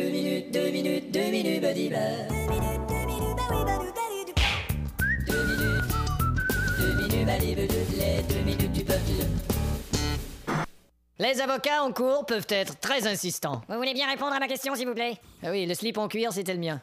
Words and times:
Deux 0.00 0.08
minutes, 0.08 0.50
deux 0.50 0.70
minutes, 0.70 1.10
deux 1.12 1.30
minutes, 1.30 1.60
badiba. 1.60 1.98
Deux 2.30 2.34
minutes, 2.48 2.80
deux 2.88 3.06
minutes, 3.06 3.36
badiba, 7.26 7.62
les 7.98 8.22
deux 8.22 8.42
minutes 8.46 8.72
du 8.72 8.82
peuple. 8.82 9.00
Les 11.18 11.40
avocats 11.42 11.82
en 11.82 11.92
cours 11.92 12.24
peuvent 12.24 12.46
être 12.48 12.80
très 12.80 13.06
insistants. 13.06 13.60
Vous 13.68 13.76
voulez 13.76 13.92
bien 13.92 14.08
répondre 14.08 14.32
à 14.32 14.38
ma 14.38 14.48
question, 14.48 14.74
s'il 14.74 14.88
vous 14.88 14.94
plaît? 14.94 15.18
Ah 15.42 15.50
oui, 15.50 15.66
le 15.66 15.74
slip 15.74 15.98
en 15.98 16.08
cuir, 16.08 16.32
c'était 16.32 16.54
le 16.54 16.60
mien. 16.60 16.80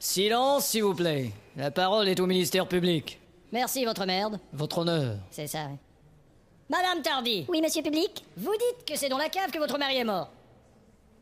Silence, 0.00 0.66
s'il 0.66 0.82
vous 0.82 0.94
plaît. 0.94 1.30
La 1.56 1.70
parole 1.70 2.08
est 2.08 2.18
au 2.18 2.26
ministère 2.26 2.66
public. 2.66 3.20
Merci, 3.52 3.84
votre 3.84 4.04
merde. 4.04 4.40
Votre 4.52 4.78
honneur. 4.78 5.14
C'est 5.30 5.46
ça. 5.46 5.68
oui. 5.70 5.76
Madame 6.70 7.00
Tardy, 7.02 7.46
Oui, 7.48 7.62
monsieur 7.62 7.82
public 7.82 8.24
vous 8.36 8.52
dites 8.52 8.86
que 8.86 8.94
c'est 8.96 9.08
dans 9.08 9.16
la 9.18 9.30
cave 9.30 9.50
que 9.50 9.58
votre 9.58 9.78
mari 9.78 9.96
est 9.96 10.04
mort. 10.04 10.28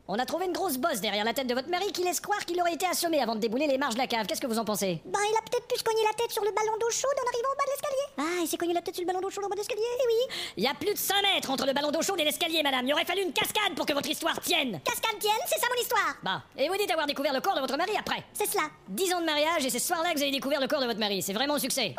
On 0.09 0.17
a 0.19 0.25
trouvé 0.25 0.45
une 0.45 0.53
grosse 0.53 0.77
bosse 0.77 1.01
derrière 1.01 1.25
la 1.25 1.33
tête 1.33 1.47
de 1.47 1.53
votre 1.53 1.67
mari 1.67 1.91
qui 1.91 2.01
laisse 2.01 2.21
croire 2.21 2.39
qu'il 2.45 2.57
aurait 2.61 2.73
été 2.73 2.85
assommé 2.85 3.19
avant 3.21 3.35
de 3.35 3.41
débouler 3.41 3.67
les 3.67 3.77
marches 3.77 3.95
de 3.95 3.99
la 3.99 4.07
cave. 4.07 4.25
Qu'est-ce 4.25 4.39
que 4.39 4.47
vous 4.47 4.57
en 4.57 4.63
pensez? 4.63 5.01
Ben, 5.03 5.19
il 5.29 5.35
a 5.35 5.41
peut-être 5.41 5.67
pu 5.67 5.77
se 5.77 5.83
cogner 5.83 6.01
la 6.03 6.13
tête 6.15 6.31
sur 6.31 6.45
le 6.45 6.51
ballon 6.51 6.77
d'eau 6.79 6.89
chaude 6.89 7.11
en 7.11 7.27
arrivant 7.27 7.49
au 7.51 7.57
bas 7.57 7.65
de 7.65 7.71
l'escalier. 7.71 8.07
Ah, 8.17 8.41
il 8.41 8.47
s'est 8.47 8.55
cogné 8.55 8.73
la 8.73 8.81
tête 8.81 8.95
sur 8.95 9.03
le 9.03 9.07
ballon 9.07 9.19
d'eau 9.19 9.29
chaude 9.29 9.43
au 9.43 9.49
bas 9.49 9.55
de 9.55 9.59
l'escalier, 9.59 9.83
eh 9.83 10.07
oui. 10.07 10.35
Il 10.55 10.63
y 10.63 10.67
a 10.67 10.73
plus 10.75 10.93
de 10.93 10.97
5 10.97 11.15
mètres 11.23 11.51
entre 11.51 11.65
le 11.65 11.73
ballon 11.73 11.91
d'eau 11.91 12.01
chaude 12.01 12.21
et 12.21 12.23
l'escalier, 12.23 12.63
madame. 12.63 12.87
Il 12.87 12.93
aurait 12.93 13.03
fallu 13.03 13.21
une 13.21 13.33
cascade 13.33 13.75
pour 13.75 13.85
que 13.85 13.91
votre 13.91 14.09
histoire 14.09 14.39
tienne. 14.39 14.79
Cascade 14.85 15.19
tienne, 15.19 15.43
c'est 15.45 15.59
ça 15.59 15.67
mon 15.75 15.81
histoire. 15.81 16.15
Bah, 16.23 16.41
et 16.57 16.69
vous 16.69 16.77
dites 16.77 16.89
avoir 16.89 17.05
découvert 17.05 17.33
le 17.33 17.41
corps 17.41 17.55
de 17.55 17.59
votre 17.59 17.75
mari 17.75 17.91
après. 17.99 18.23
C'est 18.31 18.47
cela. 18.47 18.63
10 18.87 19.13
ans 19.13 19.19
de 19.19 19.25
mariage 19.25 19.65
et 19.65 19.69
c'est 19.69 19.79
ce 19.79 19.87
soir-là 19.87 20.13
que 20.13 20.19
vous 20.19 20.23
avez 20.23 20.31
découvert 20.31 20.61
le 20.61 20.67
corps 20.67 20.79
de 20.79 20.85
votre 20.85 21.01
mari. 21.01 21.21
C'est 21.21 21.33
vraiment 21.33 21.55
un 21.55 21.59
succès. 21.59 21.93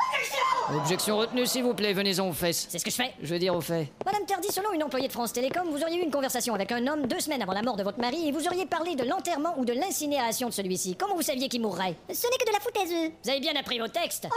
Objection 0.74 1.18
retenue, 1.18 1.44
s'il 1.46 1.62
vous 1.62 1.74
plaît. 1.74 1.92
Venez-en 1.92 2.26
aux 2.26 2.32
fesses. 2.32 2.68
C'est 2.70 2.78
ce 2.78 2.84
que 2.86 2.90
je 2.90 2.96
fais. 2.96 3.12
Je 3.22 3.34
veux 3.34 3.38
dire 3.38 3.54
aux 3.54 3.60
faits. 3.60 3.88
Madame 4.06 4.24
Tardy, 4.24 4.48
selon 4.50 4.72
une 4.72 4.82
employée 4.82 5.08
de 5.08 5.12
France 5.12 5.34
Télécom, 5.34 5.68
vous 5.68 5.82
auriez 5.82 5.98
eu 5.98 6.04
une 6.04 6.10
conversation 6.10 6.54
avec 6.54 6.72
un 6.72 6.86
homme 6.86 7.06
deux 7.06 7.20
semaines 7.20 7.42
avant 7.42 7.52
la 7.52 7.60
mort 7.60 7.76
de 7.76 7.82
votre 7.82 7.97
mari 7.98 8.28
et 8.28 8.32
vous 8.32 8.46
auriez 8.46 8.66
parlé 8.66 8.94
de 8.96 9.04
l'enterrement 9.04 9.54
ou 9.58 9.64
de 9.64 9.72
l'incinération 9.72 10.48
de 10.48 10.54
celui-ci. 10.54 10.96
Comment 10.96 11.14
vous 11.16 11.22
saviez 11.22 11.48
qu'il 11.48 11.60
mourrait? 11.60 11.94
Ce 12.08 12.26
n'est 12.26 12.36
que 12.38 12.46
de 12.46 12.52
la 12.52 12.60
foutaise. 12.60 13.12
Vous 13.24 13.30
avez 13.30 13.40
bien 13.40 13.54
appris 13.56 13.78
vos 13.78 13.88
textes. 13.88 14.28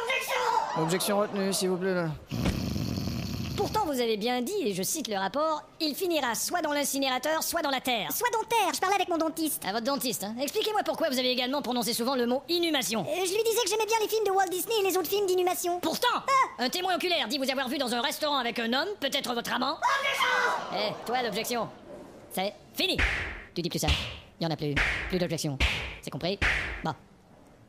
Objection 0.77 1.19
retenue, 1.19 1.53
s'il 1.53 1.69
vous 1.69 1.77
plaît. 1.77 1.93
là. 1.93 2.07
Pourtant, 3.57 3.85
vous 3.85 3.99
avez 4.01 4.17
bien 4.17 4.41
dit, 4.41 4.55
et 4.65 4.73
je 4.73 4.81
cite 4.81 5.07
le 5.07 5.17
rapport, 5.17 5.61
il 5.79 5.93
finira 5.93 6.33
soit 6.33 6.61
dans 6.61 6.71
l'incinérateur, 6.71 7.43
soit 7.43 7.61
dans 7.61 7.69
la 7.69 7.79
terre. 7.81 8.11
Sois 8.11 8.29
dentaire, 8.33 8.73
je 8.73 8.79
parlais 8.79 8.95
avec 8.95 9.07
mon 9.07 9.17
dentiste. 9.17 9.63
À 9.65 9.71
votre 9.71 9.85
dentiste, 9.85 10.23
hein. 10.23 10.33
Expliquez-moi 10.41 10.81
pourquoi 10.83 11.09
vous 11.09 11.19
avez 11.19 11.29
également 11.29 11.61
prononcé 11.61 11.93
souvent 11.93 12.15
le 12.15 12.25
mot 12.25 12.41
inhumation. 12.49 13.01
Euh, 13.01 13.13
je 13.13 13.31
lui 13.35 13.43
disais 13.43 13.61
que 13.63 13.69
j'aimais 13.69 13.85
bien 13.85 13.97
les 14.01 14.07
films 14.07 14.23
de 14.25 14.31
Walt 14.31 14.47
Disney 14.49 14.73
et 14.81 14.83
les 14.89 14.97
autres 14.97 15.09
films 15.09 15.27
d'inhumation. 15.27 15.79
Pourtant, 15.79 16.07
un 16.57 16.69
témoin 16.69 16.95
oculaire 16.95 17.27
dit 17.27 17.37
vous 17.37 17.51
avoir 17.51 17.67
vu 17.69 17.77
dans 17.77 17.93
un 17.93 18.01
restaurant 18.01 18.37
avec 18.37 18.57
un 18.57 18.73
homme, 18.73 18.89
peut-être 18.99 19.31
votre 19.35 19.53
amant. 19.53 19.77
Eh, 20.73 20.91
toi, 21.05 21.21
l'objection. 21.21 21.69
C'est 22.33 22.53
fini. 22.73 22.97
Tu 23.53 23.61
dis 23.61 23.69
plus 23.69 23.79
ça. 23.79 23.87
Il 24.39 24.43
y 24.43 24.47
en 24.47 24.51
a 24.51 24.55
plus. 24.55 24.73
Plus 25.09 25.19
d'objection. 25.19 25.57
C'est 26.01 26.09
compris? 26.09 26.39
Bon. 26.83 26.93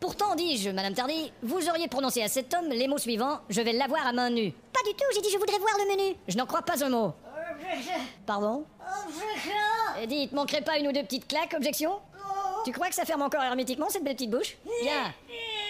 Pourtant, 0.01 0.35
dis-je, 0.35 0.71
Madame 0.71 0.95
Tardy, 0.95 1.33
vous 1.43 1.69
auriez 1.69 1.87
prononcé 1.87 2.23
à 2.23 2.29
cet 2.29 2.53
homme 2.55 2.69
les 2.71 2.89
mots 2.89 2.99
suivants 2.99 3.41
Je 3.49 3.61
vais 3.61 3.73
l'avoir 3.73 4.07
à 4.07 4.13
main 4.13 4.31
nue. 4.31 4.53
Pas 4.73 4.81
du 4.85 4.95
tout, 4.97 5.05
j'ai 5.15 5.21
dit 5.21 5.29
je 5.33 5.39
voudrais 5.39 5.59
voir 5.59 5.73
le 5.79 5.97
menu. 5.97 6.17
Je 6.27 6.37
n'en 6.37 6.47
crois 6.47 6.63
pas 6.63 6.83
un 6.85 6.89
mot. 6.89 7.13
Pardon? 8.27 8.65
Eh, 10.01 10.07
Dites, 10.07 10.33
manquerait 10.33 10.63
pas 10.63 10.79
une 10.79 10.89
ou 10.89 10.93
deux 10.93 11.03
petites 11.05 11.29
claques, 11.29 11.55
objection? 11.57 12.01
Tu 12.65 12.73
crois 12.73 12.89
que 12.89 12.95
ça 12.95 13.05
ferme 13.05 13.23
encore 13.23 13.43
hermétiquement 13.43 13.89
cette 13.89 14.05
belle 14.05 14.15
petite 14.15 14.31
bouche? 14.31 14.57
Bien. 14.83 15.13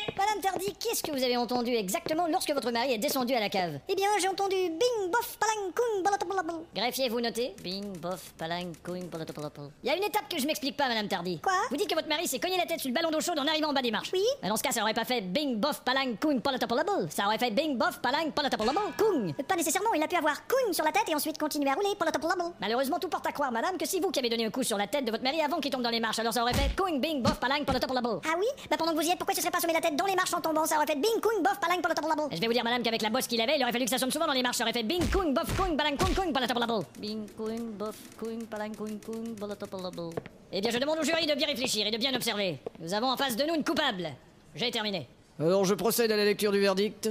Madame 0.09 0.41
Tardy, 0.43 0.75
qu'est-ce 0.81 1.03
que 1.03 1.13
vous 1.13 1.23
avez 1.23 1.37
entendu 1.37 1.73
exactement 1.75 2.27
lorsque 2.27 2.51
votre 2.51 2.71
mari 2.71 2.93
est 2.93 2.99
descendu 2.99 3.35
à 3.35 3.41
la 3.41 3.49
cave? 3.49 3.79
Eh 3.89 3.95
bien, 3.95 4.09
j'ai 4.21 4.29
entendu 4.29 4.57
bing, 4.57 5.11
bof, 5.11 5.39
palang, 5.39 5.73
kung, 5.73 6.03
balatapalapal. 6.03 6.57
Greffier, 6.75 7.09
vous 7.09 7.21
notez? 7.21 7.55
Bing, 7.63 7.97
bof, 7.99 8.33
palang, 8.37 8.73
couing, 8.85 9.09
palatapalapal. 9.09 9.71
Il 9.83 9.89
y 9.89 9.93
a 9.93 9.97
une 9.97 10.03
étape 10.03 10.29
que 10.29 10.41
je 10.41 10.47
m'explique 10.47 10.77
pas, 10.77 10.89
Madame 10.89 11.07
Tardy. 11.07 11.41
Quoi? 11.41 11.53
Vous 11.71 11.77
dites 11.77 11.89
que 11.89 11.95
votre 11.95 12.09
mari 12.09 12.27
s'est 12.27 12.41
cogné 12.41 12.57
la 12.57 12.67
tête 12.67 12.81
sur 12.81 12.89
le 12.89 12.95
ballon 12.95 13.11
d'eau 13.11 13.21
chaude 13.21 13.39
en 13.39 13.47
arrivant 13.47 13.69
en 13.69 13.73
bas 13.73 13.83
des 13.83 13.91
marches. 13.91 14.11
Oui. 14.13 14.25
Mais 14.43 14.49
dans 14.49 14.57
ce 14.57 14.63
cas, 14.63 14.73
ça 14.73 14.83
aurait 14.83 14.95
pas 14.95 15.05
fait 15.05 15.21
bing, 15.21 15.57
bof, 15.57 15.83
palang, 15.83 16.17
couing, 16.21 16.41
palatapalapal. 16.41 17.09
Ça 17.11 17.27
aurait 17.27 17.39
fait 17.39 17.51
bing, 17.53 17.77
bof, 17.77 18.01
palang, 18.01 18.33
palatapalapal, 18.33 18.83
kung. 18.99 19.35
Pas 19.45 19.57
nécessairement, 19.57 19.95
il 19.95 20.03
a 20.03 20.09
pu 20.09 20.17
avoir 20.17 20.47
kung 20.49 20.73
sur 20.73 20.85
la 20.85 20.93
tête 20.93 21.09
et 21.09 21.15
ensuite 21.15 21.39
continuer 21.39 21.71
à 21.71 21.75
rouler. 21.75 21.95
Palatapalapal. 21.97 22.53
Malheureusement, 22.61 22.99
tout 22.99 23.09
porte 23.09 23.27
à 23.27 23.33
croire, 23.33 23.53
madame, 23.53 23.79
que 23.79 23.87
c'est 23.87 24.01
vous 24.01 24.11
qui 24.11 24.19
avez 24.19 24.31
donné 24.31 24.47
un 24.47 24.51
coup 24.51 24.63
sur 24.63 24.79
la 24.79 24.89
tête 24.89 25.05
de 25.05 25.11
votre 25.11 25.23
mari 25.23 25.41
avant 25.41 25.61
qu'il 25.61 25.71
tombe 25.71 25.83
dans 25.83 25.91
les 25.91 26.01
marches. 26.01 26.19
Alors 26.19 26.33
ça 26.33 26.43
aurait 26.43 26.55
fait 26.55 26.75
couing, 26.77 26.99
bing, 26.99 27.23
bof, 27.23 27.39
palang. 27.39 27.65
Ah 28.25 28.35
oui? 28.39 28.47
Bah 28.71 28.77
pendant 28.79 28.93
que 28.93 28.97
vous 28.97 29.07
y 29.07 29.11
êtes, 29.11 29.19
pourquoi 29.19 29.35
ce 29.35 29.41
serait 29.41 29.51
pas 29.51 29.59
assommé 29.59 29.73
la 29.73 29.81
tête 29.81 29.92
dans 29.97 30.07
les 30.07 30.15
marches 30.15 30.35
en 30.35 30.41
tombant 30.41 30.65
Ça 30.67 30.77
aurait 30.77 30.87
fait 30.87 30.97
bing, 30.97 31.21
kung, 31.21 31.43
bof, 31.43 31.59
palang, 31.61 31.81
palatapalapal. 31.81 32.27
Je 32.33 32.41
vais 32.41 32.47
vous 32.47 32.53
dire, 32.53 32.65
madame, 32.65 32.83
qu'avec 32.83 33.03
la 33.03 33.11
bosse 33.11 33.27
qu'il 33.27 33.41
avait, 33.41 33.57
il 33.57 33.63
aurait 33.63 33.73
fallu 33.73 33.85
que 33.85 33.91
ça 33.91 33.99
sonne 33.99 34.11
souvent 34.11 34.27
dans 34.27 34.33
les 34.33 34.43
marches. 34.43 34.57
Ça 34.57 34.65
aurait 34.65 34.73
fait 34.73 34.83
bing, 34.83 35.09
couing, 35.11 35.33
bof, 35.33 35.57
couing, 35.57 35.77
palang, 35.77 35.97
couing, 35.97 36.15
couing, 36.15 36.33
palatapalapal. 36.33 36.83
Bing, 36.99 37.27
couing, 37.37 37.73
bof, 37.79 37.97
couing, 38.19 38.47
palang, 38.47 38.73
couing, 38.75 38.99
palatapalapal. 39.39 40.11
Eh 40.53 40.61
bien, 40.61 40.71
je 40.71 40.79
demande 40.79 40.99
au 40.99 41.03
jury 41.03 41.27
de 41.27 41.35
bien 41.35 41.47
réfléchir 41.47 41.87
et 41.87 41.91
de 41.91 41.97
bien 41.97 42.15
observer. 42.15 42.59
Nous 42.81 42.93
avons 42.93 43.11
en 43.11 43.17
face 43.17 43.37
de 43.37 43.45
nous 43.45 43.55
une 43.55 43.65
coupable. 43.65 44.11
J'ai 44.55 44.71
terminé. 44.71 45.09
Alors 45.41 45.65
je 45.65 45.75
procède 45.75 46.13
à 46.13 46.17
la 46.17 46.25
lecture 46.25 46.53
du 46.53 46.61
verdict. 46.61 47.11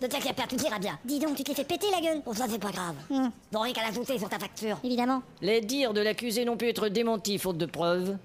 Ne 0.00 0.06
t'inquiète 0.06 0.36
pas, 0.36 0.46
tout 0.46 0.62
ira 0.62 0.78
bien. 0.78 0.98
Dis 1.04 1.18
donc, 1.18 1.36
tu 1.36 1.42
te 1.42 1.50
l'es 1.50 1.54
fait 1.54 1.64
péter 1.64 1.86
la 1.90 2.00
gueule. 2.00 2.22
Bon, 2.24 2.34
ça, 2.34 2.46
c'est 2.48 2.58
pas 2.58 2.70
grave. 2.70 2.96
Hmm. 3.08 3.28
Bon, 3.50 3.60
rien 3.60 3.72
qu'à 3.72 3.82
l'ajouter 3.82 4.18
sur 4.18 4.28
ta 4.28 4.38
facture. 4.38 4.78
Évidemment. 4.84 5.22
Les 5.40 5.60
dires 5.60 5.94
de 5.94 6.00
l'accusé 6.00 6.44
n'ont 6.44 6.56
pu 6.56 6.68
être 6.68 6.88
démentis 6.88 7.38
faute 7.38 7.56
de 7.56 7.66
preuves. 7.66 8.16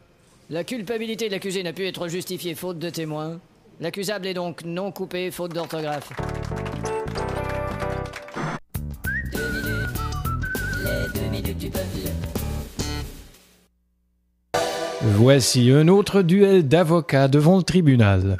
La 0.50 0.66
culpabilité 0.66 1.28
de 1.28 1.32
l'accusé 1.32 1.64
n'a 1.64 1.72
pu 1.72 1.88
être 1.88 2.10
justifiée 2.10 2.56
faute 2.56 2.78
de 2.78 2.90
témoins. 2.90 3.40
L'accusable 3.82 4.28
est 4.28 4.36
donc 4.36 4.64
non 4.64 4.92
coupé 4.92 5.32
faute 5.32 5.56
d'orthographe. 5.56 6.14
Voici 15.02 15.72
un 15.72 15.88
autre 15.88 16.22
duel 16.22 16.68
d'avocats 16.68 17.28
devant 17.28 17.58
le 17.58 17.64
tribunal. 17.64 18.38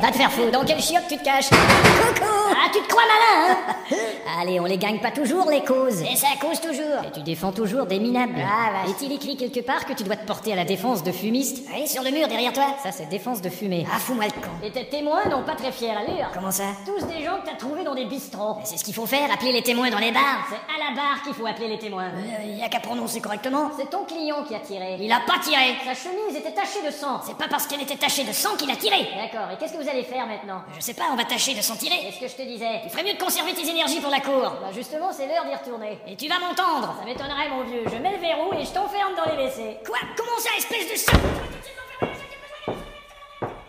Va 0.00 0.10
te 0.10 0.16
faire 0.16 0.32
foutre, 0.32 0.50
dans 0.50 0.64
quelle 0.64 0.80
chiotte 0.80 1.04
tu 1.08 1.16
te 1.18 1.24
caches 1.24 1.50
Coucou 1.50 2.26
Ah, 2.52 2.68
tu 2.72 2.80
te 2.80 2.88
crois 2.88 3.02
malin, 3.02 3.54
hein 3.54 3.74
Allez, 4.40 4.58
on 4.60 4.64
les 4.64 4.78
gagne 4.78 4.98
pas 5.00 5.10
toujours, 5.10 5.50
les 5.50 5.62
causes. 5.62 6.00
Et 6.02 6.16
ça 6.16 6.28
cause 6.40 6.60
toujours. 6.60 7.04
Et 7.06 7.10
tu 7.12 7.20
défends 7.20 7.52
toujours 7.52 7.84
des 7.86 7.98
minables. 7.98 8.36
Ah, 8.38 8.70
va. 8.84 8.90
Est-il 8.90 9.12
écrit 9.12 9.36
quelque 9.36 9.60
part 9.60 9.84
que 9.84 9.92
tu 9.92 10.02
dois 10.02 10.16
te 10.16 10.26
porter 10.26 10.52
à 10.52 10.56
la 10.56 10.64
défense 10.64 11.02
de 11.02 11.12
fumistes 11.12 11.66
Oui, 11.74 11.86
sur 11.86 12.02
le 12.02 12.10
mur, 12.10 12.28
derrière 12.28 12.52
toi. 12.52 12.76
Ça, 12.82 12.92
c'est 12.92 13.06
défense 13.06 13.42
de 13.42 13.50
fumée. 13.50 13.86
Ah, 13.92 13.98
fous-moi 13.98 14.24
le 14.26 14.30
con. 14.32 14.50
Et 14.64 14.70
tes 14.70 14.88
témoins 14.88 15.26
n'ont 15.28 15.42
pas 15.42 15.54
très 15.54 15.72
fière 15.72 15.98
allure. 15.98 16.30
Comment 16.32 16.50
ça 16.50 16.64
Tous 16.86 17.04
des 17.06 17.22
gens 17.24 17.38
que 17.42 17.50
t'as 17.50 17.56
trouvés 17.56 17.84
dans 17.84 17.94
des 17.94 18.06
bistrots. 18.06 18.58
C'est 18.64 18.78
ce 18.78 18.84
qu'il 18.84 18.94
faut 18.94 19.06
faire, 19.06 19.30
appeler 19.32 19.52
les 19.52 19.62
témoins 19.62 19.90
dans 19.90 19.98
les 19.98 20.12
bars. 20.12 20.46
C'est 20.48 20.56
à 20.56 20.88
la 20.88 20.96
barre 20.96 21.22
qu'il 21.22 21.34
faut 21.34 21.46
appeler 21.46 21.68
les 21.68 21.78
témoins. 21.78 22.10
Il 22.44 22.56
y 22.56 22.62
a 22.62 22.68
qu'à 22.68 22.80
prononcer 22.80 23.20
correctement. 23.20 23.70
C'est 23.76 23.90
ton 23.90 24.04
client 24.04 24.44
qui 24.46 24.54
a 24.54 24.60
tiré. 24.60 24.96
Il 25.00 25.12
a 25.12 25.20
pas 25.26 25.38
tiré. 25.42 25.74
Sa 25.84 25.94
chemise 25.94 26.36
était 26.36 26.52
tachée 26.52 26.82
de 26.86 26.90
sang. 26.90 27.20
C'est 27.26 27.36
pas 27.36 27.48
parce 27.50 27.66
qu'elle 27.66 27.82
était 27.82 27.96
tachée 27.96 28.24
de 28.24 28.32
sang 28.32 28.56
qu'il 28.56 28.70
a 28.70 28.76
tiré. 28.76 29.08
D'accord, 29.16 29.50
et 29.52 29.56
qu'est-ce 29.58 29.72
que 29.74 29.82
vous 29.82 29.88
allez 29.90 30.04
faire 30.04 30.26
maintenant 30.26 30.62
Je 30.76 30.80
sais 30.82 30.94
pas, 30.94 31.04
on 31.12 31.16
va 31.16 31.24
tâcher 31.24 31.54
de 31.54 31.60
s'en 31.60 31.76
tirer. 31.76 31.96
C'est 32.04 32.16
ce 32.16 32.20
que 32.20 32.28
je 32.28 32.36
te 32.36 32.48
disais. 32.48 32.80
Il 32.84 32.90
ferait 32.90 33.04
mieux 33.04 33.14
de 33.14 33.22
conserver 33.22 33.52
tes 33.52 33.68
énergies 33.68 34.00
pour 34.00 34.10
la 34.10 34.20
cour. 34.20 34.42
Bah 34.60 34.70
justement, 34.74 35.12
c'est 35.12 35.26
l'heure 35.26 35.44
d'y 35.44 35.54
retourner. 35.54 35.98
Et 36.06 36.16
tu 36.16 36.28
vas 36.28 36.38
m'entendre. 36.38 36.96
Ça 36.98 37.04
m'étonnerait, 37.04 37.48
mon 37.50 37.64
vieux. 37.64 37.82
Je 37.86 37.96
mets 37.96 38.12
le 38.12 38.18
verrou 38.20 38.52
et 38.54 38.64
je 38.64 38.70
t'enferme 38.70 39.14
dans 39.16 39.24
les 39.30 39.46
WC. 39.46 39.78
Quoi? 39.86 39.98
Comment 40.16 40.38
ça, 40.38 40.50
espèce 40.56 40.90
de 40.92 40.96
sang 40.96 41.18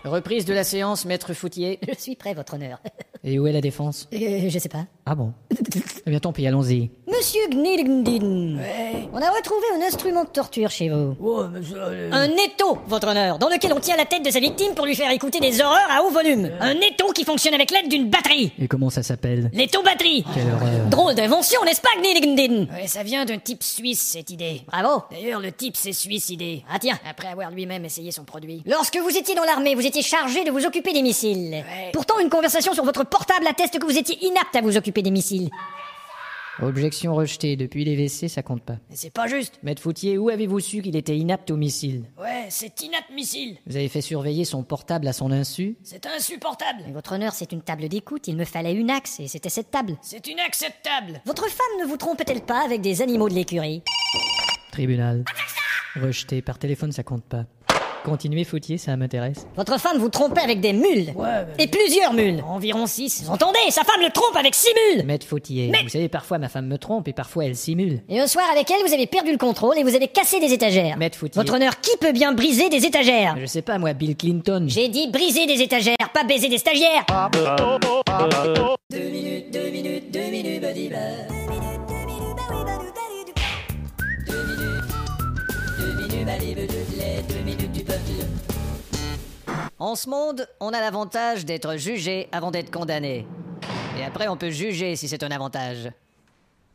Reprise 0.04 0.46
de 0.46 0.54
la 0.54 0.64
séance, 0.64 1.06
maître 1.06 1.34
Foutier. 1.34 1.80
Je 1.88 1.94
suis 2.00 2.16
prêt, 2.16 2.34
votre 2.34 2.56
honneur. 2.56 2.80
Et 3.24 3.38
où 3.40 3.46
est 3.48 3.52
la 3.52 3.62
défense? 3.62 4.10
Euh, 4.14 4.50
je 4.50 4.60
sais 4.60 4.70
pas. 4.70 4.86
Ah 5.06 5.16
bon 5.16 5.34
Eh 6.06 6.10
bien 6.12 6.20
tant 6.20 6.32
pis, 6.32 6.46
allons-y. 6.46 6.92
Monsieur 7.08 7.42
Gnilgndin, 7.50 8.60
on 9.12 9.18
a 9.22 9.30
retrouvé 9.32 9.66
un 9.76 9.82
instrument 9.86 10.24
de 10.24 10.30
torture 10.30 10.70
chez 10.70 10.90
vous. 10.90 11.16
Un 12.12 12.28
étau, 12.30 12.78
votre 12.88 13.08
honneur, 13.10 13.38
dans 13.40 13.50
lequel 13.50 13.74
on 13.74 13.80
tient 13.80 13.98
la 13.98 14.06
tête 14.06 14.24
de 14.24 14.30
sa 14.30 14.40
victime 14.40 14.74
pour 14.76 14.86
lui 14.86 14.96
faire 14.96 15.10
écouter 15.12 15.40
des 15.40 15.60
horreurs 15.60 15.90
à 15.90 16.04
haut 16.04 16.12
volume. 16.12 16.52
Un 16.60 16.76
étau 16.82 17.12
qui 17.14 17.26
fonctionne 17.26 17.54
avec 17.56 17.72
l'aide 17.72 17.90
d'une 17.90 18.10
batterie. 18.10 18.52
Et 18.60 18.68
comment 18.68 18.90
ça 18.92 19.02
s'appelle 19.04 19.50
L'étau 19.54 19.82
batterie. 19.84 20.24
Quelle 20.34 20.48
horreur. 20.54 20.88
Drôle 20.90 21.16
d'invention, 21.16 21.64
n'est-ce 21.66 21.82
pas, 21.82 21.90
Gnilgndin 22.00 22.72
Ouais, 22.74 22.88
ça 22.88 23.02
vient 23.04 23.26
d'un 23.26 23.40
type 23.40 23.64
suisse, 23.64 24.02
cette 24.02 24.30
idée. 24.30 24.62
Bravo. 24.68 25.04
D'ailleurs, 25.12 25.42
le 25.42 25.52
type 25.52 25.76
s'est 25.76 25.94
suicidé. 25.94 26.64
Ah 26.72 26.78
tiens, 26.80 26.98
après 27.10 27.28
avoir 27.28 27.50
lui-même 27.52 27.86
essayé 27.86 28.12
son 28.12 28.24
produit. 28.24 28.62
Lorsque 28.66 28.98
vous 28.98 29.18
étiez 29.18 29.34
dans 29.36 29.44
l'armée, 29.46 29.74
vous 29.76 29.86
étiez 29.86 30.04
chargé 30.04 30.44
de 30.44 30.52
vous 30.52 30.66
occuper 30.66 30.94
des 30.94 31.02
missiles. 31.02 31.64
Pourtant, 31.92 32.20
une 32.20 32.30
conversation 32.30 32.74
sur 32.74 32.86
votre 32.86 33.04
portable 33.04 33.48
atteste 33.48 33.80
que 33.80 33.86
vous 33.86 33.98
étiez 33.98 34.18
inapte 34.26 34.56
à 34.56 34.62
vous 34.62 34.78
occuper 34.78 34.91
des 35.00 35.12
missiles. 35.12 35.50
Objection 36.62 37.16
rejetée. 37.16 37.56
Depuis 37.56 37.86
les 37.86 37.96
WC, 37.96 38.28
ça 38.28 38.44
compte 38.44 38.62
pas. 38.62 38.76
Mais 38.90 38.96
c'est 38.96 39.10
pas 39.10 39.26
juste. 39.28 39.58
Maître 39.64 39.82
Foutier, 39.82 40.18
où 40.18 40.30
avez-vous 40.30 40.60
su 40.60 40.82
qu'il 40.82 40.96
était 40.96 41.18
inapte 41.18 41.50
au 41.50 41.56
missile 41.58 42.04
Ouais, 42.20 42.46
c'est 42.50 42.82
inadmissible. 42.82 43.58
Vous 43.66 43.78
avez 43.78 43.88
fait 43.88 44.02
surveiller 44.02 44.46
son 44.46 44.62
portable 44.64 45.08
à 45.08 45.14
son 45.14 45.32
insu? 45.32 45.78
C'est 45.82 46.06
insupportable. 46.06 46.84
Mais 46.86 46.92
votre 46.94 47.14
honneur, 47.14 47.34
c'est 47.34 47.52
une 47.52 47.62
table 47.62 47.88
d'écoute. 47.88 48.28
Il 48.28 48.36
me 48.36 48.46
fallait 48.46 48.74
une 48.74 48.92
axe 48.92 49.20
et 49.20 49.28
c'était 49.28 49.50
cette 49.50 49.72
table. 49.72 49.98
C'est 50.02 50.28
inacceptable. 50.28 51.22
Votre 51.26 51.48
femme 51.50 51.82
ne 51.82 51.86
vous 51.88 51.98
trompe-t-elle 51.98 52.42
pas 52.42 52.64
avec 52.64 52.82
des 52.82 53.02
animaux 53.02 53.30
de 53.30 53.34
l'écurie? 53.34 53.82
Tribunal. 54.72 55.24
Rejeté. 55.96 56.42
Par 56.42 56.60
téléphone, 56.60 56.92
ça 56.92 57.04
compte 57.04 57.24
pas. 57.24 57.46
Continuez, 58.04 58.44
Fautier, 58.46 58.78
ça 58.80 58.98
m'intéresse. 58.98 59.46
Votre 59.56 59.80
femme 59.80 59.98
vous 60.00 60.10
trompait 60.10 60.42
avec 60.42 60.60
des 60.60 60.74
mules. 60.74 61.14
Et 61.60 61.68
plusieurs 61.68 62.14
mules. 62.14 62.44
Environ 62.48 62.88
six. 62.88 63.24
Vous 63.24 63.30
entendez 63.32 63.60
Sa 63.70 63.84
femme 63.84 64.02
le 64.02 64.10
trompe 64.10 64.36
avec 64.36 64.56
six 64.56 64.72
mules. 64.96 65.06
Maître 65.06 65.26
Fautier, 65.28 65.72
vous 65.84 65.90
savez, 65.90 66.10
parfois 66.10 66.40
ma 66.40 66.50
femme 66.50 66.66
me 66.68 66.78
trompe 66.78 67.08
et 67.08 67.14
parfois 67.14 67.46
elle 67.46 67.56
simule. 67.56 68.02
Et 68.10 68.20
un 68.20 68.26
soir 68.28 68.46
avec 68.52 68.70
elle, 68.72 68.86
vous 68.88 68.94
avez 68.94 69.06
perdu 69.06 69.32
le 69.32 69.38
contrôle 69.38 69.78
et 69.78 69.84
vous 69.84 69.96
avez 69.96 70.08
cassé 70.08 70.40
des 70.40 70.52
étagères. 70.52 70.98
Maître 70.98 71.18
Fautier. 71.18 71.40
Votre 71.40 71.54
honneur, 71.54 71.80
qui 71.80 71.96
peut 72.00 72.12
bien 72.12 72.34
briser 72.34 72.70
des 72.70 72.86
étagères? 72.86 73.36
Je 73.40 73.46
sais 73.46 73.62
pas, 73.62 73.78
moi, 73.78 73.94
Bill 73.94 74.16
Clinton. 74.18 74.66
J'ai 74.68 74.88
dit 74.88 75.08
briser 75.10 75.46
des 75.46 75.62
étagères, 75.62 75.96
pas 76.14 76.24
baiser 76.24 76.50
des 76.50 76.58
stagiaires. 76.58 77.06
Deux 78.92 79.10
minutes, 79.10 79.54
deux 79.54 79.70
minutes, 79.70 80.12
deux 80.12 80.30
minutes. 80.32 80.62
Deux 80.62 80.72
minutes, 80.72 80.72
deux 81.02 82.06
minutes, 82.06 82.50
deux 82.50 82.72
minutes 82.72 82.96
du 83.28 83.34
peuple. 83.34 83.70
En 89.82 89.96
ce 89.96 90.08
monde, 90.08 90.48
on 90.60 90.74
a 90.74 90.80
l'avantage 90.80 91.44
d'être 91.44 91.76
jugé 91.76 92.30
avant 92.32 92.52
d'être 92.52 92.70
condamné. 92.70 93.26
Et 94.00 94.04
après, 94.06 94.28
on 94.28 94.38
peut 94.38 94.52
juger 94.52 94.96
si 94.96 95.08
c'est 95.08 95.24
un 95.24 95.32
avantage. 95.32 95.90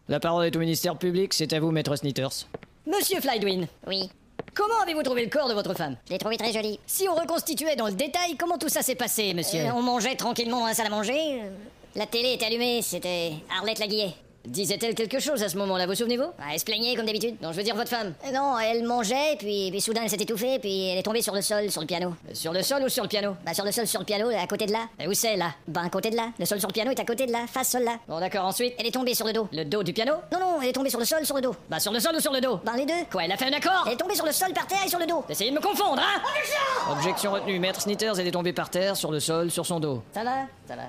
La 0.09 0.19
parole 0.19 0.45
est 0.45 0.57
au 0.57 0.59
ministère 0.59 0.97
public, 0.99 1.33
c'est 1.33 1.53
à 1.53 1.61
vous, 1.61 1.71
maître 1.71 1.95
Snitters. 1.95 2.49
Monsieur 2.85 3.21
Flydwin, 3.21 3.69
Oui, 3.87 4.11
comment 4.55 4.81
avez-vous 4.83 5.05
trouvé 5.05 5.23
le 5.23 5.31
corps 5.31 5.49
de 5.49 5.55
votre 5.55 5.73
femme? 5.75 5.97
Je 6.09 6.15
l'ai 6.15 6.19
trouvé 6.19 6.37
très 6.37 6.53
joli. 6.53 6.81
Si 6.85 7.09
on 7.09 7.15
reconstituait 7.15 7.77
dans 7.77 7.87
le 7.87 7.93
détail, 7.95 8.37
comment 8.37 8.59
tout 8.59 8.69
ça 8.69 8.83
s'est 8.83 8.97
passé, 8.97 9.35
monsieur? 9.35 9.61
Euh, 9.67 9.73
on 9.77 9.83
mangeait 9.83 10.17
tranquillement 10.17 10.59
dans 10.59 10.67
la 10.67 10.75
salle 10.75 10.87
à 10.89 10.91
manger. 10.91 11.43
euh, 11.45 11.51
La 11.95 12.07
télé 12.07 12.33
était 12.33 12.47
allumée, 12.47 12.83
c'était 12.83 13.35
Arlette 13.57 13.79
Laguillet. 13.79 14.15
Disait-elle 14.47 14.95
quelque 14.95 15.19
chose 15.19 15.43
à 15.43 15.49
ce 15.49 15.57
moment-là, 15.59 15.87
vous 15.87 15.95
souvenez-vous 15.95 16.31
Ah, 16.39 16.45
elle 16.53 16.61
se 16.61 16.65
plaignait 16.65 16.95
comme 16.95 17.05
d'habitude. 17.07 17.35
Non, 17.43 17.51
je 17.53 17.57
veux 17.57 17.63
dire 17.65 17.75
votre 17.75 17.91
femme. 17.91 18.15
Euh, 18.27 18.31
Non, 18.33 18.57
elle 18.59 18.85
mangeait, 18.85 19.37
puis, 19.39 19.71
puis 19.71 19.81
soudain 19.81 20.03
elle 20.05 20.11
s'est 20.11 20.17
étouffée, 20.17 20.59
puis 20.61 20.89
elle 20.89 20.99
est 20.99 21.03
tombée 21.03 21.21
sur 21.23 21.35
le 21.35 21.43
sol, 21.43 21.71
sur 21.71 21.81
le 21.81 21.87
piano. 21.87 22.15
Euh, 22.31 22.35
Sur 22.35 22.53
le 22.53 22.63
sol 22.63 22.83
ou 22.85 22.89
sur 22.89 23.03
le 23.03 23.09
piano 23.09 23.35
Bah 23.45 23.55
sur 23.55 23.65
le 23.65 23.73
sol, 23.73 23.87
sur 23.87 24.01
le 24.01 24.07
piano, 24.07 24.29
à 24.29 24.47
côté 24.47 24.67
de 24.67 24.73
là. 24.73 24.87
Et 25.01 25.09
où 25.09 25.13
c'est, 25.15 25.37
là 25.37 25.53
Bah 25.67 25.83
à 25.85 25.89
côté 25.91 26.11
de 26.11 26.17
là. 26.17 26.29
Le 26.39 26.45
sol 26.45 26.59
sur 26.61 26.69
le 26.69 26.73
piano 26.73 26.91
est 26.93 27.01
à 27.01 27.05
côté 27.05 27.27
de 27.27 27.33
là, 27.33 27.47
face 27.49 27.71
sol 27.73 27.83
là. 27.83 27.97
Bon, 28.09 28.21
d'accord, 28.21 28.45
ensuite 28.45 28.75
Elle 28.79 28.87
est 28.87 28.93
tombée 28.93 29.15
sur 29.15 29.27
le 29.27 29.33
dos. 29.33 29.49
Le 29.53 29.65
dos 29.65 29.83
du 29.83 29.93
piano 29.93 30.13
Non, 30.33 30.39
non, 30.39 30.63
elle 30.63 30.69
est 30.69 30.73
tombée 30.73 30.91
sur 30.91 31.01
le 31.01 31.05
sol, 31.05 31.25
sur 31.27 31.35
le 31.37 31.43
dos. 31.43 31.55
Bah, 31.69 31.81
sur 31.81 31.93
le 31.93 31.99
sol 32.01 32.15
ou 32.17 32.21
sur 32.21 32.33
le 32.33 32.41
dos 32.41 32.61
Bah 32.65 32.73
les 32.77 32.87
deux. 32.87 32.93
Quoi, 33.11 33.25
elle 33.25 33.33
a 33.33 33.37
fait 33.37 33.47
un 33.47 33.53
accord 33.53 33.83
Elle 33.87 33.95
est 33.95 33.97
tombée 33.97 34.15
sur 34.15 34.27
le 34.27 34.33
sol, 34.33 34.53
par 34.53 34.67
terre 34.67 34.79
et 34.85 34.89
sur 34.89 34.99
le 35.01 35.07
dos. 35.07 35.25
Essayez 35.29 35.51
de 35.51 35.57
me 35.57 35.61
confondre, 35.61 36.01
hein 36.03 36.93
Objection 36.93 37.33
retenue, 37.33 37.59
maître 37.59 37.81
Snitters, 37.81 38.19
elle 38.19 38.27
est 38.29 38.31
tombée 38.33 38.53
par 38.53 38.71
terre, 38.71 38.97
sur 38.97 39.11
le 39.11 39.19
sol, 39.21 39.51
sur 39.51 39.67
son 39.67 39.81
dos. 39.81 40.03
Ça 40.15 40.23
va 40.23 40.47
Ça 40.69 40.77
va. 40.77 40.83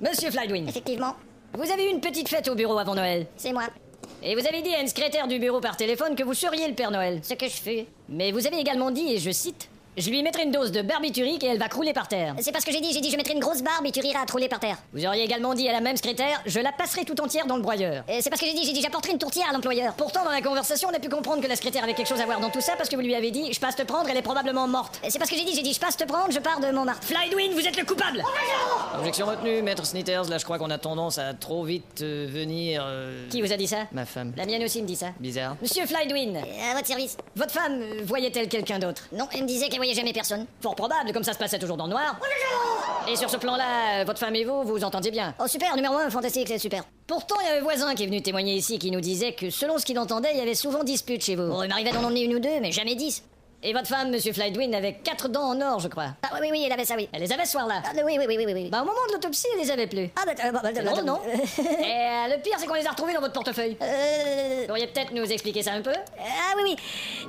Monsieur 0.00 0.30
Flydwin, 0.30 0.66
Effectivement, 0.68 1.14
vous 1.54 1.70
avez 1.70 1.86
eu 1.86 1.90
une 1.90 2.00
petite 2.00 2.28
fête 2.28 2.48
au 2.48 2.54
bureau 2.54 2.78
avant 2.78 2.94
Noël. 2.94 3.26
c'est 3.36 3.52
moi. 3.52 3.64
Et 4.22 4.34
vous 4.34 4.46
avez 4.46 4.60
dit 4.60 4.74
à 4.74 4.80
une 4.82 4.88
secrétaire 4.88 5.28
du 5.28 5.38
bureau 5.38 5.60
par 5.60 5.76
téléphone 5.76 6.14
que 6.14 6.22
vous 6.22 6.34
seriez 6.34 6.68
le 6.68 6.74
Père 6.74 6.90
Noël. 6.90 7.20
Ce 7.22 7.32
que 7.34 7.46
je 7.46 7.56
fus. 7.56 7.86
Mais 8.08 8.32
vous 8.32 8.46
avez 8.46 8.58
également 8.58 8.90
dit, 8.90 9.12
et 9.14 9.18
je 9.18 9.30
cite, 9.30 9.69
Je 9.96 10.08
lui 10.08 10.22
mettrai 10.22 10.44
une 10.44 10.52
dose 10.52 10.70
de 10.72 10.82
barbiturique 10.82 11.42
et 11.42 11.48
elle 11.48 11.58
va 11.58 11.68
crouler 11.68 11.92
par 11.92 12.06
terre. 12.08 12.34
C'est 12.40 12.52
pas 12.52 12.60
ce 12.60 12.66
que 12.66 12.72
j'ai 12.72 12.80
dit, 12.80 12.92
j'ai 12.92 13.00
dit 13.00 13.10
je 13.10 13.16
mettrai 13.16 13.34
une 13.34 13.40
grosse 13.40 13.60
barbe 13.60 13.84
et 13.84 13.90
tu 13.90 14.00
riras 14.00 14.20
à 14.22 14.24
trouler 14.24 14.48
par 14.48 14.60
terre. 14.60 14.76
Vous 14.92 15.04
auriez 15.04 15.24
également 15.24 15.52
dit 15.52 15.68
à 15.68 15.72
la 15.72 15.80
même 15.80 15.96
secrétaire 15.96 16.40
Je 16.46 16.60
la 16.60 16.70
passerai 16.72 17.04
tout 17.04 17.20
entière 17.20 17.46
dans 17.46 17.56
le 17.56 17.62
broyeur. 17.62 18.04
Euh, 18.08 18.18
c'est 18.20 18.30
pas 18.30 18.36
ce 18.36 18.42
que 18.42 18.46
j'ai 18.46 18.54
dit, 18.54 18.64
j'ai 18.64 18.72
dit 18.72 18.80
j'apporterai 18.82 19.12
une 19.12 19.18
tourtière 19.18 19.46
à 19.50 19.52
l'employeur. 19.52 19.92
Pourtant, 19.94 20.24
dans 20.24 20.30
la 20.30 20.40
conversation, 20.42 20.88
on 20.92 20.96
a 20.96 21.00
pu 21.00 21.08
comprendre 21.08 21.42
que 21.42 21.48
la 21.48 21.56
secrétaire 21.56 21.82
avait 21.82 21.94
quelque 21.94 22.06
chose 22.08 22.20
à 22.20 22.24
voir 22.24 22.38
dans 22.40 22.50
tout 22.50 22.60
ça 22.60 22.74
parce 22.76 22.88
que 22.88 22.94
vous 22.96 23.02
lui 23.02 23.14
avez 23.14 23.30
dit 23.32 23.52
Je 23.52 23.58
passe 23.60 23.74
te 23.76 23.82
prendre, 23.82 24.08
elle 24.08 24.16
est 24.16 24.22
probablement 24.22 24.68
morte. 24.68 25.00
Euh, 25.04 25.08
C'est 25.10 25.18
pas 25.18 25.26
ce 25.26 25.30
que 25.32 25.36
j'ai 25.36 25.44
dit, 25.44 25.54
j'ai 25.54 25.62
dit 25.62 25.72
je 25.74 25.80
passe 25.80 25.96
te 25.96 26.04
prendre, 26.04 26.30
je 26.32 26.38
pars 26.38 26.60
de 26.60 26.70
Montmartre. 26.70 27.02
Flydwin, 27.06 27.52
vous 27.52 27.66
êtes 27.66 27.76
le 27.76 27.84
coupable 27.84 28.22
Objection 28.96 29.26
retenue, 29.26 29.60
maître 29.62 29.84
Snitters, 29.84 30.24
là 30.30 30.38
je 30.38 30.44
crois 30.44 30.58
qu'on 30.58 30.70
a 30.70 30.78
tendance 30.78 31.18
à 31.18 31.34
trop 31.34 31.64
vite 31.64 32.00
euh, 32.02 32.26
venir... 32.30 32.82
euh, 32.86 33.28
Qui 33.28 33.42
vous 33.42 33.52
a 33.52 33.56
dit 33.56 33.66
ça? 33.66 33.86
Ma 33.92 34.06
femme. 34.06 34.32
La 34.36 34.46
mienne 34.46 34.62
aussi 34.64 34.80
me 34.82 34.86
dit 34.86 34.96
ça. 34.96 35.08
Bizarre. 35.18 35.56
Monsieur 35.60 35.84
Flydwin, 35.86 36.36
Euh, 36.36 36.70
à 36.70 36.74
votre 36.76 36.86
service. 36.86 37.16
votre 37.34 37.52
femme 37.52 37.80
euh, 37.82 38.00
voyait-elle 38.04 38.48
quelqu'un 38.48 38.78
d'autre? 38.78 39.02
Non, 39.12 39.26
elle 39.34 39.42
me 39.42 39.46
disait 39.48 39.68
qu'elle 39.68 39.79
voyait 39.80 39.94
jamais 39.94 40.12
personne. 40.12 40.46
Fort 40.60 40.74
probable, 40.74 41.12
comme 41.12 41.24
ça 41.24 41.32
se 41.32 41.38
passait 41.38 41.58
toujours 41.58 41.76
dans 41.76 41.86
le 41.86 41.90
noir. 41.90 42.18
Et 43.08 43.16
sur 43.16 43.30
ce 43.30 43.36
plan-là, 43.38 44.00
euh, 44.00 44.04
votre 44.04 44.18
femme 44.18 44.36
et 44.36 44.44
vous, 44.44 44.62
vous 44.62 44.74
vous 44.74 44.84
entendiez 44.84 45.10
bien. 45.10 45.34
Oh 45.40 45.46
super, 45.46 45.74
numéro 45.74 45.96
1, 45.96 46.10
fantastique, 46.10 46.48
c'est 46.48 46.58
super. 46.58 46.84
Pourtant, 47.06 47.36
il 47.40 47.46
y 47.46 47.50
a 47.50 47.56
un 47.58 47.62
voisin 47.62 47.94
qui 47.94 48.04
est 48.04 48.06
venu 48.06 48.22
témoigner 48.22 48.54
ici 48.54 48.78
qui 48.78 48.90
nous 48.90 49.00
disait 49.00 49.32
que 49.32 49.50
selon 49.50 49.78
ce 49.78 49.84
qu'il 49.86 49.98
entendait, 49.98 50.30
il 50.32 50.38
y 50.38 50.42
avait 50.42 50.54
souvent 50.54 50.84
dispute 50.84 51.24
chez 51.24 51.34
vous. 51.34 51.48
Bon, 51.48 51.62
il 51.62 51.68
m'arrivait 51.68 51.92
d'en 51.92 52.04
emmener 52.04 52.24
une 52.24 52.34
ou 52.34 52.38
deux, 52.38 52.60
mais 52.60 52.72
jamais 52.72 52.94
dix. 52.94 53.24
Et 53.62 53.74
votre 53.74 53.88
femme, 53.88 54.10
Monsieur 54.10 54.32
Flydwin, 54.32 54.74
avait 54.74 54.94
quatre 54.94 55.28
dents 55.28 55.50
en 55.50 55.60
or, 55.60 55.80
je 55.80 55.88
crois. 55.88 56.14
Ah 56.22 56.28
oui, 56.34 56.38
oui, 56.40 56.48
oui, 56.52 56.62
elle 56.64 56.72
avait 56.72 56.86
ça, 56.86 56.94
oui. 56.96 57.10
Elle 57.12 57.20
les 57.20 57.30
avait 57.30 57.44
ce 57.44 57.52
soir-là. 57.52 57.82
Ah, 57.84 57.90
oui, 58.06 58.16
oui, 58.18 58.24
oui, 58.26 58.36
oui, 58.38 58.52
oui. 58.54 58.68
Bah, 58.70 58.78
au 58.80 58.86
moment 58.86 58.96
de 59.08 59.12
l'autopsie, 59.12 59.48
elle 59.54 59.60
les 59.60 59.70
avait 59.70 59.86
plus. 59.86 60.08
Ah 60.16 60.22
bah, 60.24 60.32
euh, 60.46 60.50
bah, 60.50 60.60
bah, 60.62 60.70
bah, 60.74 60.82
drôle, 60.82 61.04
non 61.04 61.18
euh, 61.26 61.32
Et 61.58 61.62
euh, 62.32 62.36
le 62.36 62.40
pire, 62.42 62.54
c'est 62.58 62.66
qu'on 62.66 62.72
les 62.74 62.86
a 62.86 62.90
retrouvés 62.90 63.12
dans 63.12 63.20
votre 63.20 63.34
portefeuille. 63.34 63.76
euh, 63.82 64.60
Vous 64.62 64.66
pourriez 64.68 64.86
peut-être 64.86 65.12
nous 65.12 65.30
expliquer 65.30 65.62
ça 65.62 65.72
un 65.72 65.82
peu? 65.82 65.92
Ah 66.18 66.54
oui, 66.56 66.74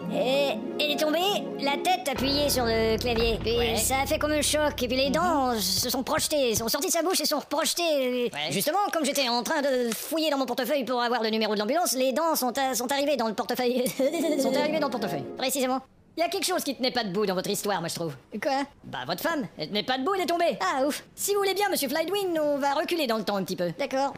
oui. 0.10 0.16
Et 0.18 0.51
elle 0.80 0.92
est 0.92 1.00
tombée, 1.00 1.19
la 1.60 1.74
tête 1.83 2.07
appuyée 2.10 2.50
sur 2.50 2.63
le 2.63 2.98
clavier. 2.98 3.38
Puis 3.42 3.57
Ouais. 3.57 3.75
ça 3.75 3.95
a 4.01 4.06
fait 4.06 4.18
comme 4.18 4.31
un 4.31 4.42
choc. 4.42 4.81
Et 4.81 4.88
puis 4.88 4.95
les 4.95 5.10
dents 5.10 5.54
se 5.60 5.89
sont 5.89 6.01
projetées, 6.04 6.56
sont 6.56 6.69
sorties 6.69 6.88
de 6.88 6.94
sa 6.94 7.01
bouche 7.04 7.19
et 7.19 7.25
sont 7.25 7.39
reprojetées. 7.39 8.31
Ouais. 8.34 8.51
Justement, 8.51 8.80
comme 8.94 9.04
j'étais 9.04 9.27
en 9.27 9.44
train 9.44 9.62
de 9.62 9.94
fouiller 9.94 10.30
dans 10.30 10.38
mon 10.38 10.45
portefeuille 10.45 10.86
pour 10.86 11.01
avoir 11.01 11.22
le 11.24 11.30
numéro 11.30 11.56
de 11.56 11.60
l'ambulance, 11.60 11.92
les 11.92 12.13
dents 12.13 12.36
sont, 12.36 12.54
à- 12.57 12.74
sont 12.74 12.89
arrivées 12.89 13.18
dans 13.18 13.27
le 13.27 13.34
portefeuille. 13.34 13.84
Sont 14.42 14.56
arrivés 14.56 14.80
dans 14.80 14.88
le 14.88 14.92
portefeuille. 14.92 15.25
Précisément. 15.38 15.81
Il 16.18 16.19
y 16.19 16.24
a 16.24 16.30
quelque 16.30 16.46
chose 16.46 16.63
qui 16.63 16.75
tenait 16.75 16.92
pas 16.92 17.06
debout 17.06 17.25
dans 17.25 17.36
votre 17.36 17.50
histoire, 17.50 17.80
moi, 17.80 17.88
je 17.88 17.96
trouve. 17.96 18.16
Quoi? 18.42 18.63
Bah, 18.84 19.00
votre 19.08 19.22
femme, 19.22 19.48
elle 19.58 19.69
tenait 19.69 19.84
pas 19.84 19.98
debout, 19.98 20.13
elle 20.16 20.22
est 20.22 20.25
tombée. 20.25 20.58
Ah, 20.60 20.86
ouf. 20.86 21.04
Si 21.16 21.34
vous 21.34 21.40
voulez 21.40 21.54
bien, 21.54 21.69
Monsieur 21.69 21.88
Flydwin, 21.88 22.38
on 22.40 22.58
va 22.58 22.74
reculer 22.74 23.08
dans 23.08 23.18
le 23.18 23.24
temps 23.24 23.38
un 23.38 23.44
petit 23.44 23.56
peu. 23.56 23.72
D'accord. 23.80 24.13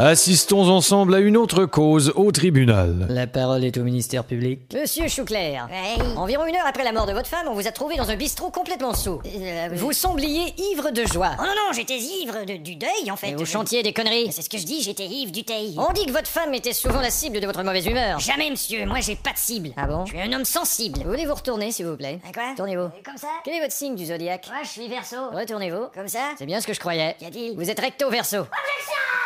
Assistons 0.00 0.68
ensemble 0.68 1.12
à 1.16 1.18
une 1.18 1.36
autre 1.36 1.64
cause 1.64 2.12
au 2.14 2.30
tribunal. 2.30 3.08
La 3.10 3.26
parole 3.26 3.64
est 3.64 3.76
au 3.78 3.82
ministère 3.82 4.22
public. 4.22 4.60
Monsieur 4.72 5.08
Chouclair. 5.08 5.68
Ouais. 5.68 6.00
Environ 6.16 6.46
une 6.46 6.54
heure 6.54 6.68
après 6.68 6.84
la 6.84 6.92
mort 6.92 7.06
de 7.06 7.12
votre 7.12 7.26
femme, 7.26 7.48
on 7.50 7.54
vous 7.54 7.66
a 7.66 7.72
trouvé 7.72 7.96
dans 7.96 8.08
un 8.08 8.14
bistrot 8.14 8.50
complètement 8.52 8.94
sous. 8.94 9.20
Euh, 9.26 9.68
Vous 9.72 9.92
sembliez 9.92 10.54
ivre 10.72 10.92
de 10.92 11.04
joie. 11.04 11.32
Oh 11.40 11.42
non, 11.42 11.48
non, 11.48 11.72
j'étais 11.74 11.96
ivre 11.98 12.44
de- 12.46 12.58
du 12.58 12.76
deuil, 12.76 13.10
en 13.10 13.16
fait. 13.16 13.30
Et 13.30 13.34
vous 13.34 13.44
chantiez 13.44 13.82
des 13.82 13.92
conneries. 13.92 14.30
C'est 14.30 14.42
ce 14.42 14.48
que 14.48 14.58
je 14.58 14.66
dis, 14.66 14.82
j'étais 14.82 15.06
ivre 15.06 15.32
du 15.32 15.42
deuil. 15.42 15.74
On 15.76 15.92
dit 15.92 16.06
que 16.06 16.12
votre 16.12 16.28
femme 16.28 16.54
était 16.54 16.72
souvent 16.74 17.00
la 17.00 17.10
cible 17.10 17.40
de 17.40 17.46
votre 17.46 17.64
mauvaise 17.64 17.86
humeur. 17.86 18.20
Jamais, 18.20 18.50
monsieur, 18.50 18.86
moi 18.86 19.00
j'ai 19.00 19.16
pas 19.16 19.32
de 19.32 19.38
cible. 19.38 19.70
Ah 19.76 19.88
bon 19.88 20.04
Je 20.06 20.12
suis 20.16 20.20
un 20.20 20.32
homme 20.32 20.44
sensible. 20.44 21.00
Voulez-vous 21.04 21.34
retourner, 21.34 21.72
s'il 21.72 21.86
vous 21.86 21.96
plaît 21.96 22.20
quoi 22.32 22.54
Tournez-vous. 22.56 22.88
Comme 23.04 23.16
ça 23.16 23.26
Quel 23.44 23.54
est 23.54 23.60
votre 23.62 23.72
signe 23.72 23.96
du 23.96 24.06
zodiaque 24.06 24.46
Moi, 24.48 24.60
je 24.62 24.68
suis 24.68 24.86
verso. 24.86 25.16
Retournez-vous. 25.32 25.86
Comme 25.92 26.06
ça 26.06 26.20
C'est 26.38 26.46
bien 26.46 26.60
ce 26.60 26.68
que 26.68 26.72
je 26.72 26.78
croyais. 26.80 27.16
Qu'y 27.18 27.24
a-t-il 27.26 27.56
Vous 27.56 27.68
êtes 27.68 27.80
recto 27.80 28.08
verso. 28.10 28.46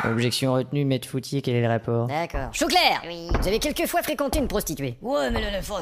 Objection 0.05 0.62
retenue, 0.63 0.85
maître 0.85 1.09
Foutier, 1.09 1.43
quel 1.43 1.57
est 1.57 1.63
le 1.63 1.69
rapport 1.69 2.07
D'accord. 2.07 2.53
Chouclair 2.53 3.03
Oui. 3.07 3.29
Vous 3.41 3.49
avez 3.49 3.59
quelquefois 3.59 4.03
fréquenté 4.03 4.39
une 4.39 4.49
prostituée. 4.49 4.97
Ouais, 5.03 5.31
mais 5.31 5.41
le 5.41 5.63
faux, 5.63 5.77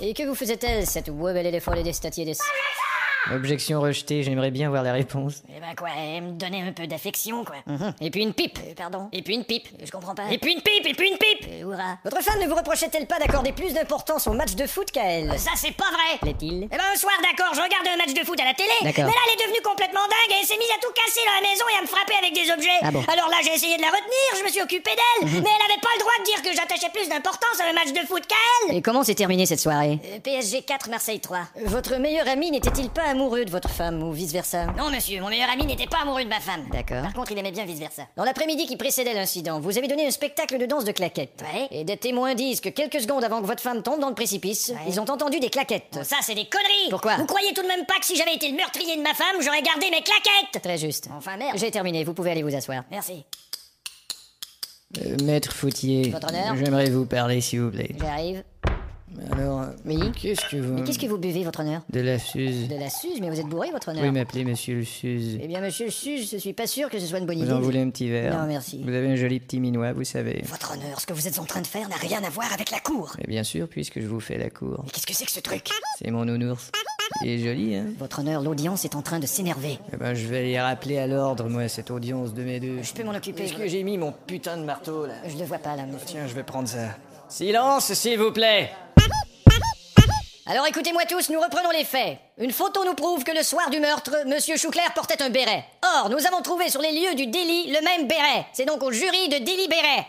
Et 0.00 0.14
que 0.14 0.26
vous 0.26 0.34
faisait-elle, 0.34 0.86
cette 0.86 1.08
webelle 1.08 1.46
et 1.46 1.50
les 1.50 1.60
folles 1.60 1.82
des 1.82 1.92
statiers 1.92 2.24
Objection 3.30 3.80
rejetée, 3.80 4.22
j'aimerais 4.22 4.50
bien 4.50 4.70
voir 4.70 4.82
la 4.82 4.92
réponse. 4.92 5.42
Eh 5.54 5.60
ben 5.60 5.74
quoi, 5.76 5.90
elle 5.96 6.22
me 6.22 6.32
donnait 6.32 6.62
un 6.62 6.72
peu 6.72 6.86
d'affection, 6.86 7.44
quoi. 7.44 7.56
Mhm. 7.66 7.92
Et 8.00 8.10
puis 8.10 8.22
une 8.22 8.32
pipe. 8.32 8.58
Euh, 8.64 8.72
pardon 8.74 9.08
Et 9.12 9.20
puis 9.22 9.34
une 9.34 9.44
pipe. 9.44 9.68
Je 9.84 9.90
comprends 9.90 10.14
pas. 10.14 10.24
Et 10.32 10.38
puis 10.38 10.52
une 10.54 10.62
pipe, 10.62 10.86
et 10.86 10.94
puis 10.94 11.10
une 11.10 11.18
pipe 11.18 11.46
Euh, 11.52 11.60
hurrah. 11.68 11.98
Votre 12.02 12.22
femme 12.24 12.40
ne 12.40 12.46
vous 12.48 12.54
reprochait-elle 12.56 13.06
pas 13.06 13.18
d'accorder 13.18 13.52
plus 13.52 13.72
d'importance 13.74 14.26
au 14.26 14.32
match 14.32 14.54
de 14.54 14.66
foot 14.66 14.90
qu'à 14.90 15.04
elle 15.04 15.38
Ça, 15.38 15.50
c'est 15.54 15.76
pas 15.76 15.90
vrai 15.92 16.18
L'est-il 16.22 16.64
Eh 16.64 16.68
ben, 16.76 16.80
un 16.92 16.96
soir, 16.96 17.12
d'accord, 17.20 17.52
je 17.54 17.60
regardais 17.60 17.90
un 17.90 17.96
match 17.98 18.14
de 18.14 18.24
foot 18.24 18.40
à 18.40 18.44
la 18.46 18.54
télé. 18.54 18.72
D'accord. 18.82 19.04
Mais 19.04 19.12
là, 19.12 19.20
elle 19.28 19.34
est 19.40 19.44
devenue 19.46 19.62
complètement 19.62 20.00
dingue 20.08 20.30
et 20.32 20.40
elle 20.40 20.46
s'est 20.46 20.58
mise 20.58 20.72
à 20.74 20.80
tout 20.80 20.92
casser 20.96 21.20
dans 21.28 21.36
la 21.36 21.44
maison 21.46 21.64
et 21.70 21.78
à 21.78 21.82
me 21.82 21.86
frapper 21.92 22.14
avec 22.18 22.32
des 22.34 22.48
objets. 22.50 22.78
Ah 22.82 22.90
bon 22.90 23.04
Alors 23.12 23.28
là, 23.28 23.36
j'ai 23.44 23.52
essayé 23.54 23.76
de 23.76 23.82
la 23.82 23.88
retenir, 23.92 24.26
je 24.40 24.44
me 24.44 24.48
suis 24.48 24.62
occupé 24.62 24.90
d'elle. 24.96 25.28
mais 25.28 25.50
elle 25.54 25.66
avait 25.70 25.82
pas 25.84 25.92
le 25.94 26.00
droit 26.00 26.16
de 26.18 26.24
dire 26.24 26.40
que 26.42 26.50
j'attachais 26.56 26.90
plus 26.90 27.08
d'importance 27.08 27.60
à 27.60 27.68
un 27.68 27.74
match 27.76 27.92
de 27.92 28.00
foot 28.08 28.24
qu'à 28.26 28.40
elle. 28.70 28.76
Et 28.76 28.82
comment 28.82 29.04
s'est 29.04 29.14
terminée 29.14 29.44
cette 29.46 29.60
soirée? 29.60 30.00
Euh, 30.08 30.18
PSG 30.24 30.62
4, 30.62 30.88
Marseille 30.88 31.20
3. 31.20 31.40
Votre 31.68 31.96
meilleur 32.00 32.26
ami 32.26 32.50
n'était-il 32.50 32.88
pas 32.90 33.09
amoureux 33.10 33.44
de 33.44 33.50
votre 33.50 33.68
femme 33.68 34.02
ou 34.02 34.12
vice-versa 34.12 34.66
Non, 34.78 34.90
monsieur, 34.90 35.20
mon 35.20 35.28
meilleur 35.28 35.50
ami 35.50 35.66
n'était 35.66 35.86
pas 35.86 35.98
amoureux 36.02 36.22
de 36.22 36.28
ma 36.28 36.38
femme. 36.40 36.64
D'accord. 36.72 37.02
Par 37.02 37.12
contre, 37.12 37.32
il 37.32 37.38
aimait 37.38 37.50
bien 37.50 37.64
vice-versa. 37.64 38.02
Dans 38.16 38.24
l'après-midi 38.24 38.66
qui 38.66 38.76
précédait 38.76 39.14
l'incident, 39.14 39.58
vous 39.60 39.76
avez 39.76 39.88
donné 39.88 40.06
un 40.06 40.10
spectacle 40.10 40.58
de 40.58 40.66
danse 40.66 40.84
de 40.84 40.92
claquettes. 40.92 41.42
Ouais. 41.52 41.66
Et 41.72 41.84
des 41.84 41.96
témoins 41.96 42.34
disent 42.34 42.60
que 42.60 42.68
quelques 42.68 43.00
secondes 43.00 43.24
avant 43.24 43.40
que 43.40 43.46
votre 43.46 43.62
femme 43.62 43.82
tombe 43.82 44.00
dans 44.00 44.08
le 44.08 44.14
précipice, 44.14 44.72
ils 44.86 45.00
ont 45.00 45.10
entendu 45.10 45.40
des 45.40 45.50
claquettes. 45.50 45.88
Bon, 45.92 46.04
ça, 46.04 46.16
c'est 46.22 46.34
des 46.34 46.46
conneries 46.46 46.90
Pourquoi 46.90 47.16
Vous 47.16 47.26
croyez 47.26 47.52
tout 47.52 47.62
de 47.62 47.68
même 47.68 47.84
pas 47.86 47.98
que 47.98 48.06
si 48.06 48.14
j'avais 48.16 48.34
été 48.34 48.48
le 48.48 48.56
meurtrier 48.56 48.96
de 48.96 49.02
ma 49.02 49.14
femme, 49.14 49.36
j'aurais 49.40 49.62
gardé 49.62 49.86
mes 49.90 50.02
claquettes 50.02 50.62
Très 50.62 50.78
juste. 50.78 51.08
Enfin, 51.16 51.36
merde. 51.36 51.58
J'ai 51.58 51.70
terminé, 51.70 52.04
vous 52.04 52.14
pouvez 52.14 52.30
aller 52.30 52.42
vous 52.42 52.54
asseoir. 52.54 52.84
Merci. 52.90 53.24
Euh, 54.98 55.16
maître 55.24 55.52
Foutier, 55.52 56.10
Votre 56.10 56.28
honneur 56.28 56.56
j'aimerais 56.56 56.90
vous 56.90 57.06
parler, 57.06 57.40
s'il 57.40 57.60
vous 57.60 57.70
plaît. 57.70 57.94
J'arrive. 58.00 58.42
Alors, 59.32 59.66
Oui 59.84 59.98
qu'est-ce 60.12 60.48
que 60.48 60.56
vous... 60.56 60.74
Mais 60.74 60.84
qu'est-ce 60.84 60.98
que 60.98 61.06
vous 61.06 61.18
buvez, 61.18 61.44
votre 61.44 61.60
honneur 61.60 61.82
De 61.90 62.00
la 62.00 62.18
Suze. 62.18 62.68
De 62.68 62.76
la 62.76 62.88
Suze, 62.90 63.20
mais 63.20 63.28
vous 63.30 63.40
êtes 63.40 63.46
bourré, 63.46 63.70
votre 63.70 63.88
honneur 63.88 64.04
pouvez 64.04 64.18
m'appeler 64.18 64.44
Monsieur 64.44 64.76
le 64.76 64.84
Suze. 64.84 65.38
Eh 65.42 65.48
bien, 65.48 65.60
monsieur 65.60 65.86
le 65.86 65.90
Suze, 65.90 66.30
je 66.30 66.36
suis 66.36 66.52
pas 66.52 66.66
sûr 66.66 66.88
que 66.88 66.98
ce 66.98 67.06
soit 67.06 67.18
une 67.18 67.26
bonne 67.26 67.38
idée. 67.38 67.48
Vous 67.48 67.54
en 67.54 67.60
voulez 67.60 67.80
un 67.80 67.90
petit 67.90 68.08
verre 68.08 68.38
Non, 68.38 68.46
merci. 68.46 68.82
Vous 68.82 68.92
avez 68.94 69.08
un 69.08 69.16
joli 69.16 69.40
petit 69.40 69.60
minois, 69.60 69.92
vous 69.92 70.04
savez. 70.04 70.42
Votre 70.44 70.72
honneur, 70.72 71.00
ce 71.00 71.06
que 71.06 71.12
vous 71.12 71.26
êtes 71.26 71.38
en 71.38 71.44
train 71.44 71.60
de 71.60 71.66
faire 71.66 71.88
n'a 71.88 71.96
rien 71.96 72.22
à 72.24 72.30
voir 72.30 72.52
avec 72.52 72.70
la 72.70 72.80
cour. 72.80 73.14
Mais 73.18 73.26
bien 73.26 73.42
sûr, 73.42 73.68
puisque 73.68 74.00
je 74.00 74.06
vous 74.06 74.20
fais 74.20 74.38
la 74.38 74.50
cour. 74.50 74.82
Mais 74.84 74.90
qu'est-ce 74.92 75.06
que 75.06 75.14
c'est 75.14 75.24
que 75.26 75.32
ce 75.32 75.40
truc 75.40 75.68
C'est 75.98 76.10
mon 76.10 76.24
nounours. 76.24 76.70
Il 77.24 77.30
est 77.30 77.38
joli, 77.38 77.74
hein 77.74 77.86
Votre 77.98 78.20
honneur, 78.20 78.42
l'audience 78.42 78.84
est 78.84 78.94
en 78.94 79.02
train 79.02 79.18
de 79.18 79.26
s'énerver. 79.26 79.78
Eh 79.92 79.96
ben, 79.96 80.14
je 80.14 80.26
vais 80.28 80.44
les 80.44 80.60
rappeler 80.60 80.98
à 80.98 81.06
l'ordre, 81.08 81.48
moi, 81.48 81.66
cette 81.68 81.90
audience 81.90 82.32
de 82.32 82.42
mes 82.44 82.60
deux. 82.60 82.82
Je 82.82 82.92
peux 82.92 83.02
m'en 83.02 83.14
occuper. 83.14 83.44
Est-ce 83.44 83.54
que 83.54 83.66
j'ai 83.66 83.82
mis 83.82 83.98
mon 83.98 84.12
putain 84.26 84.56
de 84.56 84.64
marteau, 84.64 85.06
là 85.06 85.14
Je 85.26 85.36
le 85.36 85.44
vois 85.44 85.58
pas, 85.58 85.74
là, 85.74 85.84
monsieur. 85.86 86.06
Tiens, 86.06 86.26
je 86.28 86.34
vais 86.34 86.44
prendre 86.44 86.68
ça. 86.68 86.96
Silence, 87.28 87.92
s'il 87.92 88.18
vous 88.18 88.32
plaît 88.32 88.70
Alors 90.50 90.66
écoutez-moi 90.66 91.02
tous, 91.08 91.30
nous 91.30 91.38
reprenons 91.40 91.70
les 91.70 91.84
faits. 91.84 92.18
Une 92.36 92.50
photo 92.50 92.84
nous 92.84 92.94
prouve 92.94 93.22
que 93.22 93.30
le 93.30 93.44
soir 93.44 93.70
du 93.70 93.78
meurtre, 93.78 94.10
Monsieur 94.26 94.56
Chouclair 94.56 94.92
portait 94.94 95.22
un 95.22 95.30
béret. 95.30 95.64
Or, 95.94 96.10
nous 96.10 96.26
avons 96.26 96.42
trouvé 96.42 96.68
sur 96.68 96.80
les 96.80 96.90
lieux 96.90 97.14
du 97.14 97.28
délit 97.28 97.70
le 97.70 97.80
même 97.84 98.08
béret. 98.08 98.46
C'est 98.52 98.64
donc 98.64 98.82
au 98.82 98.90
jury 98.90 99.28
de 99.28 99.38
délibérer. 99.44 100.08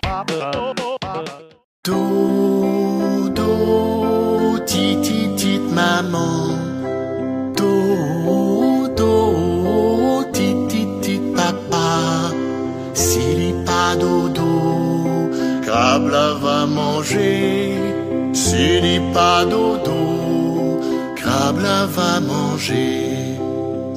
Là 21.64 21.86
va 21.86 22.20
manger. 22.20 23.38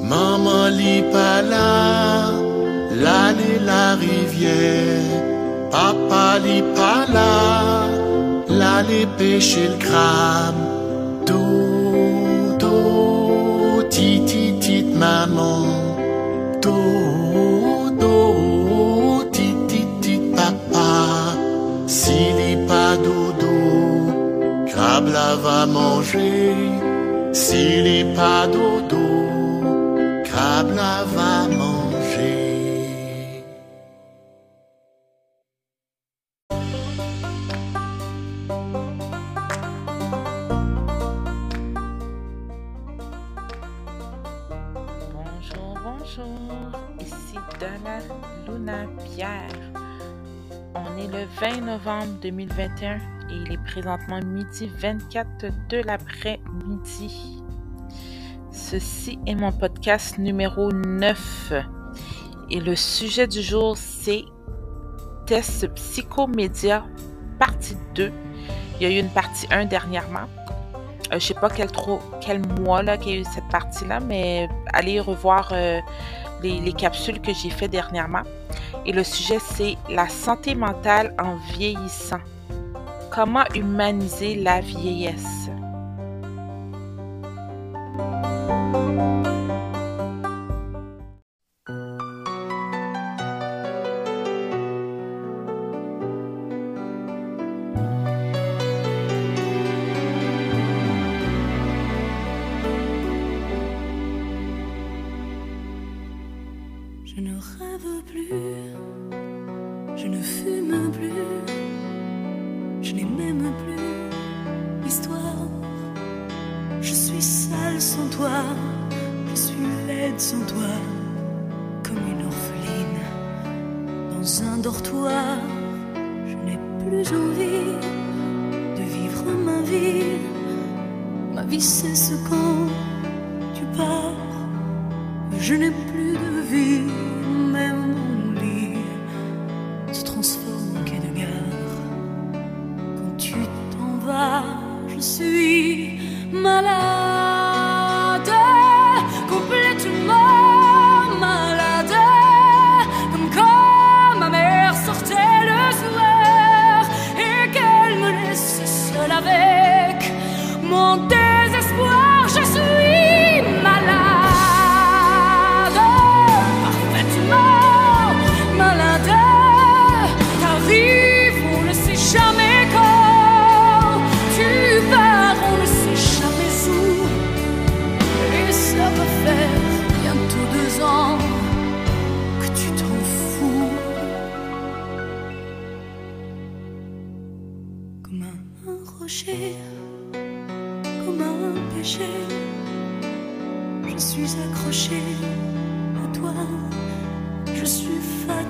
Maman 0.01 0.67
lit 0.69 1.03
pas 1.11 1.41
là, 1.41 2.31
l'année 3.03 3.59
la 3.65 3.95
rivière. 3.95 5.23
Papa 5.71 6.39
lit 6.45 6.63
pas 6.75 7.05
là, 7.11 7.87
l'aller 8.47 9.07
pêcher 9.17 9.67
le 9.73 9.77
crabe. 9.85 10.61
Do, 11.25 11.43
do, 12.63 13.83
ti, 13.89 14.21
ti, 14.27 14.43
ti, 14.59 14.83
maman. 15.01 15.65
Do, 16.61 16.79
do, 18.01 18.15
ti, 19.31 19.47
ti, 19.67 19.81
ti, 20.01 20.15
papa. 20.35 20.89
S'il 21.87 22.35
lit 22.39 22.61
pas 22.67 22.95
dodo, 23.05 23.55
crabe 24.67 25.07
là 25.15 25.35
va 25.43 25.65
manger. 25.65 26.84
S'il 27.35 27.83
lit 27.83 28.05
pas 28.15 28.47
dodo, 28.47 29.07
là 30.73 31.03
va 31.15 31.47
manger. 31.49 33.43
Bonjour, 45.13 45.75
bonjour. 45.83 46.71
Ici 47.01 47.37
Donna 47.59 47.97
Luna 48.47 48.85
Pierre. 49.03 49.74
Le 50.97 51.25
20 51.41 51.61
novembre 51.61 52.13
2021 52.21 52.95
et 52.95 52.99
il 53.29 53.51
est 53.51 53.63
présentement 53.65 54.21
midi 54.21 54.71
24 54.79 55.27
de 55.69 55.77
l'après-midi. 55.85 57.43
Ceci 58.51 59.19
est 59.27 59.35
mon 59.35 59.51
podcast 59.51 60.17
numéro 60.17 60.71
9 60.71 61.53
et 62.49 62.59
le 62.61 62.77
sujet 62.77 63.27
du 63.27 63.41
jour 63.41 63.75
c'est 63.75 64.23
test 65.25 65.67
psychomédia 65.73 66.85
partie 67.39 67.75
2. 67.95 68.11
Il 68.79 68.87
y 68.87 68.91
a 68.91 68.95
eu 68.95 68.99
une 68.99 69.09
partie 69.09 69.47
1 69.51 69.65
dernièrement. 69.65 70.27
Euh, 71.11 71.19
je 71.19 71.19
sais 71.19 71.33
pas 71.33 71.49
quel, 71.49 71.71
trop, 71.71 71.99
quel 72.21 72.41
mois 72.61 72.83
là 72.83 72.97
qu'il 72.97 73.13
y 73.13 73.17
a 73.17 73.19
eu 73.19 73.25
cette 73.25 73.49
partie-là, 73.49 73.99
mais 73.99 74.47
allez 74.71 75.01
revoir 75.01 75.49
euh, 75.51 75.81
les, 76.41 76.59
les 76.59 76.73
capsules 76.73 77.21
que 77.21 77.33
j'ai 77.33 77.49
fait 77.49 77.67
dernièrement. 77.67 78.23
Et 78.85 78.91
le 78.91 79.03
sujet, 79.03 79.39
c'est 79.39 79.75
la 79.89 80.07
santé 80.09 80.55
mentale 80.55 81.15
en 81.19 81.37
vieillissant. 81.53 82.19
Comment 83.11 83.45
humaniser 83.55 84.35
la 84.35 84.61
vieillesse? 84.61 85.44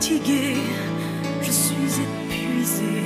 Fatiguée, 0.06 0.58
je 1.42 1.52
suis 1.52 2.02
épuisée 2.04 3.06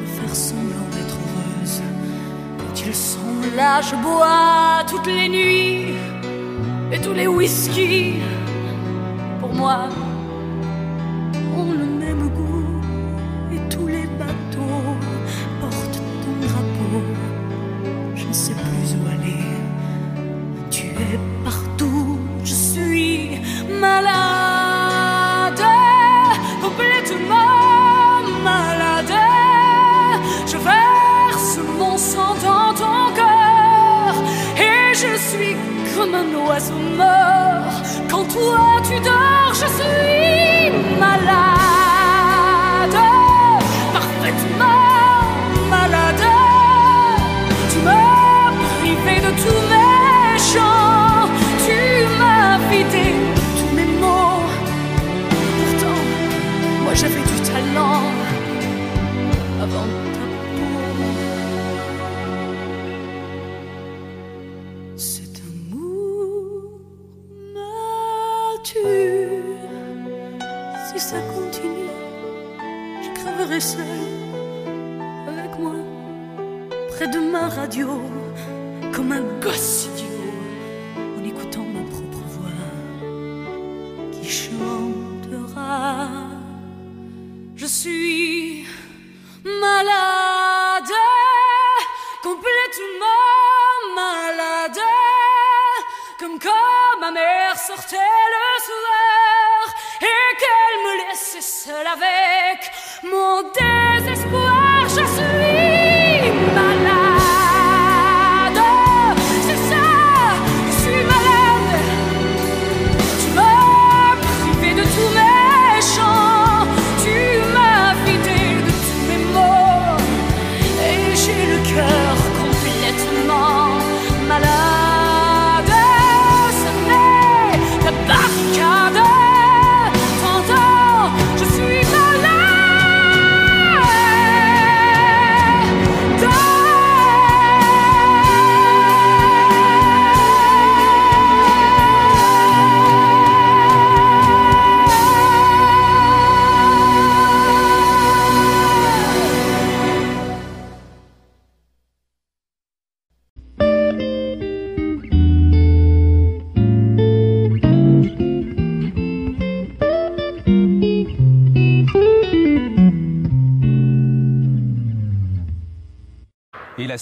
de 0.00 0.06
faire 0.06 0.34
semblant 0.34 0.88
d'être 0.92 1.14
heureuse. 1.14 1.82
Quand 2.58 2.86
ils 2.86 2.94
sont 2.94 3.18
là, 3.54 3.82
je 3.82 3.96
bois 3.96 4.82
toutes 4.88 5.06
les 5.06 5.28
nuits 5.28 5.94
et 6.90 7.00
tous 7.02 7.12
les 7.12 7.26
whisky. 7.26 8.14
Pour 9.40 9.52
moi, 9.52 9.88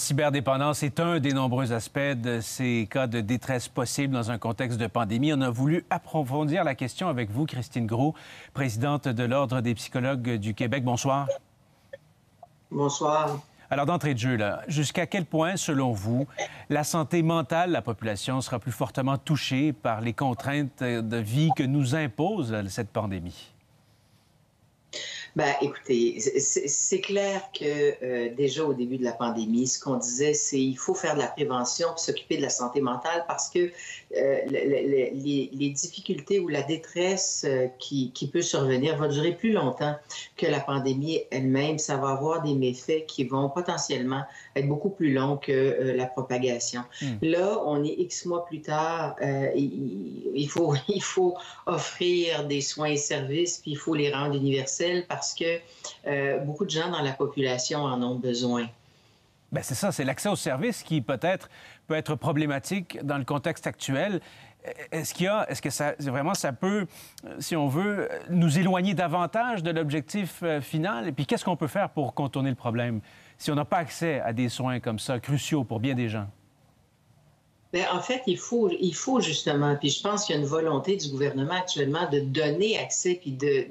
cyberdépendance 0.09 0.81
est 0.81 0.99
un 0.99 1.19
des 1.19 1.33
nombreux 1.33 1.71
aspects 1.71 1.99
de 1.99 2.39
ces 2.41 2.87
cas 2.89 3.05
de 3.05 3.21
détresse 3.21 3.67
possibles 3.67 4.11
dans 4.11 4.31
un 4.31 4.39
contexte 4.39 4.79
de 4.79 4.87
pandémie. 4.87 5.31
On 5.33 5.41
a 5.41 5.51
voulu 5.51 5.85
approfondir 5.91 6.63
la 6.63 6.73
question 6.73 7.09
avec 7.09 7.29
vous, 7.29 7.45
Christine 7.45 7.85
Gros, 7.85 8.15
présidente 8.55 9.07
de 9.07 9.23
l'Ordre 9.23 9.61
des 9.61 9.75
psychologues 9.75 10.37
du 10.37 10.55
Québec. 10.55 10.83
Bonsoir. 10.83 11.27
Bonsoir. 12.71 13.39
Alors, 13.69 13.85
d'entrée 13.85 14.15
de 14.15 14.19
jeu, 14.19 14.39
jusqu'à 14.67 15.05
quel 15.05 15.25
point, 15.25 15.57
selon 15.57 15.91
vous, 15.91 16.25
la 16.71 16.83
santé 16.83 17.21
mentale 17.21 17.69
de 17.69 17.73
la 17.73 17.83
population 17.83 18.41
sera 18.41 18.57
plus 18.57 18.71
fortement 18.71 19.19
touchée 19.19 19.73
par 19.73 20.01
les 20.01 20.13
contraintes 20.13 20.81
de 20.81 21.17
vie 21.17 21.51
que 21.55 21.61
nous 21.61 21.93
impose 21.93 22.67
cette 22.69 22.89
pandémie? 22.89 23.53
Ben, 25.35 25.53
écoutez, 25.61 26.19
c'est 26.19 27.01
clair 27.01 27.49
que 27.57 28.03
euh, 28.03 28.33
déjà 28.35 28.63
au 28.63 28.73
début 28.73 28.97
de 28.97 29.03
la 29.03 29.11
pandémie, 29.11 29.67
ce 29.67 29.79
qu'on 29.79 29.97
disait, 29.97 30.33
c'est 30.33 30.59
il 30.59 30.75
faut 30.75 30.93
faire 30.95 31.15
de 31.15 31.19
la 31.19 31.27
prévention 31.27 31.95
s'occuper 31.97 32.37
de 32.37 32.41
la 32.41 32.49
santé 32.49 32.81
mentale 32.81 33.25
parce 33.27 33.49
que 33.49 33.71
euh, 34.17 34.37
le- 34.45 34.51
le- 34.69 34.87
le- 34.87 35.23
les, 35.23 35.49
les 35.53 35.69
difficultés 35.69 36.39
ou 36.39 36.47
la 36.47 36.63
détresse 36.63 37.45
euh, 37.47 37.67
qui, 37.77 38.11
qui 38.11 38.27
peut 38.27 38.41
survenir 38.41 38.97
va 38.97 39.07
durer 39.07 39.33
plus 39.35 39.51
longtemps 39.51 39.95
que 40.35 40.47
la 40.47 40.59
pandémie 40.59 41.21
elle-même. 41.29 41.77
Ça 41.77 41.97
va 41.97 42.09
avoir 42.09 42.41
des 42.41 42.55
méfaits 42.55 43.05
qui 43.05 43.23
vont 43.25 43.49
potentiellement 43.49 44.23
être 44.55 44.67
beaucoup 44.67 44.89
plus 44.89 45.13
longs 45.13 45.37
que 45.37 45.51
euh, 45.51 45.95
la 45.95 46.07
propagation. 46.07 46.81
Hmm. 47.01 47.17
Là, 47.21 47.59
on 47.65 47.83
est 47.83 47.93
X 47.99 48.25
mois 48.25 48.45
plus 48.45 48.61
tard. 48.61 49.15
euh, 49.21 49.51
il, 49.55 50.31
il 50.33 50.49
faut, 50.49 50.73
il 50.87 51.03
faut 51.03 51.35
offrir 51.67 52.47
des 52.47 52.61
soins 52.61 52.89
et 52.89 52.97
services, 52.97 53.59
puis 53.59 53.71
il 53.71 53.77
faut 53.77 53.93
les 53.93 54.11
rendre 54.11 54.35
universels 54.35 55.05
parce 55.07 55.33
que 55.35 55.59
beaucoup 56.45 56.65
de 56.65 56.71
gens 56.71 56.89
dans 56.89 57.01
la 57.01 57.11
population 57.13 57.79
en 57.83 58.01
ont 58.01 58.15
besoin. 58.15 58.67
Ben 59.51 59.61
c'est 59.63 59.75
ça, 59.75 59.91
c'est 59.91 60.03
l'accès 60.03 60.29
aux 60.29 60.35
services 60.35 60.83
qui 60.83 61.01
peut-être 61.01 61.49
peut 61.89 61.95
être 61.95 62.15
problématique 62.15 63.03
dans 63.03 63.17
le 63.17 63.25
contexte 63.25 63.65
actuel. 63.65 64.21
Est-ce 64.91 65.13
qu'il 65.13 65.25
y 65.25 65.27
a, 65.27 65.49
est-ce 65.49 65.61
que 65.61 65.71
ça, 65.71 65.95
vraiment 65.99 66.35
ça 66.35 66.53
peut, 66.53 66.85
si 67.39 67.55
on 67.55 67.67
veut, 67.67 68.07
nous 68.29 68.59
éloigner 68.59 68.93
davantage 68.93 69.63
de 69.63 69.71
l'objectif 69.71 70.41
euh, 70.43 70.61
final? 70.61 71.07
Et 71.07 71.11
puis 71.11 71.25
qu'est-ce 71.25 71.43
qu'on 71.43 71.55
peut 71.55 71.67
faire 71.67 71.89
pour 71.89 72.13
contourner 72.13 72.51
le 72.51 72.55
problème 72.55 73.01
si 73.37 73.49
on 73.51 73.55
n'a 73.55 73.65
pas 73.65 73.77
accès 73.77 74.19
à 74.19 74.33
des 74.33 74.49
soins 74.49 74.79
comme 74.79 74.99
ça, 74.99 75.19
cruciaux 75.19 75.63
pour 75.63 75.79
bien 75.79 75.95
des 75.95 76.09
gens? 76.09 76.27
Ben, 77.71 77.85
en 77.93 78.01
fait, 78.01 78.23
il 78.25 78.37
faut, 78.37 78.69
il 78.69 78.95
faut 78.95 79.19
justement, 79.19 79.75
puis 79.75 79.91
je 79.91 80.01
pense 80.01 80.25
qu'il 80.25 80.35
y 80.35 80.39
a 80.39 80.41
une 80.41 80.47
volonté 80.47 80.95
du 80.95 81.07
gouvernement 81.09 81.53
actuellement 81.53 82.09
de 82.09 82.19
donner 82.19 82.79
accès 82.79 83.19
puis 83.21 83.31
de, 83.31 83.67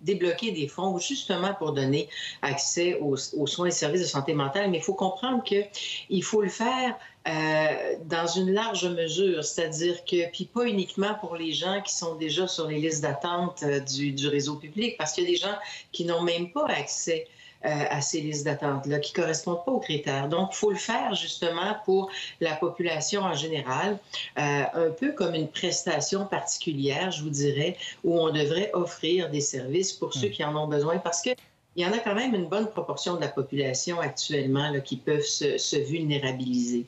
débloquer 0.00 0.50
des 0.50 0.66
fonds 0.66 0.98
justement 0.98 1.54
pour 1.54 1.72
donner 1.72 2.08
accès 2.42 2.98
aux, 3.00 3.16
soins 3.16 3.66
et 3.66 3.70
services 3.70 4.00
de 4.00 4.06
santé 4.06 4.34
mentale. 4.34 4.70
Mais 4.70 4.78
il 4.78 4.82
faut 4.82 4.94
comprendre 4.94 5.44
qu'il 5.44 6.24
faut 6.24 6.42
le 6.42 6.48
faire 6.48 6.96
euh, 7.28 7.94
dans 8.06 8.26
une 8.26 8.52
large 8.52 8.86
mesure, 8.86 9.44
c'est-à-dire 9.44 10.04
que, 10.04 10.30
puis 10.30 10.46
pas 10.46 10.64
uniquement 10.64 11.14
pour 11.20 11.36
les 11.36 11.52
gens 11.52 11.80
qui 11.82 11.94
sont 11.94 12.16
déjà 12.16 12.48
sur 12.48 12.66
les 12.66 12.80
listes 12.80 13.02
d'attente 13.02 13.62
euh, 13.62 13.80
du, 13.80 14.28
réseau 14.28 14.56
public, 14.56 14.96
parce 14.96 15.12
qu'il 15.12 15.24
y 15.24 15.26
a 15.26 15.30
des 15.30 15.36
gens 15.36 15.58
qui 15.92 16.04
n'ont 16.04 16.22
même 16.22 16.50
pas 16.50 16.66
accès 16.66 17.28
à 17.62 18.00
ces 18.00 18.20
listes 18.20 18.44
d'attente-là, 18.44 18.98
qui 19.00 19.12
ne 19.12 19.22
correspondent 19.22 19.64
pas 19.64 19.72
aux 19.72 19.80
critères. 19.80 20.28
Donc, 20.28 20.50
il 20.52 20.56
faut 20.56 20.70
le 20.70 20.76
faire 20.76 21.14
justement 21.14 21.76
pour 21.84 22.10
la 22.40 22.54
population 22.54 23.22
en 23.22 23.34
général, 23.34 23.98
euh, 24.38 24.62
un 24.74 24.90
peu 24.90 25.12
comme 25.12 25.34
une 25.34 25.48
prestation 25.48 26.24
particulière, 26.26 27.10
je 27.10 27.22
vous 27.22 27.30
dirais, 27.30 27.76
où 28.04 28.18
on 28.20 28.30
devrait 28.32 28.70
offrir 28.74 29.28
des 29.30 29.40
services 29.40 29.92
pour 29.92 30.14
ceux 30.14 30.28
qui 30.28 30.44
en 30.44 30.54
ont 30.56 30.68
besoin, 30.68 30.98
parce 30.98 31.22
que 31.22 31.30
il 31.76 31.82
y 31.82 31.86
en 31.86 31.92
a 31.92 31.98
quand 31.98 32.14
même 32.14 32.34
une 32.34 32.46
bonne 32.46 32.68
proportion 32.68 33.16
de 33.16 33.20
la 33.20 33.28
population 33.28 34.00
actuellement 34.00 34.70
là, 34.70 34.80
qui 34.80 34.96
peuvent 34.96 35.20
se, 35.20 35.58
se 35.58 35.76
vulnérabiliser. 35.76 36.86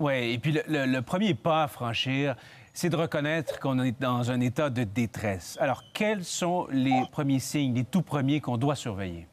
Oui, 0.00 0.32
et 0.32 0.38
puis 0.38 0.52
le, 0.52 0.62
le- 0.66 0.86
le 0.86 1.02
premier 1.02 1.34
pas 1.34 1.64
à 1.64 1.68
franchir, 1.68 2.34
c'est 2.72 2.88
de 2.88 2.96
reconnaître 2.96 3.58
qu'on 3.58 3.82
est 3.82 4.00
dans 4.00 4.30
un 4.30 4.40
état 4.40 4.70
de 4.70 4.84
détresse. 4.84 5.56
Alors, 5.60 5.82
quels 5.92 6.24
sont 6.24 6.66
les 6.70 7.02
premiers 7.10 7.40
signes, 7.40 7.74
les 7.74 7.84
tout 7.84 8.02
premiers 8.02 8.40
qu'on 8.40 8.56
doit 8.56 8.76
surveiller? 8.76 9.26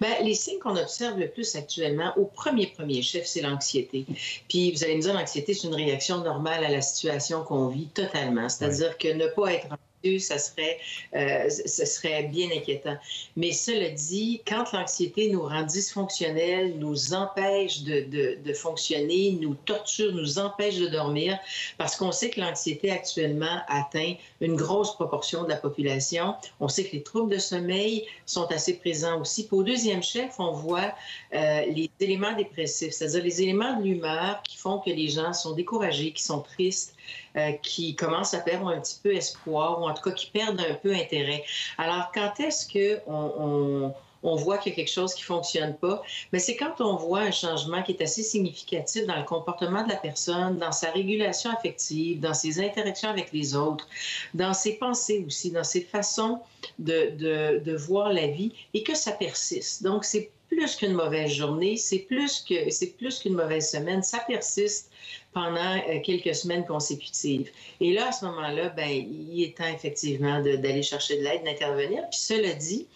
Ben, 0.00 0.12
les 0.22 0.34
signes 0.34 0.58
qu'on 0.58 0.76
observe 0.76 1.18
le 1.18 1.28
plus 1.28 1.54
actuellement, 1.54 2.12
au 2.16 2.24
premier 2.24 2.66
premier 2.66 3.02
chef, 3.02 3.26
c'est 3.26 3.42
l'anxiété. 3.42 4.06
Puis 4.48 4.72
vous 4.72 4.84
allez 4.84 4.96
me 4.96 5.02
dire, 5.02 5.14
l'anxiété, 5.14 5.54
c'est 5.54 5.68
une 5.68 5.74
réaction 5.74 6.18
normale 6.18 6.64
à 6.64 6.68
la 6.68 6.80
situation 6.80 7.44
qu'on 7.44 7.68
vit 7.68 7.86
totalement. 7.86 8.48
C'est-à-dire 8.48 8.98
que 8.98 9.08
ne 9.08 9.28
pas 9.28 9.52
être 9.52 9.66
en 9.72 9.76
ça 10.18 10.38
serait, 10.38 10.78
euh, 11.14 11.48
serait 11.48 12.24
bien 12.24 12.48
inquiétant. 12.54 12.96
Mais 13.36 13.52
cela 13.52 13.90
dit, 13.90 14.40
quand 14.46 14.72
l'anxiété 14.72 15.30
nous 15.30 15.42
rend 15.42 15.62
dysfonctionnels, 15.62 16.78
nous 16.78 17.14
empêche 17.14 17.82
de, 17.82 18.52
fonctionner, 18.54 19.36
nous 19.40 19.54
torture, 19.54 20.12
nous 20.12 20.38
empêche 20.38 20.76
de 20.78 20.88
dormir, 20.88 21.38
parce 21.76 21.96
qu'on 21.96 22.12
sait 22.12 22.30
que 22.30 22.40
l'anxiété 22.40 22.90
actuellement 22.90 23.60
atteint 23.68 24.14
une 24.40 24.56
grosse 24.56 24.94
proportion 24.94 25.44
de 25.44 25.48
la 25.48 25.56
population. 25.56 26.34
On 26.60 26.68
sait 26.68 26.84
que 26.84 26.96
les 26.96 27.02
troubles 27.02 27.32
de 27.32 27.38
sommeil 27.38 28.06
sont 28.26 28.46
assez 28.46 28.74
présents 28.74 29.20
aussi. 29.20 29.46
Pour 29.46 29.58
au 29.58 29.62
deuxième 29.64 30.02
chef, 30.02 30.38
on 30.38 30.52
voit 30.52 30.94
euh, 31.34 31.62
les 31.66 31.90
éléments 32.00 32.34
dépressifs, 32.34 32.92
c'est-à-dire 32.92 33.24
les 33.24 33.42
éléments 33.42 33.76
de 33.76 33.84
l'humeur 33.84 34.42
qui 34.42 34.56
font 34.56 34.78
que 34.78 34.90
les 34.90 35.08
gens 35.08 35.32
sont 35.32 35.52
découragés, 35.52 36.12
qui 36.12 36.22
sont 36.22 36.40
tristes, 36.40 36.94
euh, 37.36 37.52
qui 37.62 37.94
commencent 37.94 38.34
à 38.34 38.40
perdre 38.40 38.68
un 38.68 38.80
petit 38.80 38.98
peu 39.02 39.14
espoir, 39.14 39.80
ou 39.80 39.88
en 39.88 39.94
tout 39.94 40.02
cas 40.02 40.12
qui 40.12 40.30
perdent 40.30 40.60
un 40.60 40.74
peu 40.74 40.92
intérêt. 40.92 41.44
Alors, 41.76 42.10
quand 42.12 42.40
est-ce 42.40 42.66
qu'on 42.66 43.94
on, 44.22 44.36
voit 44.36 44.58
qu'il 44.58 44.70
y 44.70 44.74
a 44.74 44.76
quelque 44.76 44.92
chose 44.92 45.14
qui 45.14 45.22
ne 45.22 45.26
fonctionne 45.26 45.76
pas, 45.76 46.02
mais 46.32 46.38
c'est 46.38 46.56
quand 46.56 46.80
on 46.80 46.96
voit 46.96 47.20
un 47.20 47.30
changement 47.30 47.82
qui 47.82 47.92
est 47.92 48.02
assez 48.02 48.22
significatif 48.22 49.06
dans 49.06 49.16
le 49.16 49.24
comportement 49.24 49.84
de 49.84 49.88
la 49.90 49.96
personne, 49.96 50.58
dans 50.58 50.72
sa 50.72 50.90
régulation 50.90 51.50
affective, 51.50 52.20
dans 52.20 52.34
ses 52.34 52.60
interactions 52.60 53.10
avec 53.10 53.32
les 53.32 53.54
autres, 53.54 53.86
dans 54.34 54.54
ses 54.54 54.74
pensées 54.74 55.24
aussi, 55.26 55.50
dans 55.50 55.64
ses 55.64 55.82
façons 55.82 56.40
de, 56.78 57.10
de, 57.16 57.58
de 57.64 57.76
voir 57.76 58.12
la 58.12 58.26
vie, 58.26 58.52
et 58.74 58.82
que 58.82 58.96
ça 58.96 59.12
persiste. 59.12 59.82
Donc, 59.82 60.04
c'est 60.04 60.30
plus 60.48 60.76
qu'une 60.76 60.94
mauvaise 60.94 61.30
journée, 61.30 61.76
c'est 61.76 62.00
plus 62.00 62.40
que 62.40 62.70
c'est 62.70 62.96
plus 62.96 63.18
qu'une 63.20 63.34
mauvaise 63.34 63.70
semaine, 63.70 64.02
ça 64.02 64.18
persiste 64.26 64.90
pendant 65.32 65.76
euh, 65.88 66.00
quelques 66.02 66.34
semaines 66.34 66.64
consécutives. 66.66 67.50
Et 67.80 67.92
là, 67.92 68.08
à 68.08 68.12
ce 68.12 68.24
moment-là, 68.24 68.70
ben, 68.70 68.88
il 68.88 69.42
est 69.42 69.56
temps 69.56 69.68
effectivement 69.72 70.40
d'aller 70.40 70.82
chercher 70.82 71.18
de 71.18 71.24
l'aide, 71.24 71.44
d'intervenir. 71.44 72.02
Puis 72.10 72.20
cela 72.20 72.54
dit, 72.54 72.86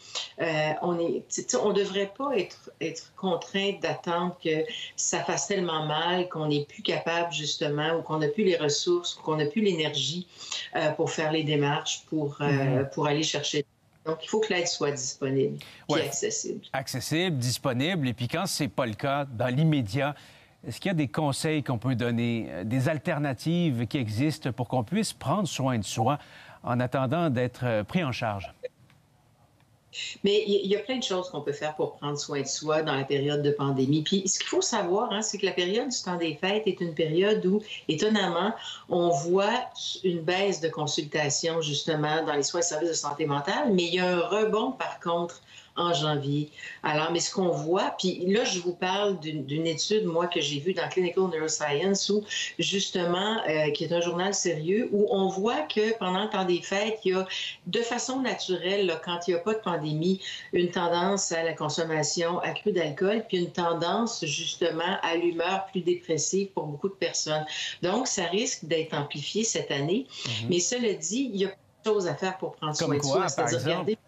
euh, 0.40 0.72
on 0.82 0.98
est, 0.98 1.22
on 1.62 1.72
devrait 1.72 2.12
pas 2.16 2.36
être, 2.36 2.70
être 2.80 3.12
contraint 3.16 3.72
d'attendre 3.80 4.36
que 4.42 4.64
ça 4.96 5.22
fasse 5.22 5.46
tellement 5.46 5.86
mal 5.86 6.28
qu'on 6.28 6.48
n'est 6.48 6.64
plus 6.64 6.82
capable 6.82 7.32
justement, 7.32 7.98
ou 7.98 8.02
qu'on 8.02 8.18
n'a 8.18 8.28
plus 8.28 8.44
les 8.44 8.56
ressources, 8.56 9.16
ou 9.16 9.22
qu'on 9.22 9.36
n'a 9.36 9.46
plus 9.46 9.60
l'énergie 9.60 10.26
euh, 10.74 10.90
pour 10.90 11.10
faire 11.10 11.32
les 11.32 11.44
démarches, 11.44 12.02
pour, 12.08 12.38
euh, 12.40 12.46
mm-hmm. 12.46 12.90
pour 12.90 13.06
aller 13.06 13.22
chercher 13.22 13.64
donc, 14.04 14.24
il 14.24 14.28
faut 14.28 14.40
que 14.40 14.52
l'aide 14.52 14.66
soit 14.66 14.90
disponible 14.90 15.58
et 15.88 16.00
accessible. 16.00 16.64
Accessible, 16.72 17.36
disponible. 17.38 18.08
Et 18.08 18.14
puis, 18.14 18.26
quand 18.26 18.46
ce 18.46 18.64
n'est 18.64 18.68
pas 18.68 18.86
le 18.86 18.94
cas, 18.94 19.24
dans 19.24 19.46
l'immédiat, 19.46 20.14
est-ce 20.66 20.80
qu'il 20.80 20.88
y 20.88 20.90
a 20.90 20.94
des 20.94 21.08
conseils 21.08 21.62
qu'on 21.62 21.78
peut 21.78 21.94
donner, 21.94 22.46
euh, 22.50 22.64
des 22.64 22.88
alternatives 22.88 23.86
qui 23.86 23.98
existent 23.98 24.52
pour 24.52 24.68
qu'on 24.68 24.84
puisse 24.84 25.12
prendre 25.12 25.46
soin 25.46 25.78
de 25.78 25.84
soi 25.84 26.18
en 26.62 26.80
attendant 26.80 27.30
d'être 27.30 27.64
euh, 27.64 27.84
pris 27.84 28.02
en 28.02 28.12
charge? 28.12 28.52
Mais 30.24 30.44
il 30.46 30.66
y 30.66 30.76
a 30.76 30.78
plein 30.78 30.98
de 30.98 31.02
choses 31.02 31.30
qu'on 31.30 31.40
peut 31.40 31.52
faire 31.52 31.74
pour 31.74 31.96
prendre 31.96 32.18
soin 32.18 32.40
de 32.40 32.46
soi 32.46 32.82
dans 32.82 32.94
la 32.94 33.04
période 33.04 33.42
de 33.42 33.50
pandémie. 33.50 34.02
Puis 34.02 34.26
ce 34.26 34.38
qu'il 34.38 34.48
faut 34.48 34.62
savoir, 34.62 35.12
hein, 35.12 35.22
c'est 35.22 35.38
que 35.38 35.46
la 35.46 35.52
période 35.52 35.88
du 35.88 36.02
temps 36.02 36.16
des 36.16 36.34
fêtes 36.34 36.64
est 36.66 36.80
une 36.80 36.94
période 36.94 37.44
où, 37.46 37.60
étonnamment, 37.88 38.52
on 38.88 39.10
voit 39.10 39.70
une 40.04 40.20
baisse 40.20 40.60
de 40.60 40.68
consultation 40.68 41.60
justement 41.60 42.24
dans 42.24 42.34
les 42.34 42.42
soins 42.42 42.60
et 42.60 42.64
services 42.64 42.88
de 42.88 42.94
santé 42.94 43.26
mentale, 43.26 43.72
mais 43.72 43.84
il 43.84 43.94
y 43.94 44.00
a 44.00 44.08
un 44.08 44.20
rebond 44.20 44.72
par 44.72 45.00
contre 45.00 45.40
en 45.76 45.92
janvier. 45.94 46.50
Alors, 46.82 47.10
mais 47.12 47.20
ce 47.20 47.32
qu'on 47.32 47.50
voit, 47.50 47.94
puis 47.98 48.24
là, 48.26 48.44
je 48.44 48.60
vous 48.60 48.74
parle 48.74 49.18
d'une 49.20 49.66
étude, 49.66 50.04
moi, 50.04 50.26
que 50.26 50.40
j'ai 50.40 50.58
vue 50.58 50.74
dans 50.74 50.88
Clinical 50.88 51.24
Neuroscience, 51.24 52.08
où 52.10 52.24
justement, 52.58 53.38
euh, 53.48 53.70
qui 53.70 53.84
est 53.84 53.92
un 53.92 54.00
journal 54.00 54.34
sérieux, 54.34 54.88
où 54.92 55.06
on 55.10 55.28
voit 55.28 55.62
que 55.62 55.96
pendant 55.98 56.24
le 56.24 56.30
temps 56.30 56.44
des 56.44 56.60
fêtes, 56.60 57.00
il 57.04 57.12
y 57.12 57.14
a 57.14 57.26
de 57.66 57.80
façon 57.80 58.20
naturelle, 58.20 58.86
là, 58.86 59.00
quand 59.02 59.20
il 59.26 59.34
n'y 59.34 59.36
a 59.36 59.40
pas 59.40 59.54
de 59.54 59.60
pandémie, 59.60 60.20
une 60.52 60.70
tendance 60.70 61.32
à 61.32 61.42
la 61.42 61.54
consommation 61.54 62.38
accrue 62.40 62.72
d'alcool, 62.72 63.24
puis 63.28 63.38
une 63.38 63.52
tendance 63.52 64.24
justement 64.24 64.98
à 65.02 65.16
l'humeur 65.16 65.66
plus 65.70 65.80
dépressive 65.80 66.48
pour 66.48 66.66
beaucoup 66.66 66.88
de 66.88 66.94
personnes. 66.94 67.44
Donc, 67.82 68.06
ça 68.06 68.24
risque 68.26 68.64
d'être 68.64 68.94
amplifié 68.94 69.44
cette 69.44 69.70
année. 69.70 70.06
Mm-hmm. 70.08 70.46
Mais 70.50 70.58
cela 70.58 70.92
dit, 70.94 71.30
il 71.32 71.40
y 71.40 71.44
a 71.46 71.50
choses 71.84 72.06
à 72.06 72.14
faire 72.14 72.38
pour 72.38 72.54
prendre 72.56 72.76
soin 72.76 72.96
de 72.96 73.02
soi, 73.02 73.28
c'est-à-dire 73.28 73.64
garder 73.64 73.98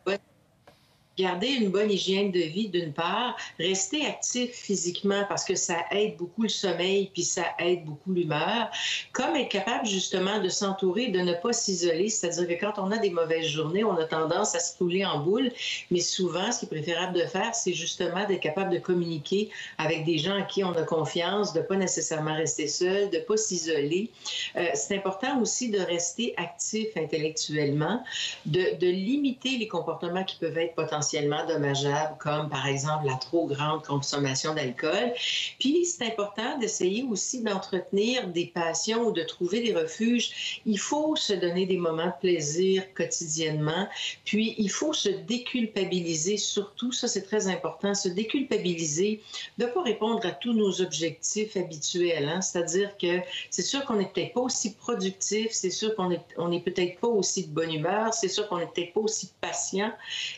garder 1.16 1.48
une 1.48 1.70
bonne 1.70 1.90
hygiène 1.90 2.32
de 2.32 2.40
vie 2.40 2.68
d'une 2.68 2.92
part, 2.92 3.36
rester 3.58 4.04
actif 4.06 4.50
physiquement 4.50 5.24
parce 5.28 5.44
que 5.44 5.54
ça 5.54 5.76
aide 5.90 6.16
beaucoup 6.16 6.42
le 6.42 6.48
sommeil 6.48 7.10
puis 7.12 7.22
ça 7.22 7.44
aide 7.58 7.84
beaucoup 7.84 8.12
l'humeur, 8.12 8.68
comme 9.12 9.36
être 9.36 9.48
capable 9.48 9.86
justement 9.86 10.40
de 10.40 10.48
s'entourer, 10.48 11.08
de 11.08 11.20
ne 11.20 11.34
pas 11.34 11.52
s'isoler, 11.52 12.08
c'est-à-dire 12.08 12.48
que 12.48 12.60
quand 12.60 12.82
on 12.82 12.90
a 12.90 12.98
des 12.98 13.10
mauvaises 13.10 13.46
journées, 13.46 13.84
on 13.84 13.96
a 13.96 14.04
tendance 14.04 14.54
à 14.54 14.58
se 14.58 14.76
rouler 14.78 15.04
en 15.04 15.20
boule, 15.20 15.52
mais 15.90 16.00
souvent 16.00 16.50
ce 16.50 16.60
qui 16.60 16.64
est 16.66 16.68
préférable 16.68 17.16
de 17.16 17.24
faire, 17.26 17.54
c'est 17.54 17.74
justement 17.74 18.26
d'être 18.26 18.40
capable 18.40 18.72
de 18.72 18.78
communiquer 18.78 19.50
avec 19.78 20.04
des 20.04 20.18
gens 20.18 20.36
à 20.36 20.42
qui 20.42 20.64
on 20.64 20.72
a 20.72 20.82
confiance, 20.82 21.52
de 21.52 21.60
pas 21.60 21.76
nécessairement 21.76 22.34
rester 22.34 22.66
seul, 22.66 23.10
de 23.10 23.18
pas 23.18 23.36
s'isoler. 23.36 24.10
Euh, 24.56 24.66
c'est 24.74 24.96
important 24.96 25.40
aussi 25.40 25.70
de 25.70 25.78
rester 25.78 26.34
actif 26.36 26.88
intellectuellement, 26.96 28.02
de, 28.46 28.76
de 28.78 28.86
limiter 28.86 29.58
les 29.58 29.68
comportements 29.68 30.24
qui 30.24 30.36
peuvent 30.36 30.58
être 30.58 30.74
potentiellement 30.74 31.03
potentiellement 31.04 31.46
dommageables, 31.46 32.16
comme 32.18 32.48
par 32.48 32.66
exemple 32.66 33.06
la 33.06 33.16
trop 33.16 33.46
grande 33.46 33.82
consommation 33.82 34.54
d'alcool. 34.54 35.12
Puis, 35.58 35.84
c'est 35.84 36.06
important 36.06 36.58
d'essayer 36.58 37.02
aussi 37.02 37.42
d'entretenir 37.42 38.28
des 38.28 38.46
passions 38.46 39.02
ou 39.02 39.12
de 39.12 39.22
trouver 39.22 39.60
des 39.60 39.74
refuges. 39.74 40.60
Il 40.64 40.78
faut 40.78 41.14
se 41.14 41.34
donner 41.34 41.66
des 41.66 41.76
moments 41.76 42.06
de 42.06 42.20
plaisir 42.20 42.82
quotidiennement. 42.94 43.86
Puis, 44.24 44.54
il 44.56 44.70
faut 44.70 44.92
se 44.92 45.10
déculpabiliser, 45.10 46.36
surtout, 46.38 46.92
ça 46.92 47.06
c'est 47.06 47.22
très 47.22 47.48
important, 47.48 47.94
se 47.94 48.08
déculpabiliser 48.08 49.20
de 49.58 49.66
ne 49.66 49.70
pas 49.70 49.82
répondre 49.82 50.24
à 50.24 50.30
tous 50.30 50.54
nos 50.54 50.80
objectifs 50.80 51.56
habituels. 51.56 52.28
Hein? 52.28 52.40
C'est-à-dire 52.40 52.96
que 52.96 53.20
c'est 53.50 53.62
sûr 53.62 53.84
qu'on 53.84 53.96
n'est 53.96 54.08
peut-être 54.08 54.32
pas 54.32 54.40
aussi 54.40 54.74
productif, 54.74 55.48
c'est 55.50 55.70
sûr 55.70 55.94
qu'on 55.94 56.08
n'est 56.08 56.24
on 56.38 56.50
est 56.50 56.60
peut-être 56.60 56.98
pas 57.00 57.08
aussi 57.08 57.46
de 57.46 57.52
bonne 57.52 57.72
humeur, 57.72 58.14
c'est 58.14 58.28
sûr 58.28 58.48
qu'on 58.48 58.58
n'est 58.58 58.66
peut-être 58.66 58.94
pas 58.94 59.00
aussi 59.00 59.30
patient. 59.40 59.92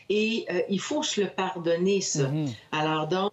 Et 0.09 0.45
euh, 0.49 0.56
il 0.69 0.79
faut 0.79 1.03
se 1.03 1.21
le 1.21 1.27
pardonner, 1.27 2.01
ça. 2.01 2.27
Mhm. 2.27 2.53
Alors 2.71 3.07
donc, 3.07 3.31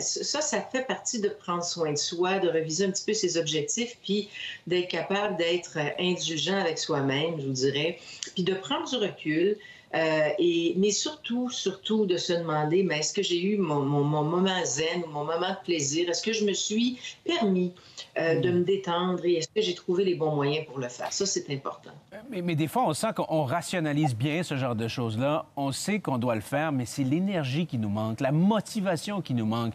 ça, 0.00 0.40
ça 0.40 0.60
fait 0.60 0.86
partie 0.86 1.20
de 1.20 1.28
prendre 1.28 1.64
soin 1.64 1.92
de 1.92 1.98
soi, 1.98 2.38
de 2.38 2.48
reviser 2.48 2.84
un 2.84 2.90
petit 2.90 3.04
peu 3.04 3.14
ses 3.14 3.38
objectifs, 3.38 3.96
puis 4.02 4.28
d'être 4.66 4.88
capable 4.88 5.36
d'être 5.36 5.78
indulgent 5.98 6.58
avec 6.58 6.78
soi-même, 6.78 7.40
je 7.40 7.46
vous 7.46 7.52
dirais, 7.52 7.98
puis 8.34 8.44
de 8.44 8.54
prendre 8.54 8.88
du 8.88 8.96
recul, 8.96 9.56
euh, 9.94 10.28
et, 10.38 10.74
mais 10.76 10.90
surtout, 10.90 11.48
surtout 11.50 12.06
de 12.06 12.16
se 12.16 12.32
demander, 12.32 12.82
mais 12.82 12.98
est-ce 12.98 13.12
que 13.12 13.22
j'ai 13.22 13.42
eu 13.42 13.56
mon, 13.56 13.82
moment 13.82 14.64
zen 14.64 15.04
ou 15.04 15.08
mon 15.08 15.24
moment 15.24 15.50
de 15.50 15.64
plaisir? 15.64 16.10
Est-ce 16.10 16.22
que 16.22 16.32
je 16.32 16.44
me 16.44 16.52
suis 16.52 16.98
permis 17.24 17.72
euh, 18.18 18.40
de 18.40 18.50
me 18.50 18.64
détendre 18.64 19.24
et 19.24 19.34
est-ce 19.34 19.48
que 19.48 19.60
j'ai 19.60 19.74
trouvé 19.74 20.04
les 20.04 20.14
bons 20.14 20.34
moyens 20.34 20.66
pour 20.66 20.78
le 20.78 20.88
faire? 20.88 21.12
Ça, 21.12 21.24
c'est 21.24 21.48
important. 21.50 21.90
Euh, 22.12 22.16
mais, 22.30 22.42
mais, 22.42 22.56
des 22.56 22.68
fois, 22.68 22.84
on 22.86 22.94
sent 22.94 23.12
qu'on 23.14 23.44
rationalise 23.44 24.14
bien 24.14 24.42
ce 24.42 24.56
genre 24.56 24.74
de 24.74 24.88
choses-là. 24.88 25.46
On 25.56 25.72
sait 25.72 26.00
qu'on 26.00 26.18
doit 26.18 26.34
le 26.34 26.40
faire, 26.40 26.72
mais 26.72 26.84
c'est 26.84 27.04
l'énergie 27.04 27.66
qui 27.66 27.78
nous 27.78 27.88
manque, 27.88 28.20
la 28.20 28.32
motivation 28.32 29.22
qui 29.22 29.34
nous 29.34 29.46
manque, 29.46 29.74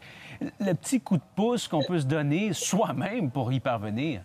le 0.60 0.74
petit 0.74 1.00
coup 1.00 1.18
de 1.18 1.24
pouce 1.36 1.68
qu'on 1.68 1.84
peut 1.84 2.00
se 2.00 2.06
donner 2.06 2.52
soi-même 2.54 3.32
pour 3.32 3.52
y 3.54 3.60
parvenir. 3.60 4.22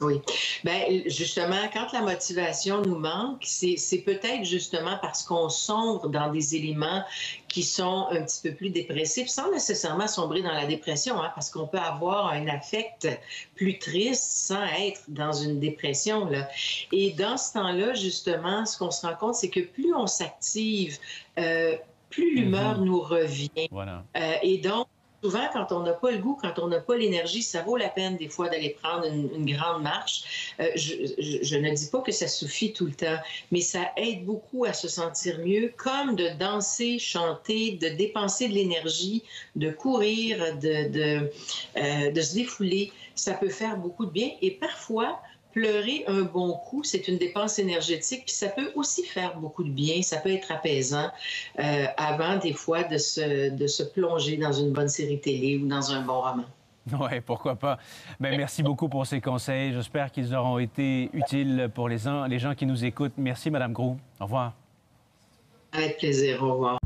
Oui. 0.00 0.20
Bien, 0.62 1.02
justement, 1.06 1.70
quand 1.72 1.90
la 1.92 2.02
motivation 2.02 2.82
nous 2.82 2.98
manque, 2.98 3.42
c'est 3.44 4.02
peut-être 4.04 4.44
justement 4.44 4.98
parce 5.00 5.22
qu'on 5.22 5.48
sombre 5.48 6.08
dans 6.08 6.30
des 6.30 6.54
éléments 6.54 7.02
qui 7.48 7.62
sont 7.62 8.06
un 8.10 8.22
petit 8.22 8.40
peu 8.42 8.54
plus 8.54 8.68
dépressifs, 8.68 9.28
sans 9.28 9.50
nécessairement 9.50 10.06
sombrer 10.06 10.42
dans 10.42 10.52
la 10.52 10.66
dépression, 10.66 11.20
hein, 11.22 11.30
parce 11.34 11.48
qu'on 11.48 11.66
peut 11.66 11.78
avoir 11.78 12.28
un 12.28 12.46
affect 12.48 13.08
plus 13.54 13.78
triste 13.78 14.24
sans 14.24 14.64
être 14.78 15.00
dans 15.08 15.32
une 15.32 15.60
dépression. 15.60 16.26
Là. 16.26 16.48
Et 16.92 17.12
dans 17.12 17.38
ce 17.38 17.54
temps-là, 17.54 17.94
justement, 17.94 18.66
ce 18.66 18.76
qu'on 18.76 18.90
se 18.90 19.06
rend 19.06 19.14
compte, 19.14 19.34
c'est 19.34 19.50
que 19.50 19.60
plus 19.60 19.94
on 19.94 20.06
s'active, 20.06 20.98
euh, 21.38 21.76
plus 22.10 22.34
l'humeur 22.34 22.78
mm-hmm. 22.78 22.84
nous 22.84 23.00
revient. 23.00 23.68
Voilà. 23.70 24.04
Euh, 24.16 24.34
et 24.42 24.58
donc, 24.58 24.86
souvent, 25.26 25.48
quand 25.52 25.72
on 25.72 25.80
n'a 25.80 25.92
pas 25.92 26.12
le 26.12 26.18
goût, 26.18 26.38
quand 26.40 26.60
on 26.60 26.68
n'a 26.68 26.78
pas 26.78 26.96
l'énergie, 26.96 27.42
ça 27.42 27.62
vaut 27.62 27.76
la 27.76 27.88
peine 27.88 28.16
des 28.16 28.28
fois 28.28 28.48
d'aller 28.48 28.76
prendre 28.80 29.06
une, 29.06 29.44
grande 29.44 29.82
marche. 29.82 30.54
Euh, 30.60 30.70
je, 30.76 31.56
ne 31.56 31.74
dis 31.74 31.88
pas 31.90 32.00
que 32.00 32.12
ça 32.12 32.28
suffit 32.28 32.72
tout 32.72 32.86
le 32.86 32.92
temps, 32.92 33.18
mais 33.50 33.60
ça 33.60 33.90
aide 33.96 34.24
beaucoup 34.24 34.64
à 34.66 34.72
se 34.72 34.86
sentir 34.86 35.40
mieux, 35.40 35.72
comme 35.76 36.14
de 36.14 36.28
danser, 36.38 37.00
chanter, 37.00 37.72
de 37.72 37.88
dépenser 37.88 38.46
de 38.46 38.54
l'énergie, 38.54 39.24
de 39.56 39.70
courir, 39.70 40.56
de, 40.58 40.88
de, 40.90 41.30
euh, 41.76 42.10
de 42.12 42.20
se 42.20 42.34
défouler. 42.34 42.92
Ça 43.16 43.32
peut 43.32 43.48
faire 43.48 43.76
beaucoup 43.78 44.06
de 44.06 44.12
bien 44.12 44.30
et 44.42 44.52
parfois, 44.52 45.20
pleurer 45.56 46.04
un 46.06 46.20
bon 46.22 46.52
coup, 46.52 46.84
c'est 46.84 47.08
une 47.08 47.16
dépense 47.16 47.58
énergétique, 47.58 48.24
puis 48.26 48.34
ça 48.34 48.48
peut 48.50 48.70
aussi 48.74 49.02
faire 49.04 49.38
beaucoup 49.38 49.64
de 49.64 49.70
bien, 49.70 50.02
ça 50.02 50.18
peut 50.18 50.30
être 50.30 50.52
apaisant 50.52 51.08
euh, 51.58 51.86
avant 51.96 52.36
des 52.36 52.52
fois 52.52 52.82
de 52.84 52.98
se, 52.98 53.48
de 53.48 53.66
se 53.66 53.82
plonger 53.82 54.36
dans 54.36 54.52
une 54.52 54.72
bonne 54.72 54.90
série 54.90 55.18
télé 55.18 55.56
ou 55.56 55.66
dans 55.66 55.90
un 55.92 56.02
bon 56.02 56.20
roman. 56.20 56.44
Oui, 57.00 57.20
pourquoi 57.24 57.56
pas. 57.56 57.78
Ben, 58.20 58.36
merci 58.36 58.62
beaucoup 58.62 58.88
pour 58.88 59.06
ces 59.06 59.20
conseils. 59.20 59.72
J'espère 59.72 60.12
qu'ils 60.12 60.34
auront 60.34 60.58
été 60.58 61.08
utiles 61.14 61.70
pour 61.74 61.88
les, 61.88 61.98
gens- 61.98 62.26
les 62.26 62.38
gens 62.38 62.54
qui 62.54 62.66
nous 62.66 62.84
écoutent. 62.84 63.14
Merci, 63.16 63.50
Madame 63.50 63.72
Gros. 63.72 63.96
Au 64.20 64.24
revoir. 64.24 64.52
Avec 65.72 65.96
plaisir. 65.98 66.42
Au 66.44 66.52
revoir. 66.52 66.78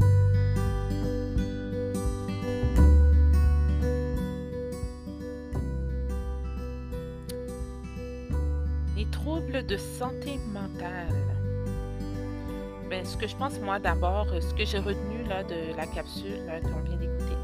Que 13.20 13.26
je 13.28 13.36
pense, 13.36 13.60
moi, 13.60 13.78
d'abord, 13.78 14.26
euh, 14.32 14.40
ce 14.40 14.54
que 14.54 14.64
j'ai 14.64 14.78
retenu 14.78 15.22
là, 15.28 15.44
de 15.44 15.76
la 15.76 15.86
capsule 15.86 16.44
là, 16.46 16.60
qu'on 16.60 16.80
vient 16.80 16.96
d'écouter, 16.96 17.36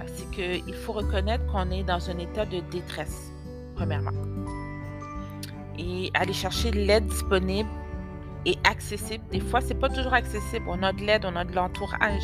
euh, 0.00 0.04
c'est 0.06 0.30
qu'il 0.30 0.74
faut 0.74 0.92
reconnaître 0.92 1.44
qu'on 1.46 1.70
est 1.70 1.82
dans 1.82 2.08
un 2.10 2.18
état 2.18 2.46
de 2.46 2.60
détresse, 2.70 3.30
premièrement. 3.76 4.12
Et 5.78 6.10
aller 6.14 6.32
chercher 6.32 6.70
l'aide 6.70 7.06
disponible 7.06 7.68
et 8.46 8.56
accessible. 8.64 9.22
Des 9.30 9.40
fois, 9.40 9.60
c'est 9.60 9.74
pas 9.74 9.88
toujours 9.90 10.14
accessible. 10.14 10.64
On 10.68 10.82
a 10.82 10.92
de 10.94 11.02
l'aide, 11.02 11.26
on 11.26 11.36
a 11.36 11.44
de 11.44 11.54
l'entourage, 11.54 12.22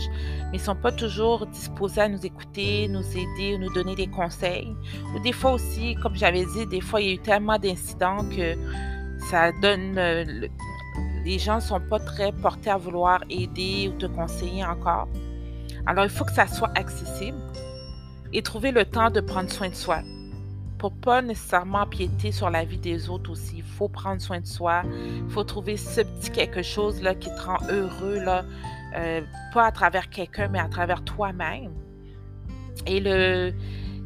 mais 0.51 0.55
ils 0.59 0.61
sont 0.61 0.75
pas 0.75 0.93
toujours 0.93 1.47
disposés 1.47 2.01
à 2.01 2.09
nous 2.09 2.25
écouter, 2.25 2.89
nous 2.89 3.07
aider, 3.11 3.59
nous 3.59 3.73
donner 3.75 3.95
des 3.95 4.07
conseils. 4.07 4.75
Ou 5.15 5.21
des 5.21 5.33
fois 5.33 5.53
aussi, 5.53 5.95
comme 6.03 6.17
j'avais 6.17 6.45
dit, 6.47 6.67
des 6.67 6.81
fois, 6.81 7.01
il 7.03 7.07
y 7.07 7.11
a 7.11 7.15
eu 7.15 7.19
tellement 7.19 7.59
d'incidents 7.59 8.27
que 8.31 8.55
ça 9.31 9.53
donne... 9.61 9.99
euh, 9.99 10.25
le- 10.27 10.49
les 11.27 11.41
gens 11.41 11.59
sont 11.59 11.81
pas 11.81 11.99
très 11.99 12.31
portés 12.31 12.71
à 12.71 12.77
vouloir 12.77 13.25
aider 13.29 13.93
ou 13.93 13.99
te 13.99 14.07
conseiller 14.07 14.65
encore. 14.65 15.09
Alors, 15.85 16.05
il 16.05 16.11
faut 16.11 16.25
que 16.25 16.33
ça 16.33 16.47
soit 16.47 16.71
accessible 16.77 17.39
et 18.33 18.43
trouver 18.43 18.71
le 18.71 18.85
temps 18.85 19.11
de 19.11 19.21
prendre 19.21 19.51
soin 19.51 19.69
de 19.69 19.75
soi 19.75 20.03
pour 20.79 20.93
pas 20.93 21.23
nécessairement 21.23 21.81
empiéter 21.81 22.31
sur 22.31 22.49
la 22.49 22.65
vie 22.65 22.79
des 22.79 23.09
autres 23.09 23.33
aussi. 23.33 23.57
Il 23.57 23.65
faut 23.65 23.89
prendre 23.89 24.21
soin 24.21 24.41
de 24.41 24.47
soi. 24.47 24.83
Il 24.85 25.31
faut 25.31 25.43
trouver 25.43 25.77
ce 25.77 26.03
petit 26.03 26.31
quelque 26.31 26.63
chose 26.63 27.03
là, 27.03 27.15
qui 27.17 27.29
te 27.29 27.41
rend 27.41 27.59
heureux, 27.71 28.21
là, 28.21 28.45
euh, 28.95 29.21
pas 29.53 29.67
à 29.67 29.73
travers 29.73 30.09
quelqu'un, 30.11 30.47
mais 30.47 30.61
à 30.61 30.69
travers 30.69 31.03
toi-même. 31.03 31.73
Et 32.87 33.01
le, 33.01 33.53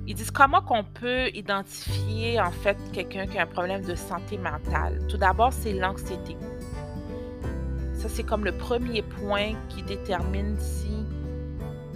ils 0.07 0.15
disent 0.15 0.31
comment 0.31 0.63
qu'on 0.63 0.85
peut 0.85 1.29
identifier 1.35 2.41
en 2.41 2.51
fait 2.51 2.79
quelqu'un 2.93 3.27
qui 3.27 3.37
a 3.37 3.43
un 3.43 3.47
problème 3.47 3.85
de 3.85 3.95
santé 3.95 4.39
mentale. 4.39 5.07
Tout 5.09 5.19
d'abord, 5.19 5.53
c'est 5.53 5.75
l'anxiété. 5.75 6.35
Ça, 8.01 8.09
c'est 8.09 8.23
comme 8.23 8.47
le 8.47 8.53
premier 8.53 9.03
point 9.03 9.53
qui 9.69 9.83
détermine 9.83 10.57
si 10.59 11.05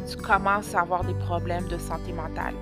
tu 0.07 0.19
commences 0.19 0.75
à 0.75 0.81
avoir 0.81 1.03
des 1.03 1.14
problèmes 1.14 1.67
de 1.69 1.79
santé 1.79 2.12
mentale. 2.12 2.53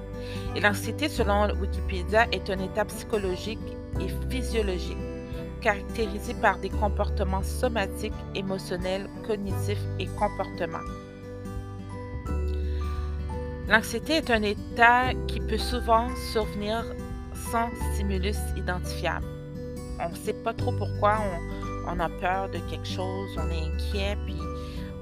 Et 0.54 0.60
l'anxiété, 0.60 1.08
selon 1.08 1.52
Wikipédia, 1.60 2.28
est 2.30 2.48
un 2.50 2.60
état 2.60 2.84
psychologique 2.84 3.58
et 4.00 4.06
physiologique 4.30 4.96
caractérisé 5.60 6.34
par 6.34 6.58
des 6.58 6.68
comportements 6.68 7.42
somatiques, 7.42 8.12
émotionnels, 8.36 9.08
cognitifs 9.26 9.82
et 9.98 10.06
comportements. 10.06 10.78
L'anxiété 13.68 14.18
est 14.18 14.30
un 14.30 14.42
état 14.42 15.14
qui 15.26 15.40
peut 15.40 15.58
souvent 15.58 16.14
survenir 16.32 16.84
sans 17.50 17.70
stimulus 17.92 18.38
identifiable. 18.56 19.26
On 19.98 20.10
ne 20.10 20.16
sait 20.16 20.32
pas 20.32 20.54
trop 20.54 20.72
pourquoi 20.72 21.18
on, 21.20 21.61
on 21.86 22.00
a 22.00 22.08
peur 22.08 22.48
de 22.48 22.58
quelque 22.70 22.86
chose, 22.86 23.30
on 23.38 23.50
est 23.50 23.66
inquiet, 23.66 24.16
puis 24.26 24.36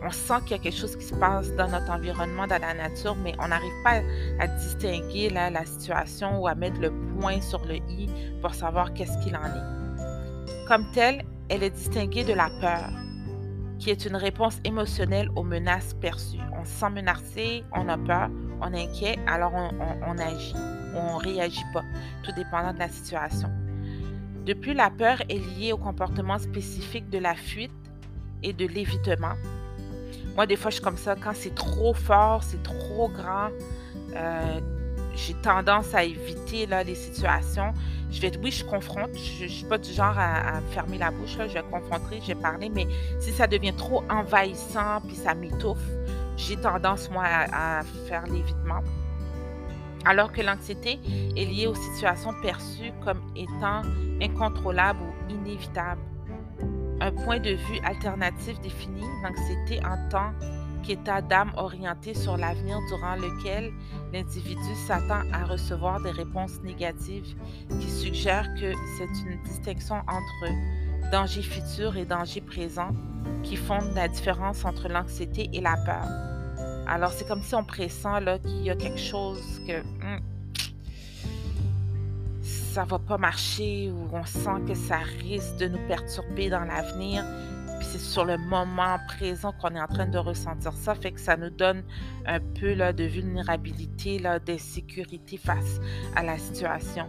on 0.02 0.10
sent 0.10 0.40
qu'il 0.42 0.52
y 0.52 0.54
a 0.54 0.58
quelque 0.58 0.76
chose 0.76 0.96
qui 0.96 1.04
se 1.04 1.14
passe 1.14 1.54
dans 1.56 1.68
notre 1.68 1.90
environnement, 1.90 2.46
dans 2.46 2.60
la 2.60 2.74
nature, 2.74 3.16
mais 3.16 3.34
on 3.38 3.48
n'arrive 3.48 3.72
pas 3.84 4.00
à 4.38 4.46
distinguer 4.46 5.30
la 5.30 5.64
situation 5.64 6.40
ou 6.40 6.48
à 6.48 6.54
mettre 6.54 6.80
le 6.80 6.90
point 7.18 7.40
sur 7.40 7.64
le 7.66 7.76
i 7.76 8.08
pour 8.40 8.54
savoir 8.54 8.94
qu'est-ce 8.94 9.18
qu'il 9.22 9.36
en 9.36 9.44
est. 9.44 10.66
Comme 10.66 10.90
telle, 10.92 11.22
elle 11.48 11.62
est 11.62 11.70
distinguée 11.70 12.24
de 12.24 12.32
la 12.32 12.48
peur, 12.60 12.88
qui 13.78 13.90
est 13.90 14.04
une 14.06 14.16
réponse 14.16 14.58
émotionnelle 14.64 15.28
aux 15.36 15.42
menaces 15.42 15.94
perçues. 15.94 16.38
On 16.58 16.64
se 16.64 16.70
sent 16.70 16.90
menacé, 16.90 17.64
on 17.74 17.88
a 17.88 17.98
peur, 17.98 18.30
on 18.62 18.72
est 18.72 18.84
inquiet, 18.84 19.18
alors 19.26 19.52
on 19.54 20.18
agit 20.18 20.54
ou 20.94 20.98
on 20.98 21.18
ne 21.18 21.24
réagit 21.24 21.64
pas, 21.72 21.84
tout 22.22 22.32
dépendant 22.32 22.72
de 22.72 22.78
la 22.78 22.88
situation. 22.88 23.50
De 24.46 24.54
plus, 24.54 24.72
la 24.72 24.90
peur 24.90 25.20
est 25.28 25.38
liée 25.38 25.72
au 25.72 25.76
comportement 25.76 26.38
spécifique 26.38 27.10
de 27.10 27.18
la 27.18 27.34
fuite 27.34 27.72
et 28.42 28.52
de 28.52 28.66
l'évitement. 28.66 29.34
Moi, 30.34 30.46
des 30.46 30.56
fois, 30.56 30.70
je 30.70 30.76
suis 30.76 30.84
comme 30.84 30.96
ça. 30.96 31.14
Quand 31.14 31.34
c'est 31.34 31.54
trop 31.54 31.92
fort, 31.92 32.42
c'est 32.42 32.62
trop 32.62 33.08
grand, 33.08 33.50
euh, 34.16 34.60
j'ai 35.14 35.34
tendance 35.34 35.94
à 35.94 36.04
éviter 36.04 36.66
là, 36.66 36.82
les 36.82 36.94
situations. 36.94 37.74
Je 38.10 38.20
vais, 38.20 38.32
oui, 38.42 38.50
je 38.50 38.64
confronte. 38.64 39.10
Je 39.14 39.44
ne 39.44 39.48
suis 39.48 39.66
pas 39.66 39.76
du 39.76 39.92
genre 39.92 40.18
à, 40.18 40.60
fermer 40.70 40.98
la 40.98 41.10
bouche. 41.10 41.36
Là. 41.36 41.46
Je 41.46 41.54
vais 41.54 41.62
confronter, 41.62 42.20
je 42.22 42.28
vais 42.28 42.34
parler. 42.34 42.70
Mais 42.70 42.86
si 43.18 43.32
ça 43.32 43.46
devient 43.46 43.74
trop 43.74 44.02
envahissant 44.08 45.00
puis 45.06 45.16
ça 45.16 45.34
m'étouffe, 45.34 45.78
j'ai 46.36 46.56
tendance, 46.56 47.10
moi, 47.10 47.24
à 47.26 47.82
faire 48.06 48.24
l'évitement. 48.26 48.80
Alors 50.04 50.32
que 50.32 50.40
l'anxiété 50.40 50.98
est 51.36 51.44
liée 51.44 51.66
aux 51.66 51.74
situations 51.74 52.32
perçues 52.42 52.92
comme 53.04 53.20
étant 53.36 53.82
incontrôlables 54.20 55.00
ou 55.00 55.30
inévitables. 55.32 56.00
Un 57.00 57.12
point 57.12 57.38
de 57.38 57.50
vue 57.50 57.78
alternatif 57.84 58.60
définit 58.60 59.04
l'anxiété 59.22 59.84
en 59.84 60.08
tant 60.08 60.32
qu'état 60.82 61.20
d'âme 61.20 61.52
orienté 61.56 62.14
sur 62.14 62.36
l'avenir 62.36 62.78
durant 62.88 63.14
lequel 63.14 63.72
l'individu 64.12 64.74
s'attend 64.86 65.22
à 65.32 65.44
recevoir 65.44 66.02
des 66.02 66.10
réponses 66.10 66.60
négatives 66.62 67.36
qui 67.80 67.90
suggèrent 67.90 68.48
que 68.54 68.72
c'est 68.96 69.30
une 69.30 69.42
distinction 69.42 69.96
entre 69.96 71.10
danger 71.10 71.42
futur 71.42 71.96
et 71.96 72.04
danger 72.04 72.40
présent 72.40 72.90
qui 73.42 73.56
font 73.56 73.80
la 73.94 74.08
différence 74.08 74.64
entre 74.64 74.88
l'anxiété 74.88 75.48
et 75.52 75.60
la 75.60 75.76
peur. 75.84 76.39
Alors 76.90 77.12
c'est 77.12 77.26
comme 77.26 77.40
si 77.40 77.54
on 77.54 77.62
pressent 77.62 78.18
qu'il 78.42 78.62
y 78.62 78.70
a 78.70 78.74
quelque 78.74 78.98
chose 78.98 79.62
que 79.64 79.80
hmm, 79.80 80.20
ça 82.42 82.84
va 82.84 82.98
pas 82.98 83.16
marcher 83.16 83.92
ou 83.92 84.08
on 84.12 84.24
sent 84.24 84.64
que 84.66 84.74
ça 84.74 84.98
risque 85.20 85.56
de 85.58 85.68
nous 85.68 85.86
perturber 85.86 86.50
dans 86.50 86.64
l'avenir. 86.64 87.24
Puis 87.78 87.86
c'est 87.92 88.00
sur 88.00 88.24
le 88.24 88.36
moment 88.38 88.98
présent 89.06 89.52
qu'on 89.52 89.76
est 89.76 89.80
en 89.80 89.86
train 89.86 90.06
de 90.06 90.18
ressentir 90.18 90.72
ça, 90.72 90.96
fait 90.96 91.12
que 91.12 91.20
ça 91.20 91.36
nous 91.36 91.50
donne 91.50 91.84
un 92.26 92.40
peu 92.40 92.74
là, 92.74 92.92
de 92.92 93.04
vulnérabilité, 93.04 94.20
d'insécurité 94.44 95.36
face 95.36 95.80
à 96.16 96.24
la 96.24 96.38
situation. 96.38 97.06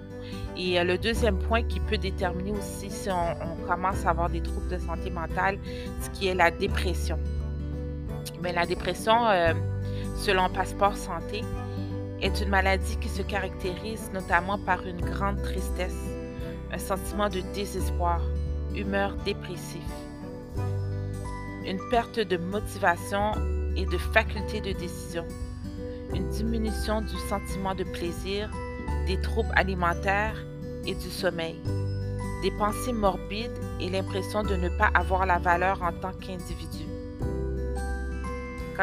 Et 0.56 0.80
euh, 0.80 0.84
le 0.84 1.00
deuxième 1.00 1.40
point 1.40 1.64
qui 1.64 1.80
peut 1.80 1.98
déterminer 1.98 2.52
aussi 2.52 2.92
si 2.92 3.10
on, 3.10 3.32
on 3.42 3.68
commence 3.68 4.06
à 4.06 4.12
avoir 4.12 4.30
des 4.30 4.42
troubles 4.42 4.70
de 4.70 4.78
santé 4.78 5.10
mentale, 5.10 5.58
ce 6.02 6.10
qui 6.12 6.28
est 6.28 6.36
la 6.36 6.52
dépression. 6.52 7.18
Mais 8.42 8.54
la 8.54 8.66
dépression, 8.66 9.28
euh, 9.28 9.54
selon 10.18 10.50
Passeport 10.50 10.96
Santé, 10.96 11.42
est 12.22 12.42
une 12.42 12.50
maladie 12.50 12.98
qui 12.98 13.10
se 13.10 13.22
caractérise 13.22 14.12
notamment 14.14 14.58
par 14.60 14.86
une 14.86 15.02
grande 15.02 15.42
tristesse, 15.42 15.96
un 16.72 16.78
sentiment 16.78 17.30
de 17.30 17.42
désespoir, 17.54 18.22
humeur 18.76 19.16
dépressive, 19.26 19.82
une 21.66 21.80
perte 21.90 22.20
de 22.20 22.38
motivation 22.38 23.32
et 23.76 23.86
de 23.86 23.98
faculté 23.98 24.62
de 24.62 24.72
décision, 24.78 25.26
une 26.14 26.28
diminution 26.30 27.02
du 27.02 27.18
sentiment 27.30 27.74
de 27.76 27.84
plaisir, 27.84 28.50
des 29.08 29.20
troubles 29.22 29.52
alimentaires 29.56 30.46
et 30.86 30.94
du 30.94 31.10
sommeil, 31.10 31.60
des 32.44 32.52
pensées 32.52 32.94
morbides 32.94 33.58
et 33.80 33.90
l'impression 33.90 34.44
de 34.44 34.56
ne 34.56 34.70
pas 34.70 34.90
avoir 34.94 35.26
la 35.26 35.40
valeur 35.40 35.82
en 35.82 35.92
tant 35.94 36.14
qu'individu 36.14 36.81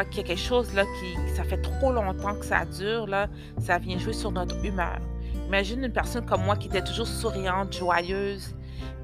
quand 0.05 0.17
y 0.17 0.19
a 0.19 0.23
quelque 0.23 0.37
chose 0.37 0.73
là 0.73 0.83
qui 0.83 1.35
ça 1.35 1.43
fait 1.43 1.61
trop 1.61 1.91
longtemps 1.91 2.35
que 2.35 2.45
ça 2.45 2.65
dure 2.65 3.07
là, 3.07 3.27
ça 3.59 3.77
vient 3.77 3.97
jouer 3.97 4.13
sur 4.13 4.31
notre 4.31 4.63
humeur. 4.63 4.99
Imagine 5.47 5.83
une 5.83 5.91
personne 5.91 6.25
comme 6.25 6.43
moi 6.43 6.55
qui 6.55 6.67
était 6.67 6.83
toujours 6.83 7.07
souriante, 7.07 7.73
joyeuse, 7.73 8.55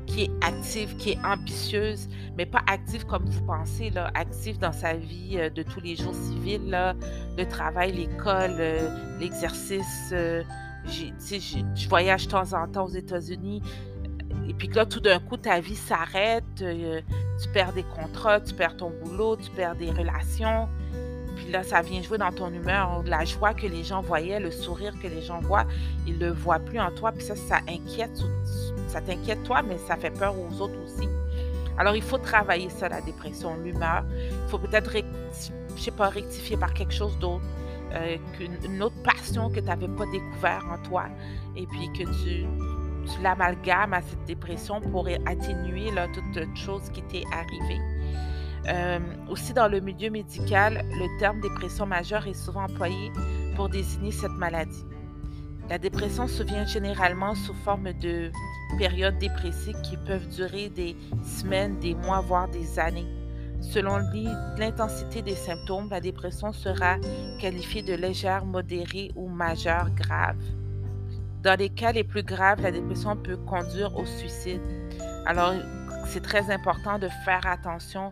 qui 0.05 0.23
est 0.23 0.31
active, 0.43 0.95
qui 0.97 1.11
est 1.11 1.19
ambitieuse, 1.25 2.07
mais 2.37 2.45
pas 2.45 2.61
active 2.67 3.05
comme 3.05 3.25
vous 3.25 3.45
pensez 3.45 3.89
là, 3.89 4.11
active 4.13 4.59
dans 4.59 4.71
sa 4.71 4.93
vie 4.93 5.37
euh, 5.37 5.49
de 5.49 5.63
tous 5.63 5.81
les 5.81 5.95
jours 5.95 6.13
civile 6.13 6.69
là, 6.69 6.93
le 7.37 7.47
travail, 7.47 7.93
l'école, 7.93 8.55
euh, 8.59 9.17
l'exercice. 9.19 10.09
euh, 10.11 10.43
je 10.87 11.89
voyage 11.89 12.27
de 12.27 12.31
temps 12.31 12.53
en 12.53 12.67
temps 12.67 12.85
aux 12.85 12.89
États-Unis. 12.89 13.63
Et 14.47 14.53
puis 14.53 14.69
que 14.69 14.75
là, 14.75 14.85
tout 14.85 14.99
d'un 14.99 15.17
coup, 15.17 15.35
ta 15.37 15.59
vie 15.59 15.75
s'arrête, 15.75 16.43
tu 16.57 17.49
perds 17.51 17.73
des 17.73 17.81
contrats, 17.83 18.39
tu 18.39 18.53
perds 18.53 18.77
ton 18.77 18.91
boulot, 19.03 19.35
tu 19.35 19.49
perds 19.49 19.75
des 19.75 19.89
relations. 19.89 20.69
Puis 21.35 21.51
là, 21.51 21.63
ça 21.63 21.81
vient 21.81 22.01
jouer 22.01 22.17
dans 22.17 22.31
ton 22.31 22.51
humeur. 22.51 23.03
La 23.05 23.25
joie 23.25 23.53
que 23.53 23.67
les 23.67 23.83
gens 23.83 24.01
voyaient, 24.01 24.39
le 24.39 24.51
sourire 24.51 24.93
que 25.01 25.07
les 25.07 25.21
gens 25.21 25.39
voient, 25.41 25.65
ils 26.07 26.17
ne 26.17 26.27
le 26.27 26.31
voient 26.31 26.59
plus 26.59 26.79
en 26.79 26.91
toi. 26.91 27.11
Puis 27.11 27.23
ça, 27.23 27.35
ça 27.35 27.57
inquiète. 27.67 28.17
Ça 28.87 29.01
t'inquiète 29.01 29.43
toi, 29.43 29.61
mais 29.61 29.77
ça 29.77 29.95
fait 29.95 30.11
peur 30.11 30.35
aux 30.37 30.61
autres 30.61 30.77
aussi. 30.83 31.07
Alors, 31.77 31.95
il 31.95 32.01
faut 32.01 32.17
travailler 32.17 32.69
ça, 32.69 32.87
la 32.87 33.01
dépression, 33.01 33.57
l'humeur. 33.57 34.05
Il 34.17 34.49
faut 34.49 34.57
peut-être, 34.59 34.91
je 35.75 35.81
sais 35.81 35.91
pas, 35.91 36.07
rectifier 36.09 36.57
par 36.57 36.73
quelque 36.73 36.93
chose 36.93 37.17
d'autre. 37.19 37.43
euh, 37.95 38.17
une 38.65 38.83
autre 38.83 39.01
passion 39.03 39.49
que 39.49 39.59
tu 39.59 39.65
n'avais 39.65 39.87
pas 39.87 40.05
découvert 40.11 40.65
en 40.71 40.77
toi 40.87 41.05
et 41.55 41.65
puis 41.65 41.89
que 41.93 42.03
tu, 42.23 42.45
l'amalgames 43.21 43.93
à 43.93 44.01
cette 44.01 44.25
dépression 44.25 44.81
pour 44.81 45.07
atténuer 45.25 45.91
là, 45.91 46.07
toute 46.07 46.55
chose 46.55 46.89
qui 46.93 47.01
t'est 47.03 47.23
arrivée. 47.31 47.94
Euh, 48.67 48.99
aussi, 49.29 49.53
dans 49.53 49.67
le 49.67 49.79
milieu 49.79 50.09
médical, 50.09 50.83
le 50.91 51.19
terme 51.19 51.39
dépression 51.41 51.85
majeure 51.85 52.27
est 52.27 52.33
souvent 52.33 52.63
employé 52.63 53.11
pour 53.55 53.69
désigner 53.69 54.11
cette 54.11 54.31
maladie. 54.31 54.85
La 55.69 55.77
dépression 55.77 56.27
se 56.27 56.43
vient 56.43 56.65
généralement 56.65 57.35
sous 57.35 57.53
forme 57.53 57.93
de 57.93 58.31
périodes 58.77 59.17
dépressives 59.17 59.79
qui 59.81 59.97
peuvent 59.97 60.27
durer 60.29 60.69
des 60.69 60.95
semaines, 61.23 61.79
des 61.79 61.95
mois, 61.95 62.21
voire 62.21 62.47
des 62.49 62.79
années. 62.79 63.07
Selon 63.61 63.97
l'intensité 64.57 65.21
des 65.21 65.35
symptômes, 65.35 65.89
la 65.89 66.01
dépression 66.01 66.51
sera 66.51 66.97
qualifiée 67.39 67.81
de 67.81 67.93
légère, 67.93 68.45
modérée 68.45 69.11
ou 69.15 69.27
majeure 69.27 69.89
grave. 69.91 70.37
Dans 71.41 71.57
les 71.57 71.69
cas 71.69 71.91
les 71.91 72.03
plus 72.03 72.23
graves, 72.23 72.61
la 72.61 72.71
dépression 72.71 73.15
peut 73.15 73.37
conduire 73.37 73.95
au 73.97 74.05
suicide. 74.05 74.61
Alors, 75.25 75.53
c'est 76.07 76.21
très 76.21 76.51
important 76.51 76.99
de 76.99 77.07
faire 77.23 77.45
attention, 77.45 78.11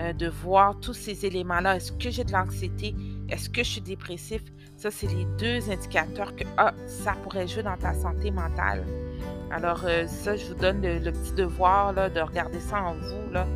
euh, 0.00 0.12
de 0.12 0.28
voir 0.28 0.78
tous 0.80 0.94
ces 0.94 1.26
éléments-là. 1.26 1.76
Est-ce 1.76 1.92
que 1.92 2.10
j'ai 2.10 2.24
de 2.24 2.32
l'anxiété? 2.32 2.94
Est-ce 3.28 3.50
que 3.50 3.62
je 3.62 3.70
suis 3.70 3.80
dépressif? 3.80 4.42
Ça, 4.76 4.90
c'est 4.90 5.08
les 5.08 5.26
deux 5.38 5.70
indicateurs 5.70 6.34
que 6.34 6.44
ah, 6.56 6.72
ça 6.86 7.12
pourrait 7.22 7.46
jouer 7.46 7.62
dans 7.62 7.76
ta 7.76 7.92
santé 7.92 8.30
mentale. 8.30 8.86
Alors, 9.50 9.82
euh, 9.84 10.06
ça, 10.06 10.36
je 10.36 10.46
vous 10.46 10.54
donne 10.54 10.80
le, 10.80 11.12
petit 11.12 11.32
devoir 11.32 11.92
là, 11.92 12.08
de 12.08 12.20
regarder 12.20 12.60
ça 12.60 12.82
en 12.82 12.94
vous 12.94 13.32
là, 13.32 13.46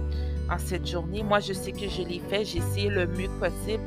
en 0.51 0.59
cette 0.59 0.87
journée. 0.87 1.23
Moi, 1.23 1.41
je 1.41 1.53
sais 1.53 1.73
que 1.73 1.89
je 1.89 2.03
l'ai 2.03 2.21
fait. 2.21 2.45
J'ai 2.45 2.59
essayé 2.59 2.91
le 2.91 3.07
mieux 3.07 3.31
possible 3.41 3.83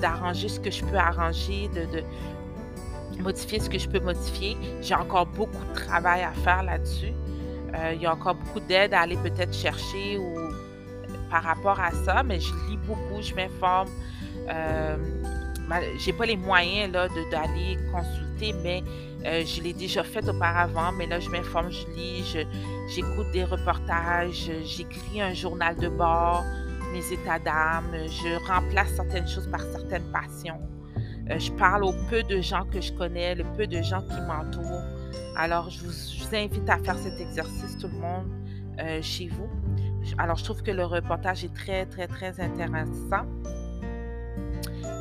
d'arranger 0.00 0.48
ce 0.48 0.60
que 0.60 0.70
je 0.70 0.84
peux 0.84 0.98
arranger, 0.98 1.68
de, 1.68 1.86
de 1.96 2.04
modifier 3.22 3.58
ce 3.58 3.70
que 3.70 3.78
je 3.78 3.88
peux 3.88 4.00
modifier. 4.00 4.56
J'ai 4.80 4.94
encore 4.94 5.26
beaucoup 5.26 5.64
de 5.64 5.74
travail 5.74 6.22
à 6.22 6.32
faire 6.32 6.62
là-dessus. 6.62 7.14
Euh, 7.74 7.92
il 7.94 8.02
y 8.02 8.06
a 8.06 8.12
encore 8.12 8.34
beaucoup 8.34 8.60
d'aide 8.60 8.94
à 8.94 9.00
aller 9.00 9.16
peut-être 9.16 9.54
chercher 9.54 10.18
ou 10.18 10.49
par 11.30 11.42
rapport 11.42 11.78
à 11.80 11.90
ça, 11.92 12.22
mais 12.22 12.40
je 12.40 12.52
lis 12.68 12.78
beaucoup, 12.86 13.22
je 13.22 13.34
m'informe. 13.34 13.88
Euh, 14.48 14.96
j'ai 15.98 16.12
pas 16.12 16.26
les 16.26 16.36
moyens 16.36 16.92
là 16.92 17.06
d'aller 17.30 17.78
consulter, 17.92 18.52
mais 18.64 18.82
euh, 19.24 19.44
je 19.44 19.62
l'ai 19.62 19.72
déjà 19.72 20.02
fait 20.02 20.28
auparavant. 20.28 20.92
Mais 20.92 21.06
là, 21.06 21.20
je 21.20 21.28
m'informe, 21.28 21.70
je 21.70 21.86
lis, 21.94 22.36
j'écoute 22.88 23.30
des 23.32 23.44
reportages, 23.44 24.50
j'écris 24.64 25.20
un 25.20 25.34
journal 25.34 25.76
de 25.76 25.88
bord, 25.88 26.44
mes 26.92 27.12
états 27.12 27.38
d'âme, 27.38 27.92
je 27.92 28.48
remplace 28.48 28.88
certaines 28.96 29.28
choses 29.28 29.46
par 29.46 29.60
certaines 29.60 30.10
passions. 30.10 30.60
je 31.28 31.52
parle 31.52 31.84
au 31.84 31.92
peu 32.08 32.24
de 32.24 32.40
gens 32.40 32.64
que 32.64 32.80
je 32.80 32.92
connais, 32.92 33.36
le 33.36 33.44
peu 33.56 33.68
de 33.68 33.80
gens 33.80 34.02
qui 34.02 34.20
m'entourent. 34.22 34.82
Alors, 35.36 35.70
je 35.70 35.84
vous, 35.84 36.34
invite 36.34 36.68
à 36.68 36.78
faire 36.78 36.98
cet 36.98 37.20
exercice, 37.20 37.76
tout 37.78 37.88
le 37.88 37.98
monde, 37.98 38.26
euh, 38.78 39.00
chez 39.02 39.28
vous. 39.28 39.48
Alors, 40.18 40.36
je 40.36 40.44
trouve 40.44 40.62
que 40.62 40.70
le 40.70 40.84
reportage 40.84 41.44
est 41.44 41.54
très, 41.54 41.86
très, 41.86 42.06
très 42.06 42.40
intéressant. 42.40 43.26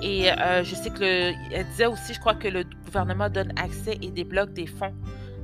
Et 0.02 0.32
euh, 0.32 0.64
je 0.64 0.76
sais 0.76 0.90
que 0.90 1.00
le, 1.00 1.34
elle 1.52 1.68
disait 1.68 1.88
aussi, 1.88 2.14
je 2.14 2.20
crois 2.20 2.36
que 2.36 2.48
le 2.48 2.64
gouvernement 2.86 3.30
donne 3.30 3.52
accès 3.58 3.98
et 4.02 4.12
débloque 4.12 4.54
des 4.54 4.68
fonds 4.68 4.94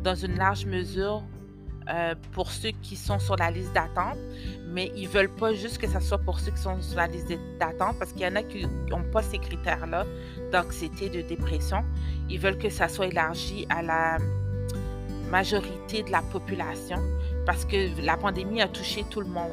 dans 0.04 0.16
une 0.16 0.38
large 0.38 0.66
mesure 0.66 1.24
euh, 1.90 2.16
pour 2.32 2.52
ceux 2.52 2.72
qui 2.82 2.96
sont 2.96 3.20
sur 3.20 3.36
la 3.36 3.52
liste 3.52 3.74
d'attente, 3.74 4.18
mais 4.70 4.92
ils 4.96 5.08
veulent 5.08 5.34
pas 5.34 5.54
juste 5.54 5.78
que 5.78 5.88
ça 5.88 6.00
soit 6.00 6.18
pour 6.18 6.40
ceux 6.40 6.52
qui 6.52 6.62
sont 6.62 6.82
sur 6.82 6.98
la 6.98 7.08
liste 7.08 7.32
d'attente 7.60 8.00
parce 8.00 8.12
qu'il 8.12 8.22
y 8.22 8.28
en 8.28 8.36
a 8.36 8.44
qui 8.44 8.66
n'ont 8.90 9.04
pas 9.12 9.22
ces 9.22 9.38
critères-là 9.38 10.06
d'anxiété, 10.52 11.10
de 11.10 11.22
dépression. 11.22 11.84
Ils 12.30 12.40
veulent 12.40 12.58
que 12.58 12.70
ça 12.70 12.88
soit 12.88 13.08
élargi 13.08 13.68
à 13.70 13.82
la 13.82 14.18
majorité 15.30 16.02
de 16.02 16.12
la 16.12 16.22
population 16.22 16.98
parce 17.46 17.66
que 17.66 18.02
la 18.02 18.18
pandémie 18.18 18.62
a 18.62 18.68
touché 18.68 19.06
tout 19.10 19.22
le 19.22 19.28
monde. 19.28 19.52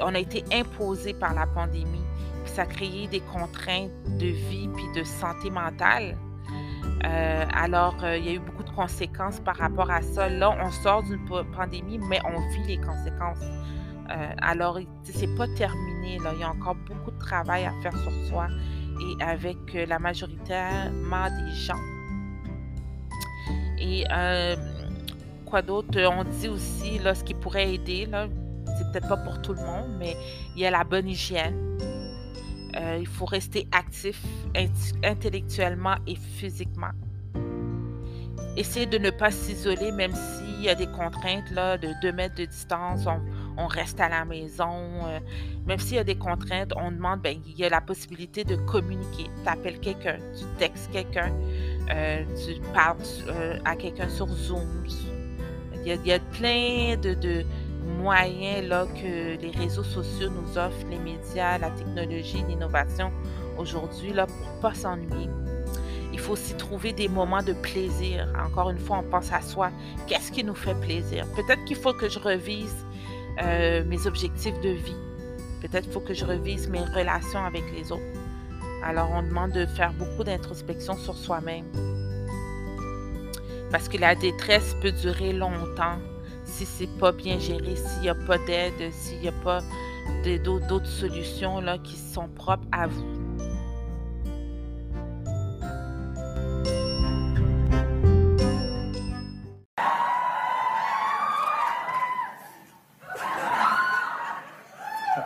On 0.00 0.14
a 0.14 0.18
été 0.18 0.44
imposé 0.52 1.14
par 1.14 1.34
la 1.34 1.46
pandémie, 1.46 2.04
puis 2.44 2.52
ça 2.52 2.62
a 2.62 2.66
créé 2.66 3.08
des 3.08 3.20
contraintes 3.20 3.90
de 4.18 4.26
vie 4.26 4.68
puis 4.68 4.84
de 4.94 5.04
santé 5.04 5.50
mentale. 5.50 6.16
Euh, 7.04 7.44
alors, 7.52 7.96
euh, 8.02 8.16
il 8.16 8.24
y 8.24 8.28
a 8.30 8.32
eu 8.34 8.38
beaucoup 8.38 8.62
de 8.62 8.70
conséquences 8.70 9.40
par 9.40 9.56
rapport 9.56 9.90
à 9.90 10.00
ça. 10.00 10.28
Là, 10.28 10.56
on 10.62 10.70
sort 10.70 11.02
d'une 11.02 11.26
pandémie, 11.54 11.98
mais 11.98 12.20
on 12.24 12.40
vit 12.50 12.66
les 12.68 12.76
conséquences. 12.78 13.42
Euh, 14.10 14.32
alors, 14.40 14.78
c'est 15.02 15.34
pas 15.36 15.48
terminé. 15.48 16.18
Il 16.34 16.40
y 16.40 16.42
a 16.42 16.50
encore 16.50 16.76
beaucoup 16.86 17.10
de 17.10 17.18
travail 17.18 17.64
à 17.64 17.72
faire 17.82 17.96
sur 17.98 18.12
soi 18.28 18.48
et 19.00 19.22
avec 19.22 19.58
la 19.74 19.98
majorité 19.98 20.54
des 20.54 21.54
gens. 21.54 21.80
Et 23.78 24.04
euh, 24.10 24.56
quoi 25.54 25.62
d'autre? 25.62 26.00
On 26.08 26.24
dit 26.24 26.48
aussi, 26.48 26.98
là, 26.98 27.14
ce 27.14 27.22
qui 27.22 27.32
pourrait 27.32 27.74
aider, 27.74 28.06
là, 28.06 28.26
c'est 28.76 28.90
peut-être 28.90 29.06
pas 29.06 29.18
pour 29.18 29.40
tout 29.40 29.52
le 29.52 29.60
monde, 29.60 29.88
mais 30.00 30.16
il 30.56 30.62
y 30.62 30.66
a 30.66 30.70
la 30.72 30.82
bonne 30.82 31.06
hygiène. 31.06 31.78
Euh, 32.76 32.96
il 32.98 33.06
faut 33.06 33.24
rester 33.24 33.68
actif 33.70 34.20
intellectuellement 35.04 35.94
et 36.08 36.16
physiquement. 36.16 36.90
Essayez 38.56 38.86
de 38.86 38.98
ne 38.98 39.10
pas 39.10 39.30
s'isoler, 39.30 39.92
même 39.92 40.10
s'il 40.12 40.60
y 40.60 40.68
a 40.68 40.74
des 40.74 40.88
contraintes 40.88 41.48
là, 41.52 41.78
de 41.78 41.90
2 42.02 42.10
mètres 42.10 42.34
de 42.34 42.46
distance, 42.46 43.06
on, 43.56 43.66
reste 43.68 44.00
à 44.00 44.08
la 44.08 44.24
maison. 44.24 45.06
Euh, 45.06 45.20
même 45.68 45.78
s'il 45.78 45.98
y 45.98 46.00
a 46.00 46.04
des 46.04 46.18
contraintes, 46.18 46.72
on 46.74 46.90
demande, 46.90 47.20
ben, 47.20 47.38
il 47.46 47.56
y 47.56 47.64
a 47.64 47.68
la 47.68 47.80
possibilité 47.80 48.42
de 48.42 48.56
communiquer. 48.56 49.30
Tu 49.44 49.48
appelles 49.48 49.78
quelqu'un, 49.78 50.18
tu 50.36 50.44
textes 50.58 50.90
quelqu'un, 50.90 51.32
euh, 51.94 52.24
tu 52.44 52.60
parles 52.72 52.96
euh, 53.28 53.56
à 53.64 53.76
quelqu'un 53.76 54.08
sur 54.08 54.26
Zoom. 54.26 54.66
Il 55.84 56.06
y 56.06 56.12
a, 56.12 56.18
plein 56.18 56.96
de, 56.96 57.44
moyens 57.98 58.66
là, 58.68 58.86
que 58.86 59.40
les 59.40 59.50
réseaux 59.50 59.84
sociaux 59.84 60.30
nous 60.30 60.58
offrent, 60.58 60.86
les 60.90 60.98
médias, 60.98 61.58
la 61.58 61.70
technologie, 61.70 62.42
l'innovation 62.48 63.12
aujourd'hui 63.58 64.12
là, 64.12 64.26
pour 64.26 64.56
ne 64.56 64.62
pas 64.62 64.74
s'ennuyer. 64.74 65.28
Il 66.12 66.18
faut 66.18 66.32
aussi 66.32 66.54
trouver 66.54 66.92
des 66.92 67.08
moments 67.08 67.42
de 67.42 67.52
plaisir. 67.52 68.32
Encore 68.38 68.70
une 68.70 68.78
fois, 68.78 68.98
on 68.98 69.10
pense 69.10 69.32
à 69.32 69.42
soi. 69.42 69.70
Qu'est-ce 70.06 70.30
qui 70.30 70.44
nous 70.44 70.54
fait 70.54 70.74
plaisir? 70.80 71.26
Peut-être 71.34 71.64
qu'il 71.64 71.76
faut 71.76 71.92
que 71.92 72.08
je 72.08 72.18
revise 72.18 72.86
euh, 73.42 73.84
mes 73.84 74.06
objectifs 74.06 74.58
de 74.60 74.70
vie. 74.70 74.96
Peut-être 75.60 75.84
qu'il 75.84 75.92
faut 75.92 76.00
que 76.00 76.14
je 76.14 76.24
revise 76.24 76.68
mes 76.68 76.82
relations 76.82 77.44
avec 77.44 77.64
les 77.76 77.90
autres. 77.90 78.02
Alors, 78.84 79.10
on 79.12 79.22
demande 79.22 79.52
de 79.52 79.66
faire 79.66 79.92
beaucoup 79.92 80.22
d'introspection 80.22 80.96
sur 80.96 81.16
soi-même. 81.16 81.64
Parce 83.74 83.88
que 83.88 83.98
la 83.98 84.14
détresse 84.14 84.76
peut 84.80 84.92
durer 84.92 85.32
longtemps 85.32 85.98
si 86.44 86.64
c'est 86.64 86.96
pas 87.00 87.10
bien 87.10 87.40
géré, 87.40 87.74
s'il 87.74 88.02
n'y 88.02 88.08
a 88.08 88.14
pas 88.14 88.38
d'aide, 88.38 88.92
s'il 88.92 89.18
n'y 89.18 89.26
a 89.26 89.32
pas 89.32 89.62
d'autres 90.44 90.86
solutions 90.86 91.60
là, 91.60 91.76
qui 91.78 91.96
sont 91.96 92.28
propres 92.28 92.68
à 92.70 92.86
vous. 92.86 93.04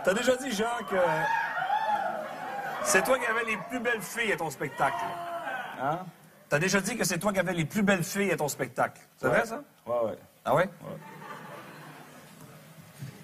T'as 0.06 0.14
déjà 0.14 0.36
dit, 0.36 0.52
Jean, 0.52 0.64
que 0.88 0.96
c'est 2.82 3.04
toi 3.04 3.18
qui 3.18 3.26
avais 3.26 3.44
les 3.44 3.58
plus 3.68 3.80
belles 3.80 4.00
filles 4.00 4.32
à 4.32 4.38
ton 4.38 4.48
spectacle. 4.48 5.04
Hein? 5.82 5.98
T'as 6.48 6.58
déjà 6.58 6.80
dit 6.80 6.96
que 6.96 7.04
c'est 7.04 7.18
toi 7.18 7.32
qui 7.32 7.38
avais 7.38 7.52
les 7.52 7.64
plus 7.64 7.82
belles 7.82 8.04
filles 8.04 8.32
à 8.32 8.36
ton 8.36 8.48
spectacle. 8.48 9.00
C'est 9.18 9.28
vrai, 9.28 9.44
ça? 9.44 9.62
Ouais, 9.86 10.06
ouais. 10.06 10.18
Ah 10.44 10.54
ouais? 10.54 10.68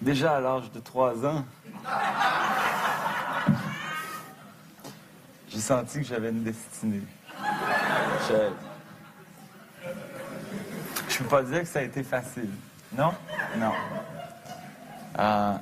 Déjà 0.02 0.36
à 0.36 0.40
l'âge 0.40 0.70
de 0.70 0.80
3 0.80 1.24
ans, 1.24 1.44
j'ai 5.48 5.60
senti 5.60 6.00
que 6.00 6.04
j'avais 6.06 6.28
une 6.28 6.42
destinée. 6.42 7.00
Je... 8.28 8.50
Je 11.08 11.18
peux 11.18 11.24
pas 11.24 11.42
dire 11.42 11.60
que 11.60 11.68
ça 11.68 11.78
a 11.78 11.82
été 11.82 12.02
facile. 12.02 12.50
Non? 12.94 13.12
Non. 13.56 13.72
Euh, 15.18 15.54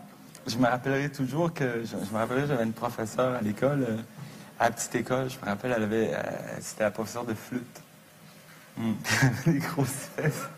je 0.47 0.57
me 0.57 0.67
rappellerai 0.67 1.11
toujours 1.11 1.53
que 1.53 1.85
je, 1.85 1.97
me 1.97 2.19
rappellerai 2.19 2.47
j'avais 2.49 2.65
une 2.65 2.73
professeure 2.73 3.35
à 3.37 3.41
l'école, 3.41 3.87
euh, 3.89 3.97
à 4.59 4.65
la 4.65 4.71
petite 4.71 4.95
école, 4.95 5.31
je 5.31 5.39
me 5.39 5.45
rappelle, 5.45 5.75
elle 5.77 5.83
avait, 5.83 6.15
euh, 6.15 6.21
c'était 6.61 6.85
la 6.85 6.91
professeure 6.91 7.25
de 7.25 7.35
flûte. 7.35 7.81
Avait 8.79 9.53
des 9.53 9.59
grosses 9.59 10.09
fesses. 10.17 10.49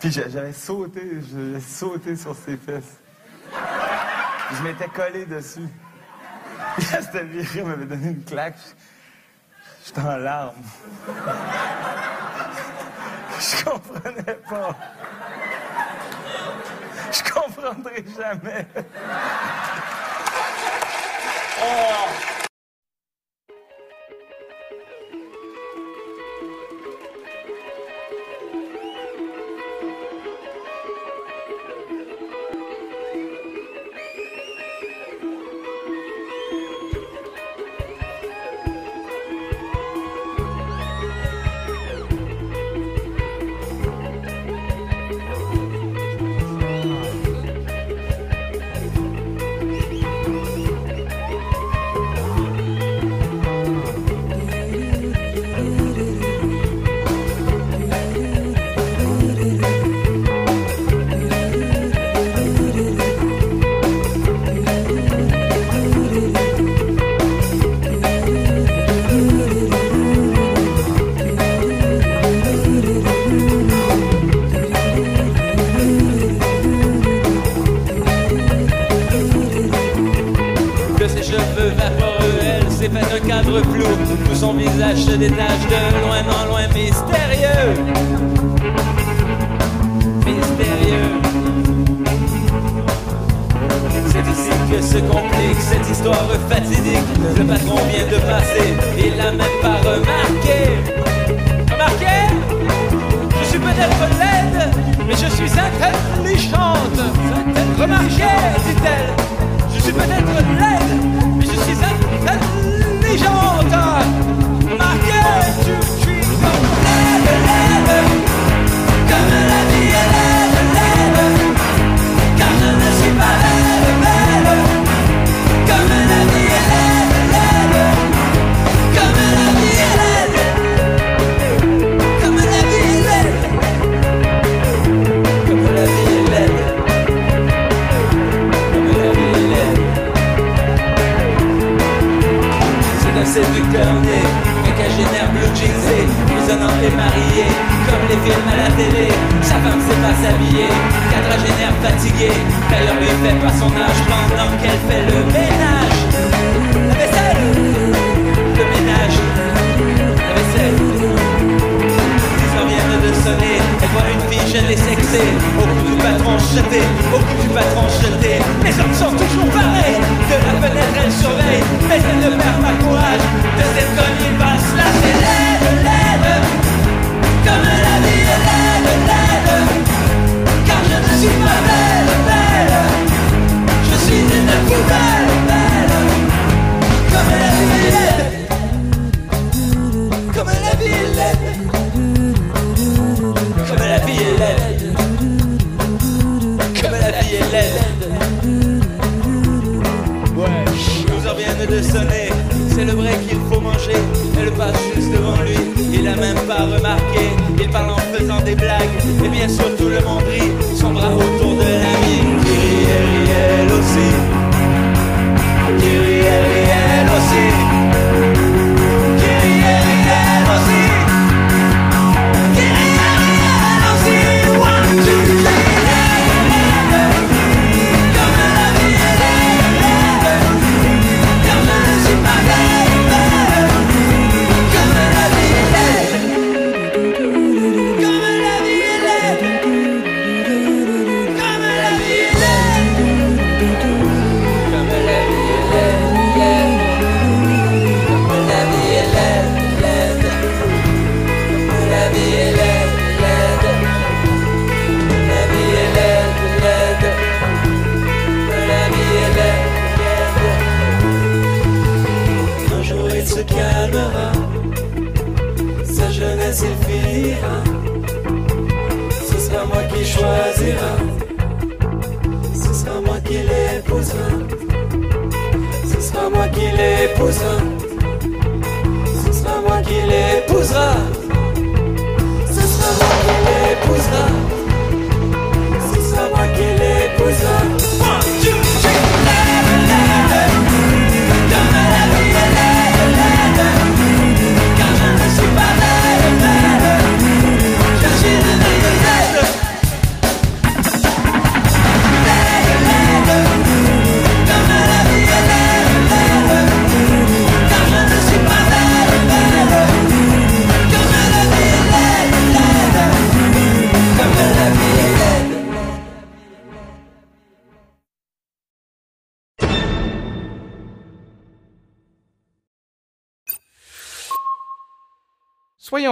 Puis 0.00 0.10
j'avais 0.10 0.52
sauté, 0.52 1.20
j'avais 1.32 1.60
sauté 1.60 2.16
sur 2.16 2.36
ses 2.36 2.58
fesses. 2.58 2.98
je 4.52 4.62
m'étais 4.62 4.88
collé 4.88 5.24
dessus. 5.24 5.68
S'était 6.78 7.24
virée, 7.24 7.60
elle 7.60 7.64
m'avait 7.64 7.86
donné 7.86 8.08
une 8.08 8.24
claque. 8.24 8.58
J'étais 9.86 10.00
en 10.00 10.16
larmes. 10.16 10.54
Je 13.38 13.64
comprenais 13.64 14.38
pas. 14.48 14.76
Je 17.12 17.32
comprendrai 17.32 18.04
jamais. 18.16 18.66
De 21.56 22.33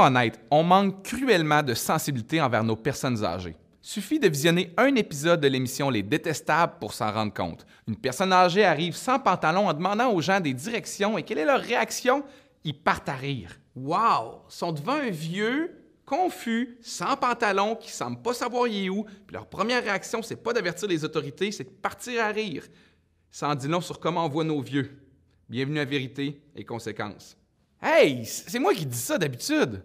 Soyons 0.03 0.17
honnêtes, 0.17 0.41
on 0.51 0.65
manque 0.65 1.05
cruellement 1.05 1.63
de 1.63 1.75
sensibilité 1.75 2.41
envers 2.41 2.65
nos 2.65 2.75
personnes 2.75 3.25
âgées. 3.25 3.57
Suffit 3.81 4.19
de 4.19 4.29
visionner 4.29 4.73
un 4.77 4.97
épisode 4.97 5.41
de 5.41 5.47
l'émission 5.47 5.91
Les 5.91 6.03
Détestables 6.03 6.75
pour 6.81 6.93
s'en 6.93 7.13
rendre 7.13 7.33
compte. 7.33 7.65
Une 7.87 7.95
personne 7.95 8.33
âgée 8.33 8.65
arrive 8.65 8.97
sans 8.97 9.21
pantalon 9.21 9.69
en 9.69 9.73
demandant 9.73 10.13
aux 10.13 10.21
gens 10.21 10.41
des 10.41 10.55
directions 10.55 11.19
et 11.19 11.23
quelle 11.23 11.39
est 11.39 11.45
leur 11.45 11.61
réaction? 11.61 12.25
Ils 12.65 12.77
partent 12.77 13.09
à 13.09 13.15
rire. 13.15 13.61
Wow! 13.77 14.43
Sont 14.49 14.73
devant 14.73 14.95
un 14.95 15.11
vieux, 15.11 15.71
confus, 16.05 16.79
sans 16.83 17.17
pantalon, 17.17 17.77
qui 17.77 17.93
semble 17.93 18.21
pas 18.23 18.35
savoir 18.35 18.67
il 18.67 18.87
est 18.87 18.89
où, 18.89 19.05
puis 19.05 19.35
leur 19.35 19.47
première 19.47 19.85
réaction, 19.85 20.21
c'est 20.21 20.43
pas 20.43 20.53
d'avertir 20.53 20.89
les 20.89 21.05
autorités, 21.05 21.53
c'est 21.53 21.65
de 21.65 21.71
partir 21.71 22.25
à 22.25 22.29
rire. 22.29 22.67
Ça 23.31 23.49
en 23.49 23.55
dit 23.55 23.69
long 23.69 23.81
sur 23.81 24.01
comment 24.01 24.27
on 24.27 24.29
voit 24.29 24.45
nos 24.45 24.61
vieux. 24.61 25.01
Bienvenue 25.49 25.79
à 25.79 25.85
Vérité 25.85 26.43
et 26.57 26.65
Conséquences. 26.65 27.37
Hey, 27.85 28.25
c'est 28.25 28.61
moi 28.61 28.73
qui 28.75 28.87
dis 28.87 28.97
ça 28.97 29.19
d'habitude! 29.19 29.83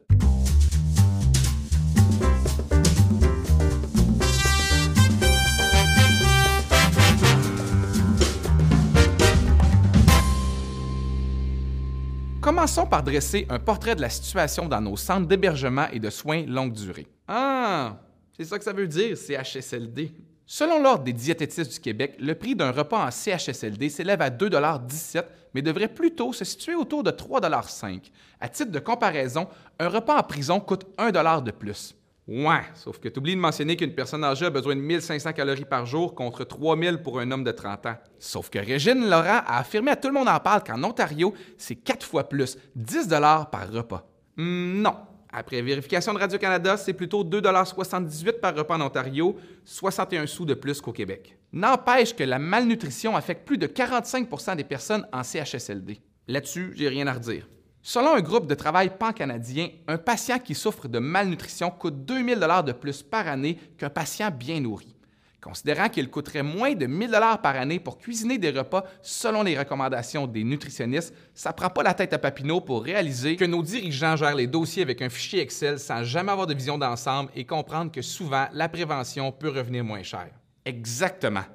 Commençons 12.39 12.85
par 12.85 13.01
dresser 13.01 13.47
un 13.49 13.57
portrait 13.57 13.95
de 13.95 14.01
la 14.01 14.09
situation 14.11 14.67
dans 14.67 14.79
nos 14.79 14.95
centres 14.95 15.27
d'hébergement 15.27 15.87
et 15.91 15.99
de 15.99 16.11
soins 16.11 16.45
longue 16.45 16.73
durée. 16.73 17.07
Ah, 17.27 17.97
c'est 18.37 18.45
ça 18.45 18.59
que 18.59 18.63
ça 18.63 18.73
veut 18.73 18.87
dire, 18.87 19.17
CHSLD. 19.17 20.11
Selon 20.49 20.81
l'Ordre 20.81 21.03
des 21.03 21.11
diététistes 21.11 21.73
du 21.73 21.79
Québec, 21.81 22.15
le 22.19 22.33
prix 22.33 22.55
d'un 22.55 22.71
repas 22.71 23.05
en 23.05 23.11
CHSLD 23.11 23.89
s'élève 23.89 24.21
à 24.21 24.29
2,17 24.29 25.25
mais 25.53 25.61
devrait 25.61 25.89
plutôt 25.89 26.31
se 26.31 26.45
situer 26.45 26.73
autour 26.73 27.03
de 27.03 27.11
3,5 27.11 28.11
À 28.39 28.47
titre 28.47 28.71
de 28.71 28.79
comparaison, 28.79 29.47
un 29.77 29.89
repas 29.89 30.17
en 30.17 30.23
prison 30.23 30.61
coûte 30.61 30.85
1 30.97 31.41
de 31.41 31.51
plus. 31.51 31.95
Ouais, 32.29 32.63
sauf 32.75 32.99
que 32.99 33.09
tu 33.09 33.19
oublies 33.19 33.35
de 33.35 33.41
mentionner 33.41 33.75
qu'une 33.75 33.93
personne 33.93 34.23
âgée 34.23 34.45
a 34.45 34.49
besoin 34.49 34.75
de 34.75 34.81
1500 34.81 35.33
calories 35.33 35.65
par 35.65 35.85
jour 35.85 36.15
contre 36.15 36.45
3000 36.45 37.01
pour 37.01 37.19
un 37.19 37.29
homme 37.31 37.43
de 37.43 37.51
30 37.51 37.85
ans. 37.85 37.97
Sauf 38.17 38.49
que 38.49 38.59
Régine 38.59 39.09
Laurent 39.09 39.41
a 39.45 39.59
affirmé 39.59 39.91
à 39.91 39.95
tout 39.97 40.07
le 40.07 40.13
monde 40.13 40.29
en 40.29 40.39
parle 40.39 40.63
qu'en 40.63 40.81
Ontario, 40.83 41.33
c'est 41.57 41.75
quatre 41.75 42.05
fois 42.05 42.29
plus, 42.29 42.57
10 42.75 43.09
par 43.51 43.69
repas. 43.69 44.07
Hmm, 44.37 44.81
non. 44.81 44.95
Après 45.31 45.61
vérification 45.61 46.13
de 46.13 46.19
Radio-Canada, 46.19 46.77
c'est 46.77 46.93
plutôt 46.93 47.23
2,78 47.23 48.39
par 48.39 48.55
repas 48.55 48.77
en 48.77 48.81
Ontario, 48.81 49.35
61 49.65 50.25
sous 50.25 50.45
de 50.45 50.53
plus 50.53 50.79
qu'au 50.81 50.93
Québec. 50.93 51.37
N'empêche 51.51 52.15
que 52.15 52.23
la 52.23 52.39
malnutrition 52.39 53.15
affecte 53.15 53.45
plus 53.45 53.57
de 53.57 53.67
45% 53.67 54.55
des 54.55 54.63
personnes 54.63 55.07
en 55.11 55.23
CHSLD. 55.23 55.99
Là-dessus, 56.27 56.73
j'ai 56.75 56.87
rien 56.87 57.07
à 57.07 57.13
redire. 57.13 57.47
Selon 57.81 58.15
un 58.15 58.21
groupe 58.21 58.47
de 58.47 58.55
travail 58.55 58.91
pan-canadien, 58.97 59.69
un 59.87 59.97
patient 59.97 60.39
qui 60.39 60.55
souffre 60.55 60.87
de 60.87 60.99
malnutrition 60.99 61.69
coûte 61.71 62.03
2000 62.05 62.39
dollars 62.39 62.63
de 62.63 62.73
plus 62.73 63.01
par 63.01 63.27
année 63.27 63.57
qu'un 63.77 63.89
patient 63.89 64.29
bien 64.29 64.59
nourri. 64.59 64.96
Considérant 65.41 65.87
qu'il 65.87 66.09
coûterait 66.09 66.41
moins 66.41 66.73
de 66.73 66.87
1000 66.87 67.11
dollars 67.11 67.41
par 67.41 67.55
année 67.55 67.79
pour 67.79 67.99
cuisiner 67.99 68.39
des 68.39 68.49
repas 68.49 68.83
selon 69.03 69.43
les 69.43 69.57
recommandations 69.57 70.25
des 70.25 70.43
nutritionnistes, 70.43 71.13
ça 71.35 71.53
prend 71.53 71.69
pas 71.69 71.83
la 71.83 71.93
tête 71.93 72.11
à 72.13 72.17
Papineau 72.17 72.59
pour 72.59 72.83
réaliser 72.83 73.35
que 73.35 73.45
nos 73.45 73.61
dirigeants 73.61 74.15
gèrent 74.15 74.35
les 74.35 74.47
dossiers 74.47 74.81
avec 74.81 75.01
un 75.01 75.09
fichier 75.09 75.41
Excel 75.41 75.77
sans 75.77 76.03
jamais 76.03 76.31
avoir 76.31 76.47
de 76.47 76.55
vision 76.55 76.79
d'ensemble 76.79 77.29
et 77.35 77.45
comprendre 77.45 77.91
que 77.91 78.01
souvent 78.01 78.47
la 78.51 78.67
prévention 78.67 79.31
peut 79.31 79.49
revenir 79.49 79.83
moins 79.83 80.03
cher. 80.03 80.29
Exactement. 80.65 81.45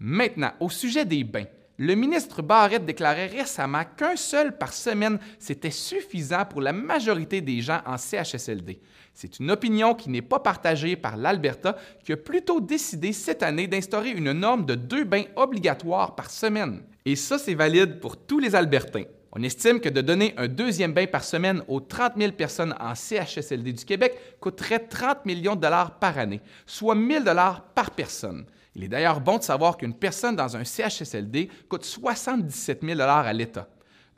Maintenant, 0.00 0.50
au 0.58 0.68
sujet 0.68 1.04
des 1.04 1.22
bains. 1.22 1.46
Le 1.84 1.96
ministre 1.96 2.42
Barrette 2.42 2.86
déclarait 2.86 3.26
récemment 3.26 3.82
qu'un 3.96 4.14
seul 4.14 4.56
par 4.56 4.72
semaine, 4.72 5.18
c'était 5.40 5.72
suffisant 5.72 6.44
pour 6.44 6.60
la 6.60 6.72
majorité 6.72 7.40
des 7.40 7.60
gens 7.60 7.80
en 7.84 7.98
CHSLD. 7.98 8.78
C'est 9.12 9.40
une 9.40 9.50
opinion 9.50 9.92
qui 9.96 10.08
n'est 10.08 10.22
pas 10.22 10.38
partagée 10.38 10.94
par 10.94 11.16
l'Alberta, 11.16 11.76
qui 12.04 12.12
a 12.12 12.16
plutôt 12.16 12.60
décidé 12.60 13.12
cette 13.12 13.42
année 13.42 13.66
d'instaurer 13.66 14.10
une 14.10 14.30
norme 14.30 14.64
de 14.64 14.76
deux 14.76 15.02
bains 15.02 15.24
obligatoires 15.34 16.14
par 16.14 16.30
semaine. 16.30 16.84
Et 17.04 17.16
ça, 17.16 17.36
c'est 17.36 17.54
valide 17.54 17.98
pour 17.98 18.16
tous 18.16 18.38
les 18.38 18.54
Albertains. 18.54 19.06
On 19.32 19.42
estime 19.42 19.80
que 19.80 19.88
de 19.88 20.02
donner 20.02 20.34
un 20.36 20.46
deuxième 20.46 20.92
bain 20.92 21.06
par 21.06 21.24
semaine 21.24 21.64
aux 21.66 21.80
30 21.80 22.12
000 22.16 22.30
personnes 22.30 22.76
en 22.78 22.94
CHSLD 22.94 23.72
du 23.72 23.84
Québec 23.84 24.16
coûterait 24.38 24.86
30 24.86 25.26
millions 25.26 25.56
de 25.56 25.62
dollars 25.62 25.98
par 25.98 26.16
année, 26.16 26.42
soit 26.64 26.94
1 26.94 27.08
000 27.08 27.24
dollars 27.24 27.64
par 27.74 27.90
personne. 27.90 28.44
Il 28.74 28.84
est 28.84 28.88
d'ailleurs 28.88 29.20
bon 29.20 29.38
de 29.38 29.42
savoir 29.42 29.76
qu'une 29.76 29.94
personne 29.94 30.34
dans 30.34 30.56
un 30.56 30.64
CHSLD 30.64 31.48
coûte 31.68 31.84
77 31.84 32.82
000 32.82 33.00
à 33.00 33.32
l'État. 33.32 33.68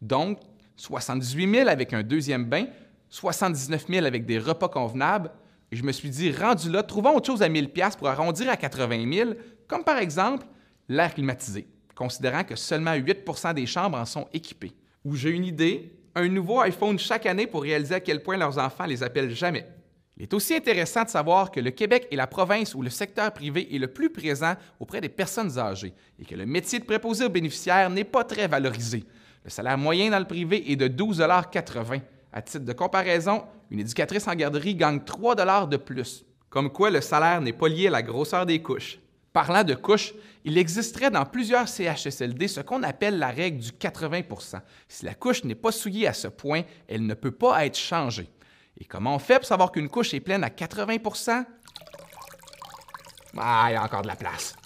Donc, 0.00 0.38
78 0.76 1.50
000 1.50 1.68
avec 1.68 1.92
un 1.92 2.02
deuxième 2.02 2.44
bain, 2.44 2.66
79 3.08 3.86
000 3.88 4.06
avec 4.06 4.26
des 4.26 4.38
repas 4.38 4.68
convenables. 4.68 5.30
Et 5.72 5.76
je 5.76 5.82
me 5.82 5.92
suis 5.92 6.10
dit, 6.10 6.32
rendu 6.32 6.70
là, 6.70 6.82
trouvons 6.82 7.16
autre 7.16 7.26
chose 7.26 7.42
à 7.42 7.48
1000 7.48 7.70
pour 7.98 8.08
arrondir 8.08 8.48
à 8.50 8.56
80 8.56 9.12
000, 9.12 9.30
comme 9.66 9.82
par 9.82 9.98
exemple 9.98 10.46
l'air 10.88 11.14
climatisé, 11.14 11.66
considérant 11.94 12.44
que 12.44 12.54
seulement 12.54 12.94
8% 12.94 13.54
des 13.54 13.66
chambres 13.66 13.98
en 13.98 14.04
sont 14.04 14.28
équipées. 14.32 14.72
Ou 15.04 15.16
j'ai 15.16 15.30
une 15.30 15.44
idée, 15.44 15.92
un 16.14 16.28
nouveau 16.28 16.60
iPhone 16.60 16.98
chaque 16.98 17.26
année 17.26 17.46
pour 17.46 17.62
réaliser 17.62 17.94
à 17.94 18.00
quel 18.00 18.22
point 18.22 18.36
leurs 18.36 18.58
enfants 18.58 18.86
les 18.86 19.02
appellent 19.02 19.34
jamais. 19.34 19.66
Il 20.16 20.22
est 20.22 20.34
aussi 20.34 20.54
intéressant 20.54 21.02
de 21.02 21.08
savoir 21.08 21.50
que 21.50 21.58
le 21.58 21.72
Québec 21.72 22.06
est 22.10 22.16
la 22.16 22.28
province 22.28 22.74
où 22.74 22.82
le 22.82 22.90
secteur 22.90 23.32
privé 23.32 23.74
est 23.74 23.78
le 23.78 23.88
plus 23.88 24.10
présent 24.10 24.54
auprès 24.78 25.00
des 25.00 25.08
personnes 25.08 25.58
âgées 25.58 25.92
et 26.20 26.24
que 26.24 26.36
le 26.36 26.46
métier 26.46 26.78
de 26.78 26.84
préposé 26.84 27.24
aux 27.24 27.30
bénéficiaires 27.30 27.90
n'est 27.90 28.04
pas 28.04 28.22
très 28.22 28.46
valorisé. 28.46 29.04
Le 29.44 29.50
salaire 29.50 29.76
moyen 29.76 30.10
dans 30.10 30.20
le 30.20 30.24
privé 30.24 30.70
est 30.70 30.76
de 30.76 30.86
12,80 30.86 32.00
À 32.32 32.42
titre 32.42 32.64
de 32.64 32.72
comparaison, 32.72 33.44
une 33.70 33.80
éducatrice 33.80 34.28
en 34.28 34.34
garderie 34.34 34.76
gagne 34.76 35.00
3 35.00 35.66
de 35.66 35.76
plus. 35.76 36.24
Comme 36.48 36.70
quoi, 36.70 36.90
le 36.90 37.00
salaire 37.00 37.40
n'est 37.40 37.52
pas 37.52 37.68
lié 37.68 37.88
à 37.88 37.90
la 37.90 38.02
grosseur 38.02 38.46
des 38.46 38.62
couches. 38.62 39.00
Parlant 39.32 39.64
de 39.64 39.74
couches, 39.74 40.14
il 40.44 40.56
existerait 40.56 41.10
dans 41.10 41.24
plusieurs 41.26 41.66
CHSLD 41.66 42.46
ce 42.46 42.60
qu'on 42.60 42.84
appelle 42.84 43.18
la 43.18 43.30
règle 43.30 43.58
du 43.58 43.70
80% 43.70 44.60
Si 44.86 45.04
la 45.04 45.14
couche 45.14 45.42
n'est 45.42 45.56
pas 45.56 45.72
souillée 45.72 46.06
à 46.06 46.12
ce 46.12 46.28
point, 46.28 46.62
elle 46.86 47.04
ne 47.04 47.14
peut 47.14 47.32
pas 47.32 47.66
être 47.66 47.76
changée. 47.76 48.28
Et 48.80 48.84
comment 48.84 49.14
on 49.14 49.18
fait 49.18 49.36
pour 49.36 49.46
savoir 49.46 49.70
qu'une 49.70 49.88
couche 49.88 50.14
est 50.14 50.20
pleine 50.20 50.44
à 50.44 50.48
80% 50.48 51.44
Ah, 53.38 53.66
il 53.68 53.72
y 53.72 53.76
a 53.76 53.82
encore 53.82 54.02
de 54.02 54.08
la 54.08 54.16
place. 54.16 54.56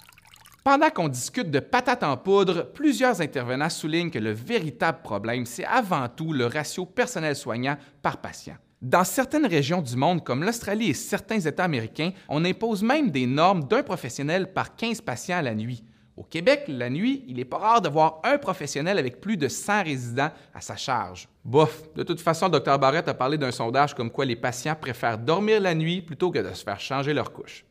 Pendant 0.63 0.89
qu'on 0.89 1.07
discute 1.07 1.49
de 1.49 1.59
patates 1.59 2.03
en 2.03 2.17
poudre, 2.17 2.63
plusieurs 2.73 3.21
intervenants 3.21 3.69
soulignent 3.69 4.11
que 4.11 4.19
le 4.19 4.31
véritable 4.31 5.01
problème, 5.01 5.45
c'est 5.45 5.65
avant 5.65 6.07
tout 6.09 6.33
le 6.33 6.45
ratio 6.45 6.85
personnel 6.85 7.35
soignant 7.35 7.77
par 8.01 8.17
patient. 8.17 8.55
Dans 8.81 9.03
certaines 9.03 9.45
régions 9.45 9.81
du 9.81 9.95
monde, 9.95 10.23
comme 10.23 10.43
l'Australie 10.43 10.89
et 10.89 10.93
certains 10.93 11.39
États 11.39 11.65
américains, 11.65 12.11
on 12.29 12.45
impose 12.45 12.81
même 12.81 13.11
des 13.11 13.25
normes 13.25 13.65
d'un 13.65 13.83
professionnel 13.83 14.53
par 14.53 14.75
15 14.75 15.01
patients 15.01 15.37
à 15.37 15.41
la 15.41 15.55
nuit. 15.55 15.83
Au 16.19 16.23
Québec, 16.23 16.65
la 16.67 16.89
nuit, 16.89 17.23
il 17.29 17.37
n'est 17.37 17.45
pas 17.45 17.59
rare 17.59 17.81
de 17.81 17.87
voir 17.87 18.19
un 18.25 18.37
professionnel 18.37 18.97
avec 18.97 19.21
plus 19.21 19.37
de 19.37 19.47
100 19.47 19.83
résidents 19.83 20.31
à 20.53 20.59
sa 20.59 20.75
charge. 20.75 21.29
Bof, 21.45 21.93
de 21.95 22.03
toute 22.03 22.19
façon, 22.19 22.49
Dr 22.49 22.77
Barrett 22.77 23.07
a 23.07 23.13
parlé 23.13 23.37
d'un 23.37 23.51
sondage 23.51 23.95
comme 23.95 24.11
quoi 24.11 24.25
les 24.25 24.35
patients 24.35 24.75
préfèrent 24.75 25.17
dormir 25.17 25.61
la 25.61 25.73
nuit 25.73 26.01
plutôt 26.01 26.29
que 26.29 26.39
de 26.39 26.53
se 26.53 26.65
faire 26.65 26.81
changer 26.81 27.13
leur 27.13 27.31
couche. 27.31 27.63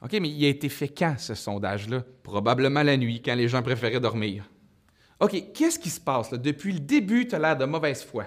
OK, 0.00 0.12
mais 0.12 0.28
il 0.28 0.44
a 0.44 0.48
été 0.48 0.68
fait 0.68 0.86
quand, 0.86 1.16
ce 1.18 1.34
sondage-là? 1.34 2.04
Probablement 2.22 2.84
la 2.84 2.96
nuit, 2.96 3.20
quand 3.20 3.34
les 3.34 3.48
gens 3.48 3.62
préféraient 3.62 3.98
dormir. 3.98 4.48
OK, 5.18 5.52
qu'est-ce 5.52 5.80
qui 5.80 5.90
se 5.90 6.00
passe? 6.00 6.30
Là? 6.30 6.38
Depuis 6.38 6.72
le 6.72 6.78
début, 6.78 7.26
tu 7.26 7.34
as 7.34 7.40
l'air 7.40 7.56
de 7.56 7.64
mauvaise 7.64 8.04
foi. 8.04 8.26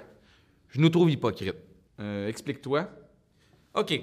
Je 0.68 0.82
nous 0.82 0.90
trouve 0.90 1.10
hypocrite. 1.10 1.56
Euh, 2.02 2.28
explique-toi. 2.28 2.90
OK, 3.74 4.02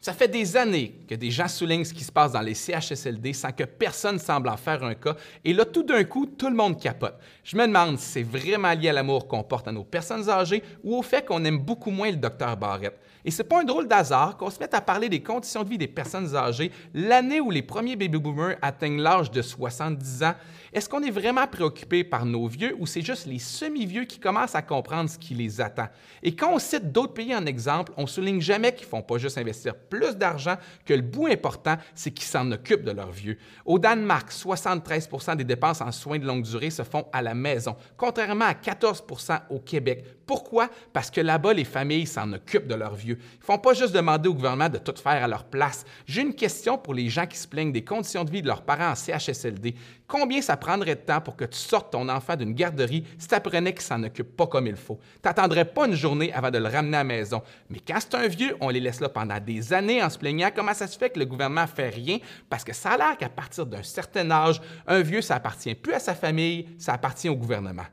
ça 0.00 0.14
fait 0.14 0.28
des 0.28 0.56
années 0.56 0.94
que 1.06 1.14
des 1.14 1.30
gens 1.30 1.46
soulignent 1.46 1.84
ce 1.84 1.92
qui 1.92 2.04
se 2.04 2.10
passe 2.10 2.32
dans 2.32 2.40
les 2.40 2.54
CHSLD 2.54 3.34
sans 3.34 3.52
que 3.52 3.64
personne 3.64 4.18
semble 4.18 4.48
en 4.48 4.56
faire 4.56 4.82
un 4.82 4.94
cas. 4.94 5.14
Et 5.44 5.52
là, 5.52 5.66
tout 5.66 5.82
d'un 5.82 6.04
coup, 6.04 6.24
tout 6.24 6.48
le 6.48 6.56
monde 6.56 6.80
capote. 6.80 7.18
Je 7.44 7.54
me 7.54 7.66
demande 7.66 7.98
si 7.98 8.06
c'est 8.06 8.22
vraiment 8.22 8.72
lié 8.72 8.88
à 8.88 8.92
l'amour 8.94 9.28
qu'on 9.28 9.42
porte 9.42 9.68
à 9.68 9.72
nos 9.72 9.84
personnes 9.84 10.26
âgées 10.30 10.62
ou 10.82 10.96
au 10.96 11.02
fait 11.02 11.26
qu'on 11.26 11.44
aime 11.44 11.58
beaucoup 11.58 11.90
moins 11.90 12.10
le 12.10 12.16
docteur 12.16 12.56
Barrett. 12.56 12.98
Et 13.24 13.30
c'est 13.30 13.44
pas 13.44 13.60
un 13.60 13.64
drôle 13.64 13.88
d'hasard 13.88 14.36
qu'on 14.36 14.50
se 14.50 14.58
mette 14.58 14.74
à 14.74 14.80
parler 14.80 15.08
des 15.08 15.22
conditions 15.22 15.62
de 15.62 15.68
vie 15.68 15.78
des 15.78 15.88
personnes 15.88 16.34
âgées 16.34 16.72
l'année 16.94 17.40
où 17.40 17.50
les 17.50 17.62
premiers 17.62 17.96
baby 17.96 18.18
boomers 18.18 18.56
atteignent 18.62 19.00
l'âge 19.00 19.30
de 19.30 19.42
70 19.42 20.22
ans. 20.22 20.34
Est-ce 20.72 20.88
qu'on 20.88 21.02
est 21.02 21.10
vraiment 21.10 21.48
préoccupé 21.48 22.04
par 22.04 22.24
nos 22.24 22.46
vieux 22.46 22.76
ou 22.78 22.86
c'est 22.86 23.02
juste 23.02 23.26
les 23.26 23.40
semi-vieux 23.40 24.04
qui 24.04 24.20
commencent 24.20 24.54
à 24.54 24.62
comprendre 24.62 25.10
ce 25.10 25.18
qui 25.18 25.34
les 25.34 25.60
attend? 25.60 25.88
Et 26.22 26.36
quand 26.36 26.54
on 26.54 26.58
cite 26.60 26.92
d'autres 26.92 27.12
pays 27.12 27.34
en 27.34 27.44
exemple, 27.44 27.92
on 27.96 28.06
souligne 28.06 28.40
jamais 28.40 28.72
qu'ils 28.72 28.86
font 28.86 29.02
pas 29.02 29.18
juste 29.18 29.36
investir 29.36 29.74
plus 29.74 30.16
d'argent, 30.16 30.54
que 30.86 30.94
le 30.94 31.02
bout 31.02 31.26
important, 31.26 31.76
c'est 31.94 32.12
qu'ils 32.12 32.28
s'en 32.28 32.52
occupent 32.52 32.84
de 32.84 32.92
leurs 32.92 33.10
vieux. 33.10 33.36
Au 33.64 33.80
Danemark, 33.80 34.30
73% 34.30 35.36
des 35.36 35.44
dépenses 35.44 35.80
en 35.80 35.90
soins 35.90 36.20
de 36.20 36.26
longue 36.26 36.44
durée 36.44 36.70
se 36.70 36.82
font 36.82 37.06
à 37.12 37.20
la 37.20 37.34
maison, 37.34 37.74
contrairement 37.96 38.44
à 38.44 38.52
14% 38.52 39.40
au 39.50 39.58
Québec. 39.58 40.04
Pourquoi? 40.24 40.70
Parce 40.92 41.10
que 41.10 41.20
là-bas, 41.20 41.52
les 41.52 41.64
familles 41.64 42.06
s'en 42.06 42.32
occupent 42.32 42.68
de 42.68 42.76
leurs 42.76 42.94
vieux 42.94 43.09
Ils 43.18 43.44
font 43.44 43.58
pas 43.58 43.74
juste 43.74 43.92
demander 43.92 44.28
au 44.28 44.34
gouvernement 44.34 44.68
de 44.68 44.78
tout 44.78 44.94
faire 44.96 45.22
à 45.22 45.28
leur 45.28 45.44
place. 45.44 45.84
J'ai 46.06 46.22
une 46.22 46.34
question 46.34 46.78
pour 46.78 46.94
les 46.94 47.08
gens 47.08 47.26
qui 47.26 47.36
se 47.36 47.48
plaignent 47.48 47.72
des 47.72 47.84
conditions 47.84 48.24
de 48.24 48.30
vie 48.30 48.42
de 48.42 48.46
leurs 48.46 48.62
parents 48.62 48.90
en 48.90 48.94
CHSLD. 48.94 49.74
Combien 50.06 50.42
ça 50.42 50.56
prendrait 50.56 50.96
de 50.96 51.00
temps 51.00 51.20
pour 51.20 51.36
que 51.36 51.44
tu 51.44 51.58
sortes 51.58 51.92
ton 51.92 52.08
enfant 52.08 52.36
d'une 52.36 52.52
garderie 52.52 53.04
si 53.18 53.28
tu 53.28 53.34
apprenais 53.34 53.72
qu'il 53.72 53.82
s'en 53.82 54.02
occupe 54.02 54.36
pas 54.36 54.46
comme 54.46 54.66
il 54.66 54.76
faut? 54.76 54.98
Tu 55.22 55.28
n'attendrais 55.28 55.64
pas 55.64 55.86
une 55.86 55.94
journée 55.94 56.32
avant 56.32 56.50
de 56.50 56.58
le 56.58 56.68
ramener 56.68 56.96
à 56.96 57.00
la 57.00 57.04
maison. 57.04 57.42
Mais 57.68 57.78
quand 57.78 57.98
c'est 58.00 58.14
un 58.14 58.26
vieux, 58.26 58.56
on 58.60 58.68
les 58.70 58.80
laisse 58.80 59.00
là 59.00 59.08
pendant 59.08 59.38
des 59.38 59.72
années 59.72 60.02
en 60.02 60.10
se 60.10 60.18
plaignant 60.18 60.50
comment 60.54 60.74
ça 60.74 60.86
se 60.86 60.98
fait 60.98 61.10
que 61.10 61.18
le 61.18 61.26
gouvernement 61.26 61.66
fait 61.66 61.90
rien? 61.90 62.18
Parce 62.48 62.64
que 62.64 62.72
ça 62.72 62.90
a 62.90 62.96
l'air 62.96 63.16
qu'à 63.16 63.28
partir 63.28 63.66
d'un 63.66 63.82
certain 63.82 64.30
âge, 64.30 64.60
un 64.86 65.00
vieux, 65.00 65.22
ça 65.22 65.36
appartient 65.36 65.74
plus 65.74 65.94
à 65.94 66.00
sa 66.00 66.14
famille, 66.14 66.68
ça 66.78 66.94
appartient 66.94 67.28
au 67.28 67.36
gouvernement. 67.36 67.86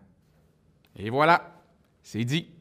Et 0.96 1.10
voilà, 1.10 1.62
c'est 2.02 2.24
dit. 2.24 2.57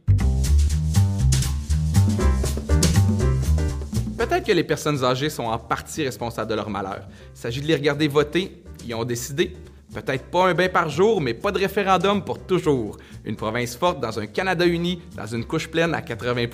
Peut-être 4.16 4.46
que 4.46 4.52
les 4.52 4.64
personnes 4.64 5.04
âgées 5.04 5.28
sont 5.28 5.44
en 5.44 5.58
partie 5.58 6.02
responsables 6.04 6.50
de 6.50 6.54
leur 6.56 6.70
malheur. 6.70 7.06
Il 7.34 7.38
s'agit 7.38 7.60
de 7.60 7.66
les 7.66 7.74
regarder 7.74 8.08
voter. 8.08 8.62
Ils 8.86 8.94
ont 8.94 9.04
décidé. 9.04 9.54
Peut-être 9.92 10.24
pas 10.24 10.48
un 10.48 10.54
bain 10.54 10.68
par 10.68 10.88
jour, 10.88 11.20
mais 11.20 11.34
pas 11.34 11.52
de 11.52 11.58
référendum 11.58 12.24
pour 12.24 12.38
toujours. 12.38 12.96
Une 13.24 13.36
province 13.36 13.76
forte 13.76 14.00
dans 14.00 14.18
un 14.18 14.26
Canada 14.26 14.66
uni, 14.66 15.00
dans 15.16 15.26
une 15.26 15.44
couche 15.44 15.68
pleine 15.68 15.94
à 15.94 16.02
80 16.02 16.46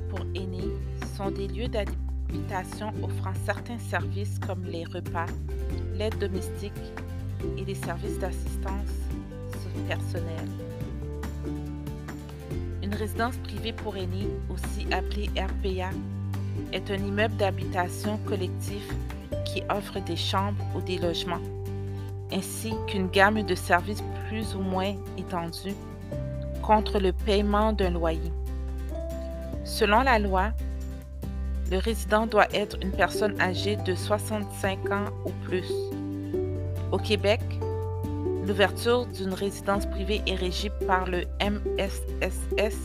pour 0.00 0.20
aînés 0.34 0.72
sont 1.16 1.30
des 1.30 1.48
lieux 1.48 1.68
d'habitation 1.68 2.92
offrant 3.02 3.32
certains 3.44 3.78
services 3.78 4.38
comme 4.46 4.64
les 4.64 4.84
repas, 4.84 5.26
l'aide 5.94 6.18
domestique 6.18 6.72
et 7.56 7.64
les 7.64 7.74
services 7.74 8.18
d'assistance 8.18 9.06
personnelle. 9.86 10.48
Une 12.82 12.94
résidence 12.94 13.36
privée 13.38 13.72
pour 13.72 13.96
aînés, 13.96 14.28
aussi 14.50 14.86
appelée 14.92 15.28
RPA, 15.36 15.90
est 16.72 16.90
un 16.90 16.96
immeuble 16.96 17.36
d'habitation 17.36 18.18
collectif 18.26 18.88
qui 19.44 19.62
offre 19.70 20.00
des 20.00 20.16
chambres 20.16 20.64
ou 20.74 20.80
des 20.80 20.98
logements, 20.98 21.42
ainsi 22.32 22.72
qu'une 22.86 23.08
gamme 23.08 23.42
de 23.42 23.54
services 23.54 24.02
plus 24.28 24.54
ou 24.54 24.60
moins 24.60 24.94
étendus 25.18 25.74
contre 26.62 26.98
le 26.98 27.12
paiement 27.12 27.72
d'un 27.72 27.90
loyer. 27.90 28.32
Selon 29.66 30.02
la 30.02 30.20
loi, 30.20 30.52
le 31.72 31.78
résident 31.78 32.28
doit 32.28 32.46
être 32.54 32.78
une 32.80 32.92
personne 32.92 33.38
âgée 33.40 33.74
de 33.74 33.96
65 33.96 34.92
ans 34.92 35.06
ou 35.24 35.30
plus. 35.44 35.68
Au 36.92 36.98
Québec, 36.98 37.40
l'ouverture 38.46 39.06
d'une 39.06 39.34
résidence 39.34 39.84
privée 39.86 40.22
est 40.28 40.36
régie 40.36 40.70
par 40.86 41.06
le 41.06 41.24
MSSS 41.40 42.76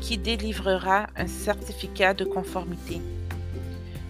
qui 0.00 0.16
délivrera 0.16 1.06
un 1.16 1.26
certificat 1.26 2.14
de 2.14 2.24
conformité. 2.24 3.02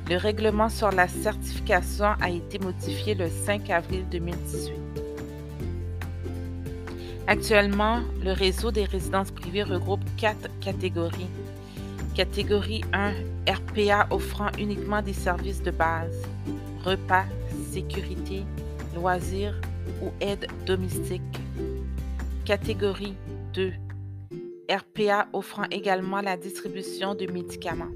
Le 0.08 0.16
règlement 0.16 0.68
sur 0.68 0.92
la 0.92 1.08
certification 1.08 2.14
a 2.20 2.30
été 2.30 2.60
modifié 2.60 3.16
le 3.16 3.28
5 3.28 3.68
avril 3.68 4.04
2018. 4.12 4.74
Actuellement, 7.26 8.00
le 8.22 8.32
réseau 8.32 8.70
des 8.70 8.84
résidences 8.84 9.32
privées 9.32 9.64
regroupe 9.64 10.04
quatre 10.16 10.48
catégories. 10.60 11.28
Catégorie 12.14 12.82
1, 12.92 13.12
RPA 13.48 14.08
offrant 14.10 14.50
uniquement 14.58 15.00
des 15.00 15.12
services 15.12 15.62
de 15.62 15.70
base, 15.70 16.22
repas, 16.84 17.24
sécurité, 17.70 18.42
loisirs 18.94 19.58
ou 20.02 20.10
aide 20.20 20.46
domestique. 20.66 21.22
Catégorie 22.44 23.14
2, 23.54 23.72
RPA 24.68 25.28
offrant 25.32 25.64
également 25.70 26.20
la 26.20 26.36
distribution 26.36 27.14
de 27.14 27.30
médicaments. 27.30 27.92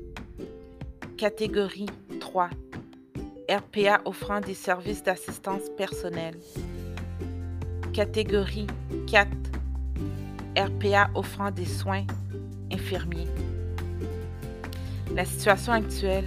Catégorie 1.17 1.91
3, 2.21 2.51
RPA 3.51 4.01
offrant 4.05 4.41
des 4.41 4.55
services 4.55 5.03
d'assistance 5.03 5.69
personnelle. 5.77 6.39
Catégorie 7.93 8.69
4, 9.09 9.29
RPA 10.57 11.11
offrant 11.15 11.51
des 11.51 11.67
soins 11.67 12.07
infirmiers. 12.73 13.34
La 15.15 15.25
situation 15.25 15.73
actuelle. 15.73 16.25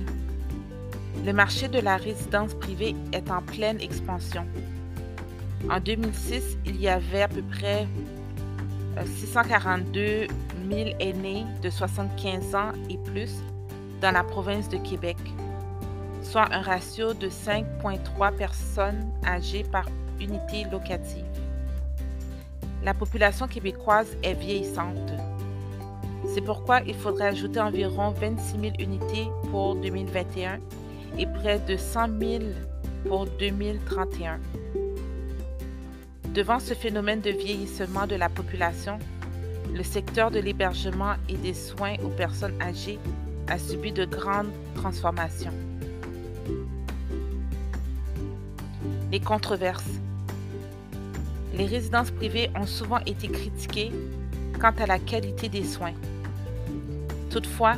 Le 1.25 1.33
marché 1.33 1.67
de 1.67 1.79
la 1.79 1.97
résidence 1.97 2.53
privée 2.53 2.95
est 3.11 3.29
en 3.29 3.41
pleine 3.41 3.81
expansion. 3.81 4.45
En 5.69 5.81
2006, 5.81 6.57
il 6.65 6.79
y 6.79 6.87
avait 6.87 7.23
à 7.23 7.27
peu 7.27 7.41
près 7.41 7.85
642 9.05 10.27
000 10.71 10.89
aînés 11.01 11.43
de 11.61 11.69
75 11.69 12.55
ans 12.55 12.71
et 12.89 12.97
plus 12.99 13.31
dans 13.99 14.11
la 14.11 14.23
province 14.23 14.69
de 14.69 14.77
Québec, 14.77 15.17
soit 16.21 16.47
un 16.53 16.61
ratio 16.61 17.13
de 17.13 17.27
5,3 17.27 18.35
personnes 18.37 19.11
âgées 19.25 19.65
par 19.69 19.89
unité 20.21 20.63
locative. 20.71 21.25
La 22.85 22.93
population 22.93 23.47
québécoise 23.47 24.15
est 24.23 24.35
vieillissante. 24.35 25.11
C'est 26.33 26.41
pourquoi 26.41 26.81
il 26.81 26.93
faudrait 26.93 27.27
ajouter 27.27 27.59
environ 27.59 28.11
26 28.11 28.59
000 28.59 28.63
unités 28.79 29.27
pour 29.49 29.75
2021 29.75 30.59
et 31.17 31.25
près 31.25 31.59
de 31.59 31.77
100 31.77 32.19
000 32.19 32.43
pour 33.07 33.25
2031. 33.39 34.39
Devant 36.33 36.59
ce 36.59 36.73
phénomène 36.73 37.21
de 37.21 37.31
vieillissement 37.31 38.05
de 38.05 38.15
la 38.15 38.29
population, 38.29 38.99
le 39.73 39.83
secteur 39.83 40.29
de 40.29 40.39
l'hébergement 40.39 41.13
et 41.29 41.37
des 41.37 41.53
soins 41.53 41.95
aux 42.03 42.09
personnes 42.09 42.61
âgées 42.61 42.99
a 43.47 43.57
subi 43.57 43.91
de 43.91 44.05
grandes 44.05 44.51
transformations. 44.75 45.53
Les 49.11 49.19
controverses. 49.19 49.89
Les 51.53 51.65
résidences 51.65 52.11
privées 52.11 52.51
ont 52.55 52.65
souvent 52.65 52.99
été 53.05 53.29
critiquées 53.29 53.91
quant 54.59 54.73
à 54.77 54.85
la 54.85 54.99
qualité 54.99 55.49
des 55.49 55.63
soins. 55.63 55.93
Toutefois, 57.37 57.75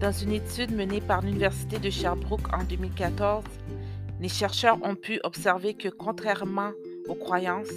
dans 0.00 0.12
une 0.12 0.30
étude 0.30 0.70
menée 0.70 1.00
par 1.00 1.20
l'Université 1.20 1.80
de 1.80 1.90
Sherbrooke 1.90 2.46
en 2.54 2.62
2014, 2.62 3.42
les 4.20 4.28
chercheurs 4.28 4.78
ont 4.84 4.94
pu 4.94 5.18
observer 5.24 5.74
que 5.74 5.88
contrairement 5.88 6.70
aux 7.08 7.16
croyances, 7.16 7.72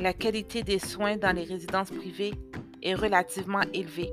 la 0.00 0.12
qualité 0.12 0.62
des 0.62 0.78
soins 0.78 1.16
dans 1.16 1.34
les 1.34 1.42
résidences 1.42 1.90
privées 1.90 2.34
est 2.84 2.94
relativement 2.94 3.62
élevée 3.74 4.12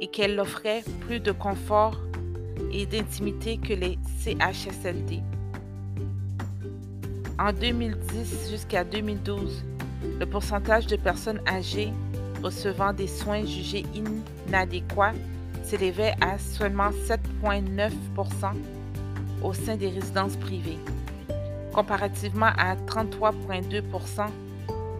et 0.00 0.06
qu'elle 0.06 0.40
offrait 0.40 0.82
plus 1.00 1.20
de 1.20 1.32
confort 1.32 2.00
et 2.72 2.86
d'intimité 2.86 3.58
que 3.58 3.74
les 3.74 3.98
CHSLD. 4.20 5.20
En 7.38 7.52
2010 7.52 8.50
jusqu'à 8.50 8.84
2012, 8.84 9.64
le 10.18 10.24
pourcentage 10.24 10.86
de 10.86 10.96
personnes 10.96 11.42
âgées 11.46 11.92
recevant 12.42 12.94
des 12.94 13.06
soins 13.06 13.44
jugés 13.44 13.84
inadéquats 14.48 15.14
s'élevait 15.62 16.14
à 16.20 16.38
seulement 16.38 16.90
7,9% 16.90 17.90
au 19.42 19.52
sein 19.52 19.76
des 19.76 19.88
résidences 19.88 20.36
privées, 20.36 20.78
comparativement 21.72 22.52
à 22.56 22.76
33,2% 22.76 24.26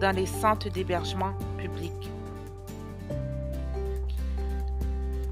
dans 0.01 0.15
les 0.15 0.25
centres 0.25 0.69
d'hébergement 0.69 1.33
publics. 1.57 1.91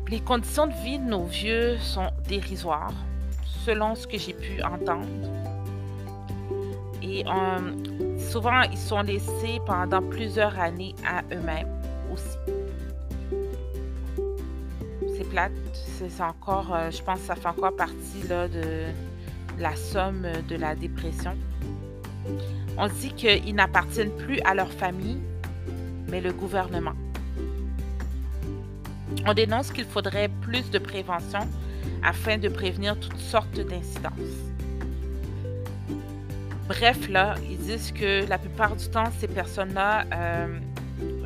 Les 0.08 0.20
conditions 0.20 0.68
de 0.68 0.74
vie 0.84 1.00
de 1.00 1.06
nos 1.06 1.26
vieux 1.26 1.78
sont 1.80 2.10
dérisoires, 2.28 2.94
selon 3.66 3.96
ce 3.96 4.08
que 4.08 4.18
j'ai 4.18 4.34
pu 4.34 4.62
entendre. 4.62 5.08
Et 7.02 7.24
euh, 7.28 8.20
souvent, 8.20 8.62
ils 8.72 8.78
sont 8.78 9.02
laissés 9.02 9.60
pendant 9.66 10.02
plusieurs 10.02 10.58
années 10.60 10.96
à 11.06 11.22
eux-mêmes 11.34 11.75
c'est 15.98 16.22
encore, 16.22 16.74
euh, 16.74 16.92
je 16.92 17.02
pense 17.02 17.20
que 17.20 17.26
ça 17.26 17.36
fait 17.36 17.48
encore 17.48 17.76
partie 17.76 18.28
là, 18.30 18.48
de 18.48 18.86
la 19.60 19.76
somme 19.76 20.26
de 20.48 20.56
la 20.56 20.76
dépression. 20.76 21.36
On 22.78 22.88
dit 22.88 23.14
qu'ils 23.14 23.56
n'appartiennent 23.56 24.16
plus 24.16 24.40
à 24.42 24.54
leur 24.54 24.72
famille, 24.72 25.20
mais 26.10 26.22
le 26.22 26.34
gouvernement. 26.34 26.94
On 29.26 29.34
dénonce 29.34 29.72
qu'il 29.72 29.86
faudrait 29.86 30.30
plus 30.42 30.70
de 30.72 30.80
prévention 30.80 31.48
afin 32.04 32.38
de 32.38 32.50
prévenir 32.50 33.00
toutes 33.00 33.18
sortes 33.18 33.60
d'incidences. 33.60 34.46
Bref, 36.68 37.10
là, 37.10 37.36
ils 37.50 37.58
disent 37.58 37.92
que 37.92 38.28
la 38.28 38.38
plupart 38.38 38.76
du 38.76 38.88
temps, 38.90 39.12
ces 39.20 39.28
personnes-là, 39.28 40.06
euh, 40.14 40.60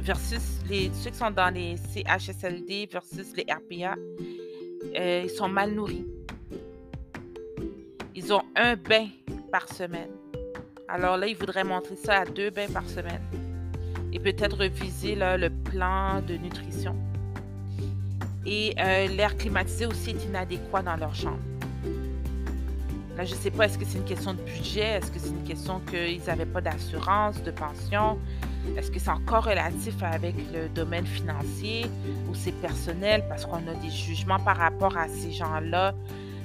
versus 0.09 0.41
les, 0.67 0.89
ceux 0.91 1.11
qui 1.11 1.17
sont 1.17 1.29
dans 1.29 1.53
les 1.53 1.75
CHSLD 1.77 2.89
versus 2.91 3.27
les 3.35 3.43
RPA, 3.43 3.93
euh, 4.95 5.21
ils 5.23 5.29
sont 5.29 5.47
mal 5.47 5.71
nourris. 5.75 6.03
Ils 8.15 8.33
ont 8.33 8.41
un 8.55 8.75
bain 8.75 9.05
par 9.51 9.71
semaine. 9.71 10.09
Alors 10.87 11.15
là, 11.15 11.27
ils 11.27 11.35
voudraient 11.35 11.63
montrer 11.63 11.95
ça 11.95 12.21
à 12.21 12.25
deux 12.25 12.49
bains 12.49 12.71
par 12.73 12.89
semaine. 12.89 13.21
Et 14.11 14.19
peut-être 14.19 14.57
reviser 14.57 15.13
le 15.15 15.49
plan 15.49 16.23
de 16.27 16.37
nutrition. 16.37 16.95
Et 18.47 18.73
euh, 18.79 19.09
l'air 19.09 19.37
climatisé 19.37 19.85
aussi 19.85 20.09
est 20.09 20.25
inadéquat 20.25 20.81
dans 20.81 20.95
leur 20.95 21.13
chambre. 21.13 21.37
Là, 23.15 23.25
je 23.25 23.35
ne 23.35 23.39
sais 23.39 23.51
pas, 23.51 23.65
est-ce 23.65 23.77
que 23.77 23.85
c'est 23.85 23.99
une 23.99 24.05
question 24.05 24.33
de 24.33 24.41
budget? 24.41 24.97
Est-ce 24.97 25.11
que 25.11 25.19
c'est 25.19 25.29
une 25.29 25.43
question 25.43 25.79
qu'ils 25.81 26.23
n'avaient 26.25 26.47
pas 26.47 26.61
d'assurance, 26.61 27.43
de 27.43 27.51
pension? 27.51 28.17
Est-ce 28.77 28.91
que 28.91 28.99
c'est 28.99 29.09
encore 29.09 29.45
relatif 29.45 30.01
avec 30.01 30.35
le 30.53 30.69
domaine 30.69 31.05
financier 31.05 31.85
ou 32.29 32.35
c'est 32.35 32.53
personnel? 32.53 33.23
Parce 33.27 33.45
qu'on 33.45 33.67
a 33.67 33.73
des 33.81 33.89
jugements 33.89 34.39
par 34.39 34.57
rapport 34.57 34.97
à 34.97 35.07
ces 35.07 35.31
gens-là? 35.31 35.93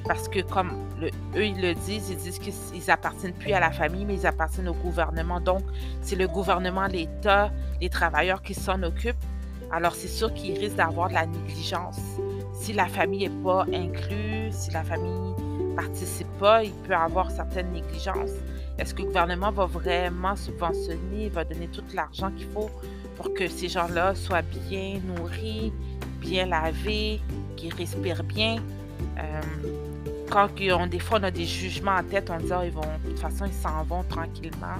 Parce 0.07 0.29
que 0.29 0.41
comme 0.41 0.73
eux, 1.03 1.47
ils 1.47 1.61
le 1.61 1.75
disent, 1.75 2.11
ils 2.11 2.17
disent 2.17 2.39
qu'ils 2.39 2.91
appartiennent 2.91 3.33
plus 3.33 3.53
à 3.53 3.61
la 3.61 3.71
famille, 3.71 4.05
mais 4.05 4.15
ils 4.15 4.27
appartiennent 4.27 4.69
au 4.69 4.75
gouvernement. 4.75 5.41
Donc, 5.41 5.63
c'est 6.03 6.17
le 6.17 6.29
gouvernement, 6.29 6.87
l'État, 6.87 7.51
les 7.81 7.89
travailleurs 7.89 8.43
qui 8.43 8.55
s'en 8.55 8.83
occupent. 8.83 9.17
Alors, 9.73 9.95
c'est 9.95 10.09
sûr 10.09 10.33
qu'ils 10.35 10.59
risquent 10.59 10.77
d'avoir 10.77 11.09
de 11.09 11.15
la 11.15 11.27
négligence. 11.27 11.99
Si 12.53 12.73
la 12.73 12.87
famille 12.87 13.29
n'est 13.29 13.43
pas 13.43 13.65
inclue, 13.73 14.51
si 14.51 14.71
la 14.71 14.85
famille 14.85 15.34
participe 15.75 16.29
pas, 16.39 16.65
il 16.65 16.73
peut 16.73 16.95
avoir 16.95 17.31
certaines 17.31 17.73
négligences. 17.73 18.31
Est-ce 18.79 18.93
que 18.95 19.03
le 19.03 19.07
gouvernement 19.09 19.51
va 19.53 19.67
vraiment 19.67 20.35
subventionner, 20.37 21.29
va 21.29 21.45
donner 21.45 21.69
tout 21.69 21.85
l'argent 21.95 22.31
qu'il 22.37 22.47
faut 22.49 22.71
pour 23.17 23.33
que 23.35 23.47
ces 23.49 23.69
gens-là 23.69 24.15
soient 24.15 24.43
bien 24.43 25.01
nourris, 25.07 25.73
bien 26.21 26.47
lavés, 26.47 27.21
qu'ils 27.57 27.73
respirent 27.75 28.25
bien? 28.25 28.57
Euh, 29.19 29.41
quand 30.31 30.49
ont- 30.73 30.87
des 30.89 30.99
fois 30.99 31.19
on 31.21 31.25
a 31.25 31.31
des 31.31 31.45
jugements 31.45 31.97
en 31.97 32.03
tête, 32.03 32.31
on 32.31 32.39
dit 32.39 32.51
Ah, 32.53 32.65
ils 32.65 32.73
vont, 32.73 32.81
de 33.05 33.11
toute 33.11 33.19
façon 33.21 33.45
ils 33.47 33.53
s'en 33.53 33.85
vont 33.85 34.03
tranquillement. 34.09 34.79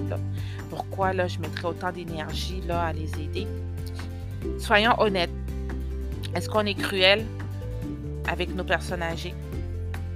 Pourquoi 0.69 1.13
là 1.13 1.27
je 1.27 1.39
mettrais 1.39 1.67
autant 1.69 1.91
d'énergie 1.91 2.61
là 2.67 2.83
à 2.87 2.93
les 2.93 3.09
aider? 3.21 3.47
Soyons 4.59 4.99
honnêtes. 4.99 5.29
Est-ce 6.33 6.49
qu'on 6.49 6.65
est 6.65 6.73
cruel 6.75 7.23
avec 8.27 8.53
nos 8.53 8.63
personnes 8.65 9.03
âgées? 9.03 9.33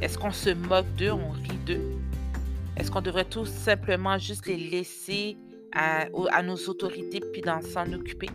Est-ce 0.01 0.17
qu'on 0.17 0.31
se 0.31 0.51
moque 0.51 0.85
d'eux, 0.97 1.11
on 1.11 1.31
rit 1.31 1.59
d'eux? 1.65 1.81
Est-ce 2.77 2.89
qu'on 2.89 3.01
devrait 3.01 3.25
tout 3.25 3.45
simplement 3.45 4.17
juste 4.17 4.47
les 4.47 4.55
laisser 4.55 5.37
à, 5.73 6.41
nos 6.41 6.55
autorités 6.69 7.19
puis 7.19 7.43
s'en 7.73 7.91
occuper? 7.91 8.29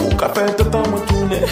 Ou 0.00 0.16
ka 0.20 0.28
fè 0.36 0.46
te 0.52 0.68
tan 0.68 0.84
mwen 0.92 1.04
toune 1.08 1.42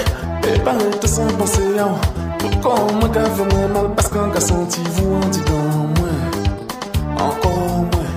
pare 0.65 0.93
te 1.01 1.09
san 1.09 1.33
panse 1.41 1.65
yaw 1.73 1.97
Tout 1.97 2.28
Kon 2.63 2.87
mwen 2.99 3.13
ka 3.15 3.25
fèmè 3.37 3.67
mal 3.75 3.89
Paskan 3.97 4.33
ka 4.35 4.41
senti 4.49 4.83
vou 4.97 5.19
an 5.19 5.31
ti 5.35 5.41
dan 5.49 5.69
mwen 5.97 6.19
Ankon 7.27 7.87
mwen 7.91 8.11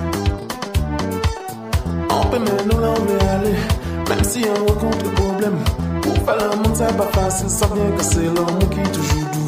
An 2.14 2.24
pe 2.30 2.38
men 2.44 2.64
nou 2.70 2.78
la 2.84 2.94
ve 3.06 3.20
ale 3.34 3.54
Mem 4.08 4.24
si 4.30 4.46
an 4.54 4.66
wakontre 4.68 5.14
problem 5.20 5.60
Pou 6.00 6.26
fè 6.26 6.38
la 6.40 6.50
moun 6.56 6.74
sa 6.78 6.94
pa 6.98 7.06
fasil 7.18 7.50
Sa 7.58 7.70
vyen 7.74 7.94
ke 7.98 8.10
se 8.10 8.26
lan 8.26 8.42
l'amou 8.42 8.74
ki 8.74 8.90
toujou 8.96 9.24
dou 9.32 9.41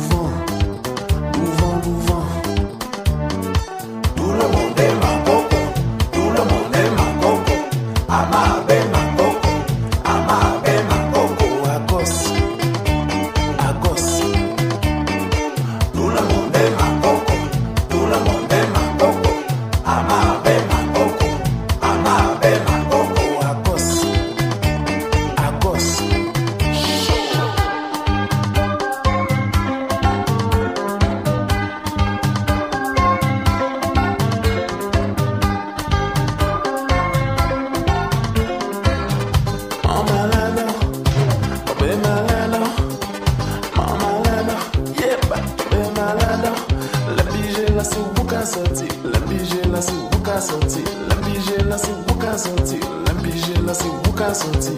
ka 50.35 50.41
soti 50.41 50.82
Lampi 51.09 51.41
jela 51.47 51.78
se 51.78 51.91
ou 51.91 52.18
ka 52.18 52.37
soti 52.39 52.80
Lampi 53.07 53.39
jela 53.39 53.74
se 53.74 53.87
ou 53.87 54.12
ka 54.12 54.35
soti 54.35 54.74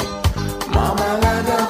Mama 0.75 1.09
la 1.23 1.35
da 1.49 1.66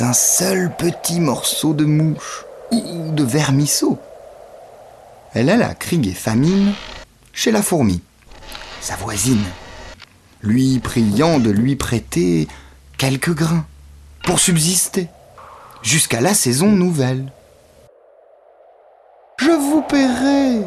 Un 0.00 0.12
seul 0.12 0.74
petit 0.76 1.20
morceau 1.20 1.72
de 1.72 1.84
mouche 1.84 2.44
ou 2.72 3.12
de 3.12 3.22
vermisseau. 3.22 3.96
Elle 5.34 5.50
alla 5.50 5.72
crier 5.74 6.12
famine 6.12 6.72
chez 7.32 7.52
la 7.52 7.62
fourmi, 7.62 8.02
sa 8.80 8.96
voisine, 8.96 9.44
lui 10.42 10.80
priant 10.80 11.38
de 11.38 11.50
lui 11.50 11.76
prêter 11.76 12.48
quelques 12.98 13.34
grains 13.34 13.66
pour 14.24 14.40
subsister 14.40 15.06
jusqu'à 15.82 16.20
la 16.20 16.34
saison 16.34 16.72
nouvelle. 16.72 17.30
Je 19.38 19.52
vous 19.52 19.82
paierai, 19.82 20.60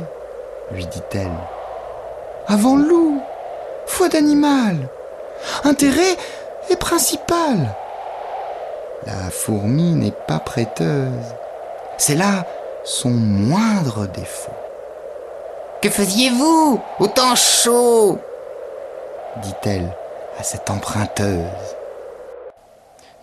lui 0.72 0.86
dit-elle. 0.86 1.38
Avant 2.48 2.78
loup, 2.78 3.20
foi 3.88 4.08
d'animal, 4.08 4.90
intérêt 5.66 6.16
est 6.70 6.80
principal. 6.80 7.76
La 9.06 9.30
fourmi 9.30 9.94
n'est 9.94 10.16
pas 10.28 10.40
prêteuse. 10.40 11.36
C'est 11.98 12.16
là 12.16 12.46
son 12.84 13.10
moindre 13.10 14.08
défaut. 14.08 14.52
Que 15.82 15.90
faisiez-vous 15.90 16.82
au 17.00 17.08
temps 17.08 17.36
chaud? 17.36 18.20
dit-elle 19.42 19.94
à 20.40 20.44
cette 20.44 20.70
emprunteuse. 20.70 21.76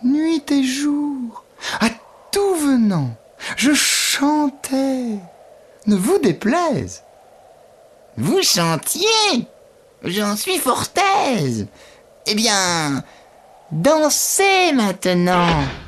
Nuit 0.03 0.49
et 0.51 0.63
jour, 0.63 1.43
à 1.81 1.87
tout 2.31 2.55
venant, 2.55 3.09
je 3.57 3.73
chantais. 3.73 5.19
Ne 5.87 5.95
vous 5.95 6.19
déplaise. 6.19 7.03
Vous 8.17 8.41
chantiez 8.41 9.47
J'en 10.03 10.35
suis 10.35 10.57
fort 10.57 10.85
aise. 11.27 11.67
Eh 12.27 12.35
bien, 12.35 13.03
dansez 13.75 14.71
maintenant. 14.71 15.84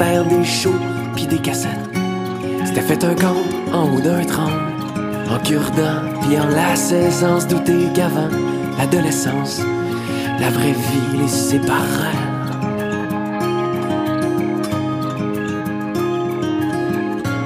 Faire 0.00 0.24
des 0.24 0.44
shows 0.44 0.82
puis 1.14 1.26
des 1.26 1.38
cassettes. 1.38 1.90
C'était 2.64 2.80
fait 2.80 3.04
un 3.04 3.14
camp 3.14 3.36
en 3.70 3.84
haut 3.92 4.00
d'un 4.00 4.24
tronc, 4.24 4.56
en 5.30 5.38
cure-dent 5.44 6.00
puis 6.22 6.40
en 6.40 6.48
la 6.48 6.74
saison, 6.74 7.38
se 7.38 7.46
douter 7.46 7.86
qu'avant 7.94 8.30
l'adolescence, 8.78 9.60
la 10.40 10.48
vraie 10.48 10.72
vie 10.72 11.18
les 11.20 11.28
séparait. 11.28 12.22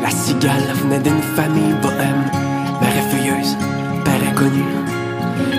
La 0.01 0.11
cigale 0.11 0.69
venait 0.81 1.01
d'une 1.01 1.23
famille 1.35 1.75
bohème, 1.83 2.25
mère 2.81 3.05
feuilleuse, 3.11 3.57
père 4.05 4.29
inconnu, 4.31 4.65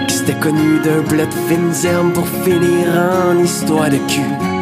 qui 0.07 0.15
s'était 0.15 0.39
connu 0.39 0.79
d'un 0.79 1.01
bled 1.09 1.27
de 1.27 1.53
fines 1.53 1.89
herbes 1.91 2.13
pour 2.13 2.27
finir 2.45 2.87
en 3.27 3.37
histoire 3.43 3.89
de 3.89 3.97
cul. 4.07 4.54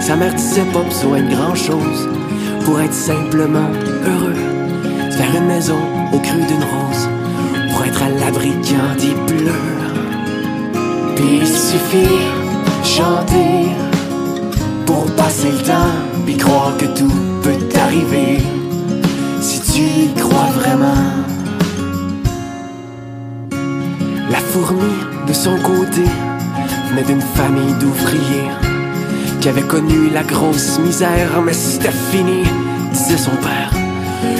Sa 0.00 0.16
mère 0.16 0.34
disait 0.34 0.64
pas 0.72 0.82
besoin 0.82 1.20
de 1.20 1.34
grand 1.34 1.54
chose 1.54 2.08
pour 2.64 2.80
être 2.80 2.94
simplement 2.94 3.68
heureux, 4.06 4.34
faire 5.10 5.36
une 5.36 5.46
maison 5.46 5.78
au 6.12 6.18
cru 6.18 6.38
d'une 6.38 6.64
rose, 6.64 7.08
pour 7.70 7.84
être 7.84 8.02
à 8.02 8.08
l'abri 8.08 8.52
quand 8.62 9.02
il 9.02 9.14
pleure. 9.26 9.90
Puis 11.14 11.40
il 11.42 11.46
suffit 11.46 12.18
chanter 12.82 13.68
pour 14.86 15.04
passer 15.16 15.52
le 15.52 15.62
temps, 15.62 15.94
puis 16.24 16.36
croire 16.36 16.76
que 16.78 16.86
tout 16.86 17.12
peut 17.42 17.78
arriver 17.78 18.38
si 19.40 19.60
tu 19.60 19.82
y 19.82 20.14
crois 20.14 20.50
vraiment. 20.54 21.04
La 24.30 24.38
fourmi, 24.38 24.94
de 25.28 25.32
son 25.32 25.56
côté, 25.58 26.04
venait 26.88 27.04
d'une 27.04 27.20
famille 27.20 27.74
d'ouvriers 27.74 28.69
qui 29.40 29.48
avait 29.48 29.62
connu 29.62 30.10
la 30.10 30.22
grosse 30.22 30.78
misère, 30.78 31.40
mais 31.42 31.54
c'était 31.54 31.96
fini, 32.10 32.42
disait 32.92 33.16
son 33.16 33.30
père. 33.36 33.72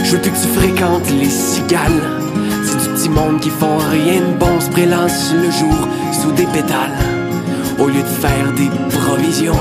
Je 0.05 0.13
veux 0.13 0.21
plus 0.21 0.31
que 0.31 0.37
tu 0.37 0.49
fréquentes 0.49 1.11
les 1.11 1.31
cigales. 1.31 2.03
C'est 2.65 2.83
du 2.83 2.89
petit 2.91 3.09
monde 3.09 3.41
qui 3.41 3.49
font 3.49 3.79
rien 3.79 4.21
de 4.21 4.39
bon, 4.39 4.61
se 4.61 4.69
prélancent 4.69 5.33
le 5.33 5.51
jour 5.51 5.89
sous 6.13 6.33
des 6.33 6.45
pétales, 6.45 6.99
au 7.79 7.87
lieu 7.87 8.03
de 8.03 8.15
faire 8.25 8.53
des 8.57 8.69
provisions. 8.99 9.55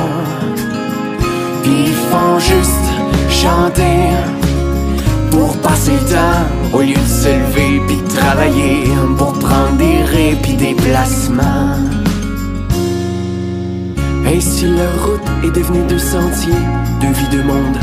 Puis 1.63 1.85
ils 1.87 1.93
font 2.11 2.39
juste 2.39 2.89
chanter 3.29 4.09
pour 5.31 5.55
passer 5.59 5.91
le 5.91 6.13
temps 6.15 6.77
au 6.77 6.81
lieu 6.81 6.95
de 6.95 7.07
se 7.07 7.29
lever 7.29 7.81
puis 7.87 7.97
travailler 8.13 8.83
pour 9.17 9.33
prendre 9.39 9.77
des 9.77 10.03
répits 10.03 10.55
des 10.55 10.73
placements. 10.73 11.89
Leur 14.61 15.18
est 15.43 15.51
devenue 15.51 15.83
deux 15.87 15.99
sentiers, 15.99 16.53
deux 17.01 17.11
vies 17.11 17.37
de 17.37 17.41
monde, 17.43 17.77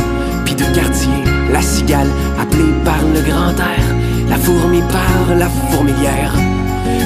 puis 0.44 0.54
deux 0.54 0.72
quartiers. 0.74 1.24
La 1.52 1.62
cigale 1.62 2.08
appelée 2.40 2.72
par 2.84 2.98
le 3.14 3.20
grand 3.20 3.52
air, 3.52 3.84
la 4.28 4.36
fourmi 4.36 4.82
par 4.90 5.36
la 5.36 5.48
fourmilière. 5.48 6.32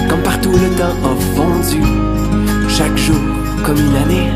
Comme 0.09 0.23
partout 0.23 0.53
le 0.53 0.71
temps 0.77 0.97
a 1.05 1.37
fondu, 1.37 1.83
chaque 2.69 2.97
jour 2.97 3.17
comme 3.65 3.79
une 3.79 3.97
année. 3.97 4.31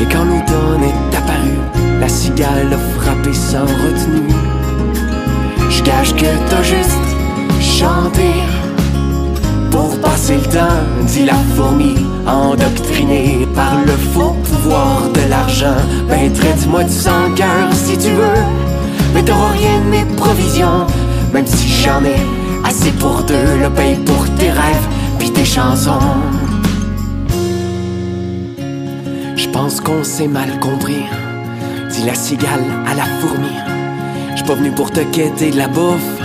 Et 0.00 0.04
quand 0.06 0.24
l'automne 0.24 0.82
est 0.82 1.16
apparu, 1.16 1.54
la 2.00 2.08
cigale 2.08 2.72
a 2.72 3.00
frappé 3.00 3.32
sans 3.32 3.66
retenue. 3.66 4.34
Je 5.68 5.82
gage 5.82 6.14
que 6.14 6.26
t'as 6.48 6.62
juste 6.62 7.10
chanté 7.60 8.32
pour 9.70 10.00
passer 10.00 10.36
le 10.36 10.52
temps, 10.52 10.82
dit 11.06 11.24
la 11.24 11.34
fourmi, 11.54 11.94
endoctrinée 12.30 13.46
par 13.54 13.76
le 13.84 13.92
faux 13.92 14.36
pouvoir 14.44 15.08
de 15.12 15.28
l'argent. 15.28 15.76
Ben 16.08 16.32
traite-moi 16.32 16.84
du 16.84 16.92
sang 16.92 17.32
cœur 17.36 17.72
si 17.72 17.96
tu 17.98 18.10
veux, 18.10 18.42
mais 19.14 19.22
t'auras 19.22 19.52
rien 19.52 19.80
de 19.84 19.90
mes 19.90 20.16
provisions, 20.16 20.86
même 21.32 21.46
si 21.46 21.68
j'en 21.68 22.04
ai 22.04 22.20
assez 22.64 22.92
pour 22.92 23.22
deux, 23.22 23.58
le 23.62 23.70
paye 23.70 23.96
pour 23.96 24.24
tes 24.36 24.50
rêves 24.50 24.88
puis 25.18 25.30
tes 25.30 25.44
chansons. 25.44 25.98
Je 29.36 29.48
pense 29.48 29.80
qu'on 29.80 30.04
s'est 30.04 30.28
mal 30.28 30.60
compris, 30.60 31.04
dit 31.90 32.04
la 32.04 32.14
cigale 32.14 32.64
à 32.86 32.94
la 32.94 33.04
fourmi. 33.04 33.56
J'suis 34.34 34.46
pas 34.46 34.54
venu 34.54 34.70
pour 34.70 34.90
te 34.90 35.00
quêter 35.00 35.50
de 35.50 35.56
la 35.58 35.68
bouffe, 35.68 36.20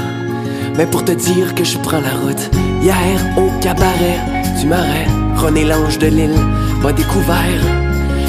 mais 0.78 0.86
pour 0.86 1.04
te 1.04 1.12
dire 1.12 1.56
que 1.56 1.64
je 1.64 1.78
prends 1.78 2.02
la 2.02 2.16
route. 2.22 2.52
Hier, 2.82 3.20
au 3.38 3.50
cabaret 3.62 4.20
du 4.60 4.68
marais, 4.68 5.08
René 5.38 5.66
l'ange 5.66 6.00
de 6.00 6.08
l'île 6.08 6.40
m'a 6.82 6.92
découvert. 6.92 7.62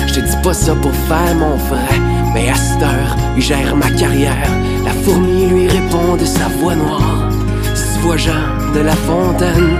Je 0.07 0.15
te 0.15 0.21
dis 0.21 0.37
pas 0.43 0.53
ça 0.53 0.75
pour 0.75 0.93
faire 1.09 1.35
mon 1.35 1.59
frère, 1.59 2.01
mais 2.35 2.51
à 2.51 2.55
cette 2.55 2.83
heure, 2.83 3.17
il 3.37 3.43
gère 3.43 3.77
ma 3.77 3.91
carrière. 3.91 4.51
La 4.85 4.93
fourmi 4.93 5.47
lui 5.47 5.69
répond 5.69 6.17
de 6.19 6.25
sa 6.25 6.49
voix 6.59 6.75
noire. 6.75 7.29
Si 7.75 7.85
tu 7.95 8.01
vois 8.01 8.17
Jean 8.17 8.73
de 8.75 8.81
la 8.81 8.95
Fontaine, 8.95 9.77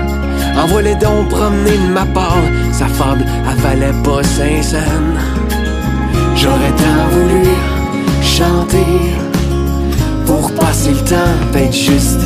envoie-les 0.57 0.95
donc 0.95 1.29
promener 1.29 1.77
de 1.77 1.91
ma 1.93 2.05
part. 2.05 2.43
Sa 2.71 2.87
fable 2.87 3.25
avalait 3.47 3.93
pas 4.03 4.23
Saint-Saëns. 4.23 5.17
J'aurais 6.35 6.75
tant 6.77 7.07
voulu 7.11 7.47
chanter 8.21 9.17
pour 10.25 10.51
passer 10.53 10.91
le 10.91 11.09
temps, 11.09 11.51
d'être 11.53 11.73
juste 11.73 12.21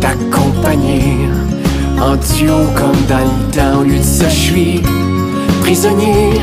t'accompagner. 0.00 1.28
En 2.00 2.16
duo 2.16 2.56
comme 2.76 3.00
dans 3.08 3.18
le 3.18 3.50
temps, 3.52 3.80
au 3.80 3.82
lieu 3.82 3.98
de 3.98 4.02
je 4.02 4.28
suis 4.28 4.82
prisonnier. 5.60 6.40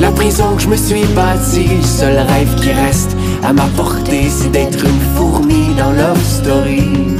La 0.00 0.10
prison 0.10 0.54
que 0.56 0.62
je 0.62 0.68
me 0.68 0.76
suis 0.76 1.04
bâtie, 1.14 1.68
le 1.68 1.82
seul 1.82 2.18
rêve 2.18 2.54
qui 2.60 2.72
reste 2.72 3.16
à 3.42 3.52
ma 3.52 3.66
portée, 3.76 4.28
c'est 4.28 4.50
d'être 4.50 4.84
une 4.84 5.00
fourmi 5.16 5.74
dans 5.76 5.92
Love 5.92 6.22
Story. 6.24 7.17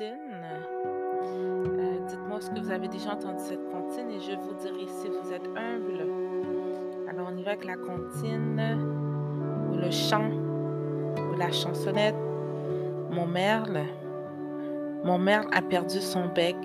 Euh, 0.00 1.98
Dites-moi 2.06 2.40
ce 2.40 2.50
que 2.50 2.60
vous 2.60 2.70
avez 2.70 2.88
déjà 2.88 3.12
entendu 3.12 3.38
cette 3.38 3.64
comptine 3.70 4.10
et 4.10 4.20
je 4.20 4.32
vous 4.32 4.54
dirai 4.54 4.86
si 4.88 5.08
vous 5.08 5.32
êtes 5.32 5.46
humble. 5.56 6.06
Alors 7.08 7.28
on 7.32 7.36
y 7.36 7.42
va 7.42 7.52
avec 7.52 7.64
la 7.64 7.76
comptine 7.76 8.60
ou 9.70 9.76
le 9.76 9.90
chant 9.90 10.30
ou 10.30 11.38
la 11.38 11.50
chansonnette. 11.50 12.16
Mon 13.10 13.26
merle. 13.26 13.84
Mon 15.04 15.18
merle 15.18 15.46
a 15.52 15.62
perdu 15.62 16.00
son 16.00 16.28
bec. 16.28 16.56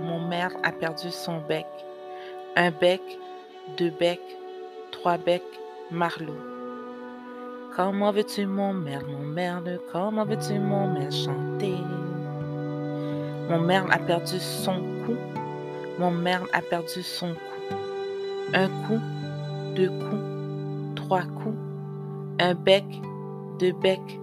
Mon 0.00 0.26
merle 0.26 0.56
a 0.64 0.72
perdu 0.72 1.10
son 1.10 1.40
bec. 1.48 1.66
Un 2.56 2.72
bec, 2.72 3.02
deux 3.76 3.90
becs, 3.90 4.20
trois 4.90 5.18
becs, 5.18 5.42
marlot. 5.90 6.34
Comment 7.76 8.10
veux-tu 8.10 8.44
mon 8.46 8.74
merle, 8.74 9.06
mon 9.06 9.24
merle, 9.24 9.78
comment 9.92 10.24
veux-tu 10.24 10.58
mon 10.58 10.88
merle 10.88 11.12
chanter? 11.12 11.76
Mon 13.48 13.60
merle 13.60 13.90
a 13.90 13.98
perdu 13.98 14.38
son 14.38 14.80
cou, 15.04 15.16
mon 15.98 16.10
merle 16.10 16.46
a 16.52 16.60
perdu 16.60 17.02
son 17.02 17.34
cou. 17.34 17.74
Un 18.54 18.68
coup, 18.86 19.00
deux 19.74 19.88
coups, 19.88 20.94
trois 20.96 21.22
coups, 21.22 21.56
un 22.40 22.54
bec, 22.54 22.84
deux 23.58 23.72
becs, 23.72 24.20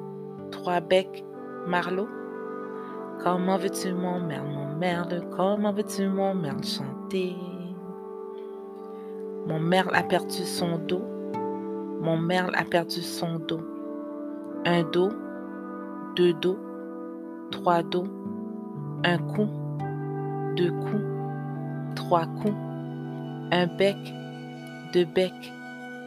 trois 0.52 0.80
becs, 0.80 1.24
marlot? 1.68 2.08
Comment 3.24 3.58
veux-tu 3.58 3.94
mon 3.94 4.20
merle, 4.20 4.48
mon 4.48 4.78
merle, 4.78 5.22
comment 5.36 5.74
veux-tu 5.74 6.08
mon 6.08 6.34
merle 6.34 6.64
chanter? 6.64 7.36
Mon 9.48 9.60
merle 9.60 9.94
a 9.94 10.04
perdu 10.04 10.44
son 10.46 10.78
dos, 10.88 11.04
mon 12.02 12.18
merle 12.18 12.56
a 12.56 12.64
perdu 12.64 13.02
son 13.02 13.40
dos. 13.40 13.62
Un 14.66 14.84
dos, 14.84 15.10
deux 16.16 16.34
dos, 16.34 16.58
trois 17.52 17.82
dos, 17.82 18.06
un 19.04 19.18
coup, 19.18 19.48
deux 20.56 20.72
coups, 20.72 21.04
trois 21.96 22.26
coups, 22.42 22.54
un 23.52 23.68
bec, 23.78 23.98
deux 24.94 25.06
becs, 25.06 25.54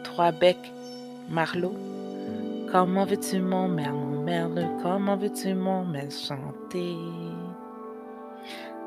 trois 0.03 0.31
becs, 0.31 0.71
marlot. 1.29 1.75
Comment 2.71 3.05
veux-tu 3.05 3.39
mon 3.39 3.67
merle, 3.67 4.67
comment 4.81 5.15
veux-tu 5.15 5.53
mon 5.53 5.85
merle 5.85 6.11
chanter? 6.11 6.95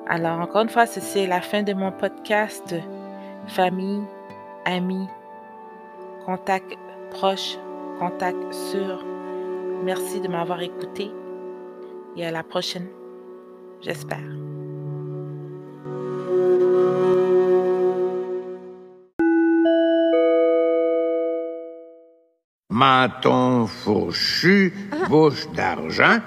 Alors, 0.08 0.40
encore 0.40 0.62
une 0.62 0.68
fois, 0.68 0.86
c'est 0.86 1.26
la 1.26 1.40
fin 1.40 1.62
de 1.62 1.72
mon 1.72 1.90
podcast. 1.90 2.74
Famille, 3.48 4.02
amis, 4.64 5.06
contact 6.24 6.76
proche, 7.10 7.58
contact 7.98 8.52
sûr. 8.52 9.04
Merci 9.84 10.20
de 10.20 10.28
m'avoir 10.28 10.62
écouté 10.62 11.10
et 12.16 12.24
à 12.24 12.30
la 12.30 12.42
prochaine, 12.42 12.88
j'espère. 13.86 14.18
Menton 22.68 23.66
fourchu, 23.66 24.74
bouche 25.08 25.46
d'argent, 25.54 26.18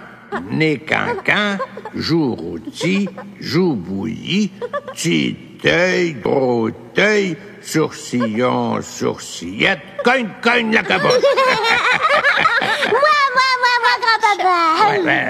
nez 0.50 0.80
cancan, 0.80 1.58
joue 1.94 2.34
rôti, 2.34 3.10
joue 3.40 3.76
bouilli, 3.76 4.52
petit 4.88 5.38
œil, 5.66 6.14
gros 6.14 6.70
œil, 6.98 7.38
sourcillon, 7.62 8.82
sourcillette, 8.82 9.82
cogne, 10.04 10.30
cogne 10.42 10.74
la 10.74 10.84
caboche. 10.84 11.22
Moi, 13.34 13.50
moi, 13.62 13.76
moi, 13.84 13.94
grand-papa. 14.02 14.92
Ouais, 14.92 15.00
ouais, 15.06 15.24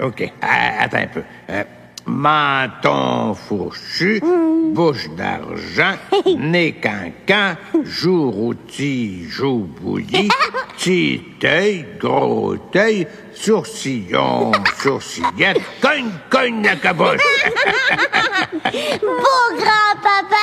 euh, 0.00 0.06
OK, 0.06 0.20
euh, 0.22 0.84
attends 0.84 0.98
un 0.98 1.06
peu. 1.06 1.22
Euh, 1.50 1.64
menton 2.06 3.34
fourchu, 3.34 4.20
bouche 4.72 5.08
d'argent, 5.10 5.96
nez 6.38 6.74
cancan, 6.74 7.56
joue 7.84 8.30
rôti, 8.30 9.24
joue 9.28 9.68
bouilli, 9.80 10.28
petit 10.76 11.22
œil, 11.44 11.86
gros 12.00 12.56
œil, 12.74 13.06
sourcillon, 13.34 14.52
sourcillette, 14.78 15.60
cogne, 15.80 16.10
cogne 16.30 16.64
la 16.64 16.76
caboche. 16.76 17.20
Beau 19.00 19.56
grand-papa. 19.56 20.36